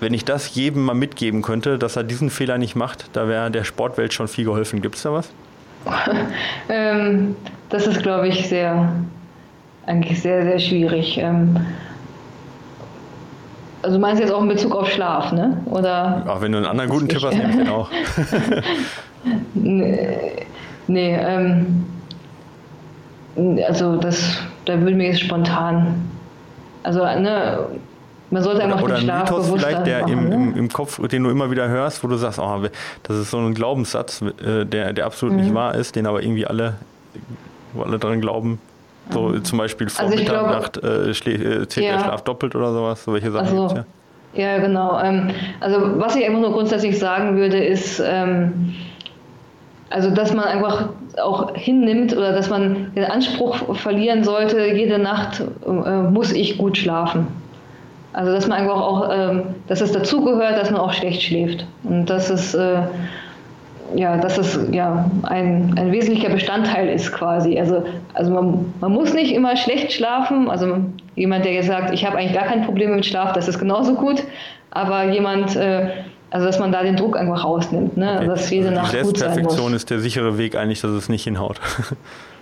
[0.00, 3.50] wenn ich das jedem mal mitgeben könnte, dass er diesen Fehler nicht macht, da wäre
[3.50, 4.82] der Sportwelt schon viel geholfen.
[4.82, 5.30] Gibt es da was?
[6.68, 7.36] ähm,
[7.68, 8.92] das ist, glaube ich, sehr,
[9.86, 11.18] eigentlich sehr, sehr schwierig.
[11.18, 11.56] Ähm,
[13.82, 15.56] also meinst du jetzt auch in Bezug auf Schlaf, ne?
[15.66, 16.24] Oder?
[16.26, 17.88] Auch wenn du einen anderen guten Tipp hast, nehme ich den auch.
[19.54, 20.18] nee,
[20.88, 21.84] nee ähm,
[23.66, 26.08] also das, da würde mir jetzt spontan
[26.82, 27.58] Also ne,
[28.30, 30.34] man sollte einfach oder, den Schlaf Mythos bewusster vielleicht, der machen, im, ne?
[30.34, 32.62] im, im Kopf, den du immer wieder hörst, wo du sagst, oh,
[33.04, 35.40] das ist so ein Glaubenssatz, äh, der, der absolut Mhm.
[35.42, 36.74] nicht wahr ist, den aber irgendwie alle,
[37.78, 38.58] alle dran glauben.
[39.10, 41.92] So zum Beispiel vor Also Mitternacht äh, äh, zählt Ja.
[41.92, 43.04] der Schlaf doppelt oder sowas.
[43.04, 43.84] So welche Sachen Also, gibt's ja.
[44.34, 45.00] Ja, genau.
[45.00, 48.74] Ähm, also was ich einfach nur grundsätzlich sagen würde, ist, ähm,
[49.90, 50.88] also dass man einfach
[51.22, 56.76] auch hinnimmt oder dass man den Anspruch verlieren sollte, jede Nacht äh, muss ich gut
[56.76, 57.28] schlafen.
[58.16, 61.66] Also dass man einfach auch, ähm, dass es dazugehört, dass man auch schlecht schläft.
[61.84, 62.78] Und dass es äh,
[63.94, 67.58] ja, dass es ja ein, ein wesentlicher Bestandteil ist quasi.
[67.58, 70.48] Also, also man, man muss nicht immer schlecht schlafen.
[70.50, 70.78] Also
[71.14, 73.94] jemand, der jetzt sagt, ich habe eigentlich gar kein Problem mit Schlaf, das ist genauso
[73.94, 74.24] gut.
[74.70, 75.90] Aber jemand, äh,
[76.30, 78.14] also dass man da den Druck einfach rausnimmt, ne?
[78.16, 78.26] Okay.
[78.28, 79.72] dass jede Also Nacht gut sein muss.
[79.72, 81.60] ist der sichere Weg eigentlich, dass es nicht hinhaut.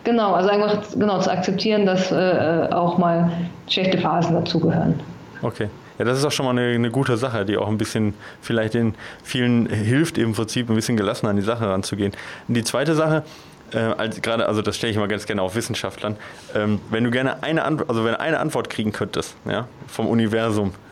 [0.07, 3.33] Genau, also einfach genau zu akzeptieren, dass äh, auch mal
[3.70, 5.01] schlechte Phasen dazugehören.
[5.45, 5.68] Okay.
[5.99, 8.74] Ja, das ist auch schon mal eine, eine gute Sache, die auch ein bisschen vielleicht
[8.74, 12.12] den vielen hilft, im Prinzip ein bisschen gelassener an die Sache ranzugehen.
[12.49, 13.24] Und die zweite Sache,
[13.72, 16.16] äh, als, gerade, also das stelle ich immer ganz gerne auf Wissenschaftlern,
[16.55, 20.72] ähm, wenn du gerne eine Antwort, also wenn eine Antwort kriegen könntest, ja, vom Universum,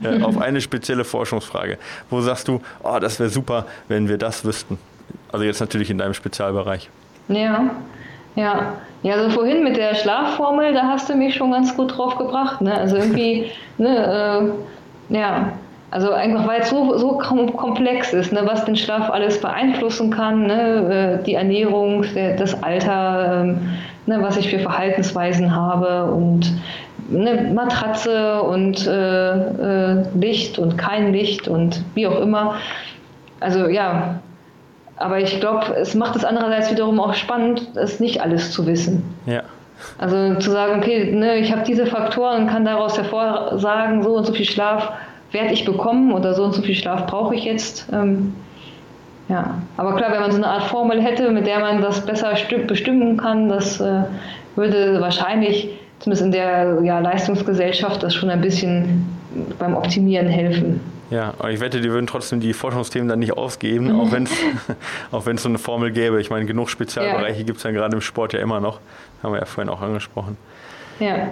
[0.00, 1.76] ja, äh, auf eine spezielle Forschungsfrage,
[2.10, 4.78] wo sagst du, oh, das wäre super, wenn wir das wüssten.
[5.32, 6.88] Also jetzt natürlich in deinem Spezialbereich.
[7.26, 7.70] Ja,
[8.36, 8.74] ja.
[9.02, 12.60] Ja, also vorhin mit der Schlafformel, da hast du mich schon ganz gut drauf gebracht.
[12.60, 12.76] Ne?
[12.76, 14.52] Also irgendwie, ne,
[15.10, 15.52] äh, ja,
[15.90, 20.10] also einfach weil es so, so kom komplex ist, ne, was den Schlaf alles beeinflussen
[20.10, 23.70] kann, ne, äh, die Ernährung, der, das Alter, ähm,
[24.06, 26.52] ne, was ich für Verhaltensweisen habe und
[27.08, 32.54] ne, Matratze und äh, äh, Licht und kein Licht und wie auch immer.
[33.40, 34.19] Also ja,
[35.00, 39.02] aber ich glaube, es macht es andererseits wiederum auch spannend, es nicht alles zu wissen.
[39.26, 39.42] Ja.
[39.98, 44.26] Also zu sagen, okay, ne, ich habe diese Faktoren und kann daraus hervorsagen, so und
[44.26, 44.92] so viel Schlaf
[45.32, 47.88] werde ich bekommen oder so und so viel Schlaf brauche ich jetzt.
[47.92, 48.34] Ähm,
[49.30, 52.34] ja, aber klar, wenn man so eine Art Formel hätte, mit der man das besser
[52.66, 54.02] bestimmen kann, das äh,
[54.54, 55.70] würde wahrscheinlich,
[56.00, 59.06] zumindest in der ja, Leistungsgesellschaft, das schon ein bisschen
[59.58, 60.80] beim Optimieren helfen.
[61.10, 64.30] Ja, aber ich wette, die würden trotzdem die Forschungsthemen dann nicht ausgeben, auch wenn es
[65.10, 66.20] auch wenn's so eine Formel gäbe.
[66.20, 67.44] Ich meine, genug Spezialbereiche Ja.
[67.44, 68.80] gibt es ja gerade im Sport ja immer noch.
[69.22, 70.36] Haben wir ja vorhin auch angesprochen.
[71.00, 71.30] Ja.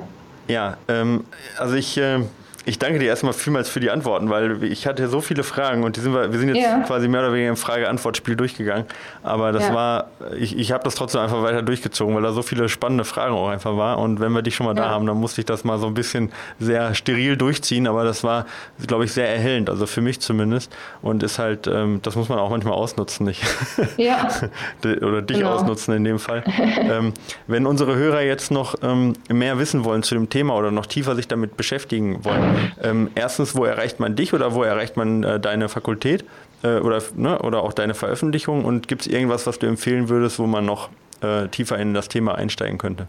[0.49, 1.25] Ja, ähm,
[1.59, 2.21] also ich, äh,
[2.69, 5.97] ich danke dir erstmal vielmals für die Antworten, weil ich hatte so viele Fragen und
[5.97, 6.81] die sind wir, wir sind jetzt Ja.
[6.81, 8.85] quasi mehr oder weniger im Frage-Antwort-Spiel durchgegangen.
[9.23, 9.75] Aber das Ja.
[9.75, 10.07] war,
[10.39, 13.49] ich, ich habe das trotzdem einfach weiter durchgezogen, weil da so viele spannende Fragen auch
[13.49, 13.99] einfach war.
[13.99, 14.89] Und wenn wir dich schon mal da Ja.
[14.91, 17.87] haben, dann musste ich das mal so ein bisschen sehr steril durchziehen.
[17.87, 18.45] Aber das war,
[18.87, 20.71] glaube ich, sehr erhellend, also für mich zumindest.
[21.01, 23.43] Und ist halt, ähm, das muss man auch manchmal ausnutzen, nicht?
[23.97, 24.29] Ja.
[24.85, 25.53] oder dich Genau.
[25.55, 26.45] ausnutzen in dem Fall.
[26.91, 27.15] ähm,
[27.47, 31.17] wenn unsere Hörer jetzt noch ähm, mehr wissen wollen zu dem Thema oder noch tiefer
[31.17, 35.41] sich damit beschäftigen wollen, ähm, erstens, wo erreicht man dich oder wo erreicht man äh,
[35.41, 36.25] deine Fakultät
[36.63, 40.39] äh, oder, ne, oder auch deine Veröffentlichung und gibt es irgendwas, was du empfehlen würdest,
[40.39, 40.91] wo man noch
[41.23, 43.09] äh, tiefer in das Thema einsteigen könnte?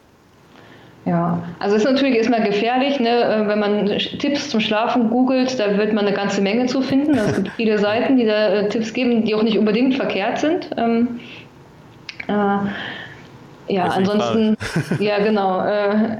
[1.05, 3.09] Ja, also es ist natürlich erstmal gefährlich, ne?
[3.09, 7.17] äh, wenn man Tipps zum Schlafen googelt, da wird man eine ganze Menge zu finden.
[7.17, 10.39] Also Es gibt viele Seiten, die da äh, Tipps geben, die auch nicht unbedingt verkehrt
[10.39, 10.69] sind.
[10.77, 11.19] Ähm,
[12.27, 14.57] äh, ja, ansonsten,
[14.99, 15.65] ja genau.
[15.65, 16.17] Äh,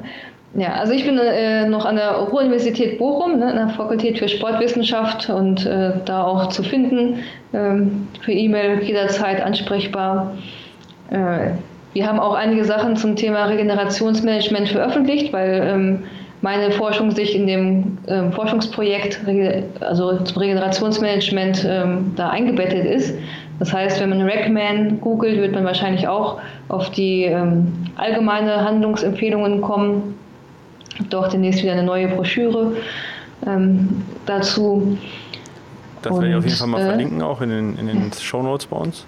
[0.56, 4.28] ja, also ich bin äh, noch an der Ruhr-Universität Bochum, ne, in der Fakultät für
[4.28, 7.20] Sportwissenschaft und äh, da auch zu finden,
[7.54, 10.34] ähm, für E-Mail jederzeit ansprechbar.
[11.12, 11.52] Äh,
[11.94, 16.04] wir haben auch einige Sachen zum Thema Regenerationsmanagement veröffentlicht, weil ähm,
[16.42, 19.22] meine Forschung sich in dem ähm, Forschungsprojekt,
[19.82, 23.16] also zum Regenerationsmanagement, ähm, da eingebettet ist.
[23.60, 26.40] Das heißt, wenn man Regman googelt, wird man wahrscheinlich auch
[26.70, 30.19] auf die ähm, allgemeine Handlungsempfehlungen kommen.
[31.10, 32.74] Doch demnächst wieder eine neue Broschüre
[33.46, 34.98] ähm, dazu.
[36.02, 38.68] Das werde ich auf jeden Fall mal äh, verlinken, auch in den, in den Shownotes
[38.68, 39.06] bei uns.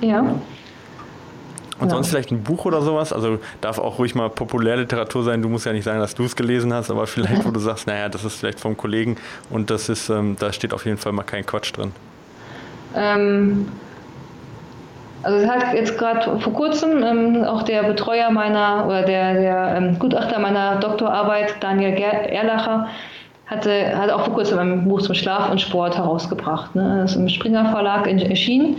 [0.00, 0.20] Ja.
[0.20, 1.88] Und Ja.
[1.90, 3.12] sonst vielleicht ein Buch oder sowas?
[3.12, 5.42] Also darf auch ruhig mal Populärliteratur sein.
[5.42, 7.86] Du musst ja nicht sagen, dass du es gelesen hast, aber vielleicht, wo du sagst,
[7.86, 9.16] naja, das ist vielleicht vom Kollegen
[9.50, 11.92] und das ist, ähm, da steht auf jeden Fall mal kein Quatsch drin.
[12.94, 13.68] Ähm,
[15.26, 19.74] also es hat jetzt gerade vor kurzem ähm, auch der Betreuer meiner oder der, der
[19.76, 22.86] ähm, Gutachter meiner Doktorarbeit, Daniel Ger Erlacher,
[23.48, 26.76] hatte, hat auch vor kurzem ein Buch zum Schlaf und Sport herausgebracht.
[26.76, 27.00] Ne?
[27.02, 28.76] Das ist im Springer Verlag erschienen.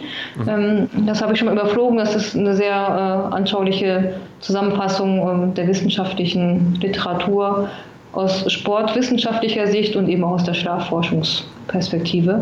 [0.48, 1.98] Ähm, das habe ich schon mal überflogen.
[1.98, 7.68] Das ist eine sehr äh, anschauliche Zusammenfassung ähm, der wissenschaftlichen Literatur
[8.14, 12.40] aus sportwissenschaftlicher Sicht und eben auch aus der Schlafforschungsperspektive.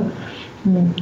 [0.64, 0.94] Hm.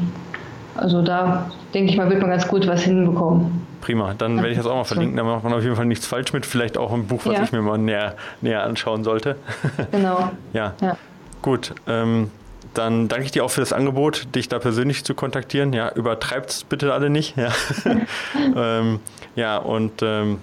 [0.75, 3.65] Also da denke ich mal, wird man ganz gut was hinbekommen.
[3.81, 4.13] prima.
[4.17, 5.17] Dann werde ich das auch mal verlinken.
[5.17, 6.45] Da macht man auf jeden Fall nichts falsch mit.
[6.45, 7.43] Vielleicht auch ein Buch, was ja.
[7.43, 9.35] ich mir mal näher, näher anschauen sollte.
[9.91, 10.31] Genau.
[10.53, 10.73] ja.
[10.81, 10.97] ja.
[11.41, 11.73] Gut.
[11.87, 12.31] Ähm,
[12.73, 15.73] dann danke ich dir auch für das Angebot, dich da persönlich zu kontaktieren.
[15.73, 17.35] Ja, übertreibt es bitte alle nicht.
[17.37, 17.51] Ja,
[18.55, 18.99] ähm,
[19.35, 20.39] ja und ähm,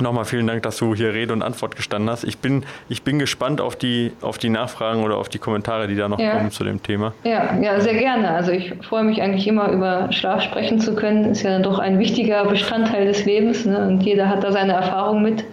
[0.00, 2.24] Nochmal vielen Dank, dass du hier Rede und Antwort gestanden hast.
[2.24, 5.96] Ich bin, ich bin gespannt auf die, auf die Nachfragen oder auf die Kommentare, die
[5.96, 6.32] da noch ja.
[6.32, 7.12] kommen zu dem Thema.
[7.24, 8.30] Ja, ja, sehr gerne.
[8.30, 11.26] Also ich freue mich eigentlich immer über Schlaf sprechen zu können.
[11.26, 13.86] Ist ja doch ein wichtiger Bestandteil des Lebens ne?
[13.86, 15.44] und jeder hat da seine Erfahrung mit.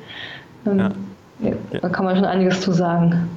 [0.65, 0.91] Ähm, ja.
[1.41, 3.29] Ja, da kann man schon einiges zu sagen.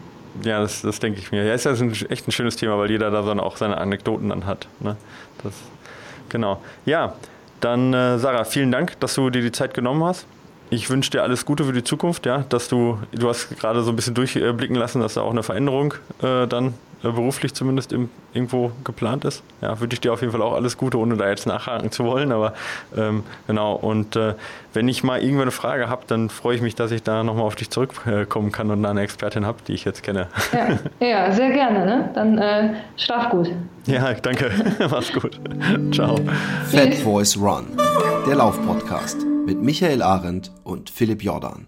[0.42, 1.44] Ja, das, das denke ich mir.
[1.44, 1.72] Ja, ist ja
[2.08, 4.66] echt ein schönes Thema, weil jeder da dann auch seine Anekdoten dann hat.
[4.80, 4.96] Ne?
[5.44, 5.52] Das,
[6.28, 6.60] genau.
[6.84, 7.12] Ja,
[7.60, 10.26] dann äh, Sarah, vielen Dank, dass du dir die Zeit genommen hast
[10.72, 13.90] ich wünsche dir alles Gute für die Zukunft, ja, dass du, du hast gerade so
[13.90, 16.74] ein bisschen durchblicken lassen, dass da auch eine Veränderung äh, dann
[17.10, 19.42] beruflich zumindest im, irgendwo geplant ist.
[19.60, 22.04] Ja, wünsche ich dir auf jeden Fall auch alles Gute, ohne da jetzt nachhaken zu
[22.04, 22.54] wollen, aber
[22.96, 23.74] ähm, genau.
[23.74, 24.34] Und äh,
[24.72, 27.44] wenn ich mal irgendwann eine Frage habe, dann freue ich mich, dass ich da nochmal
[27.44, 30.28] auf dich zurückkommen kann und da eine Expertin habe, die ich jetzt kenne.
[30.52, 32.10] Ja, ja sehr gerne, ne?
[32.14, 33.50] Dann äh, schlaf gut.
[33.86, 34.50] Ja, danke.
[34.90, 35.40] Mach's gut.
[35.92, 36.16] Ciao.
[36.70, 37.66] Fat Voice Run,
[38.26, 41.66] der Laufpodcast mit Michael Arendt und Philipp Jordan.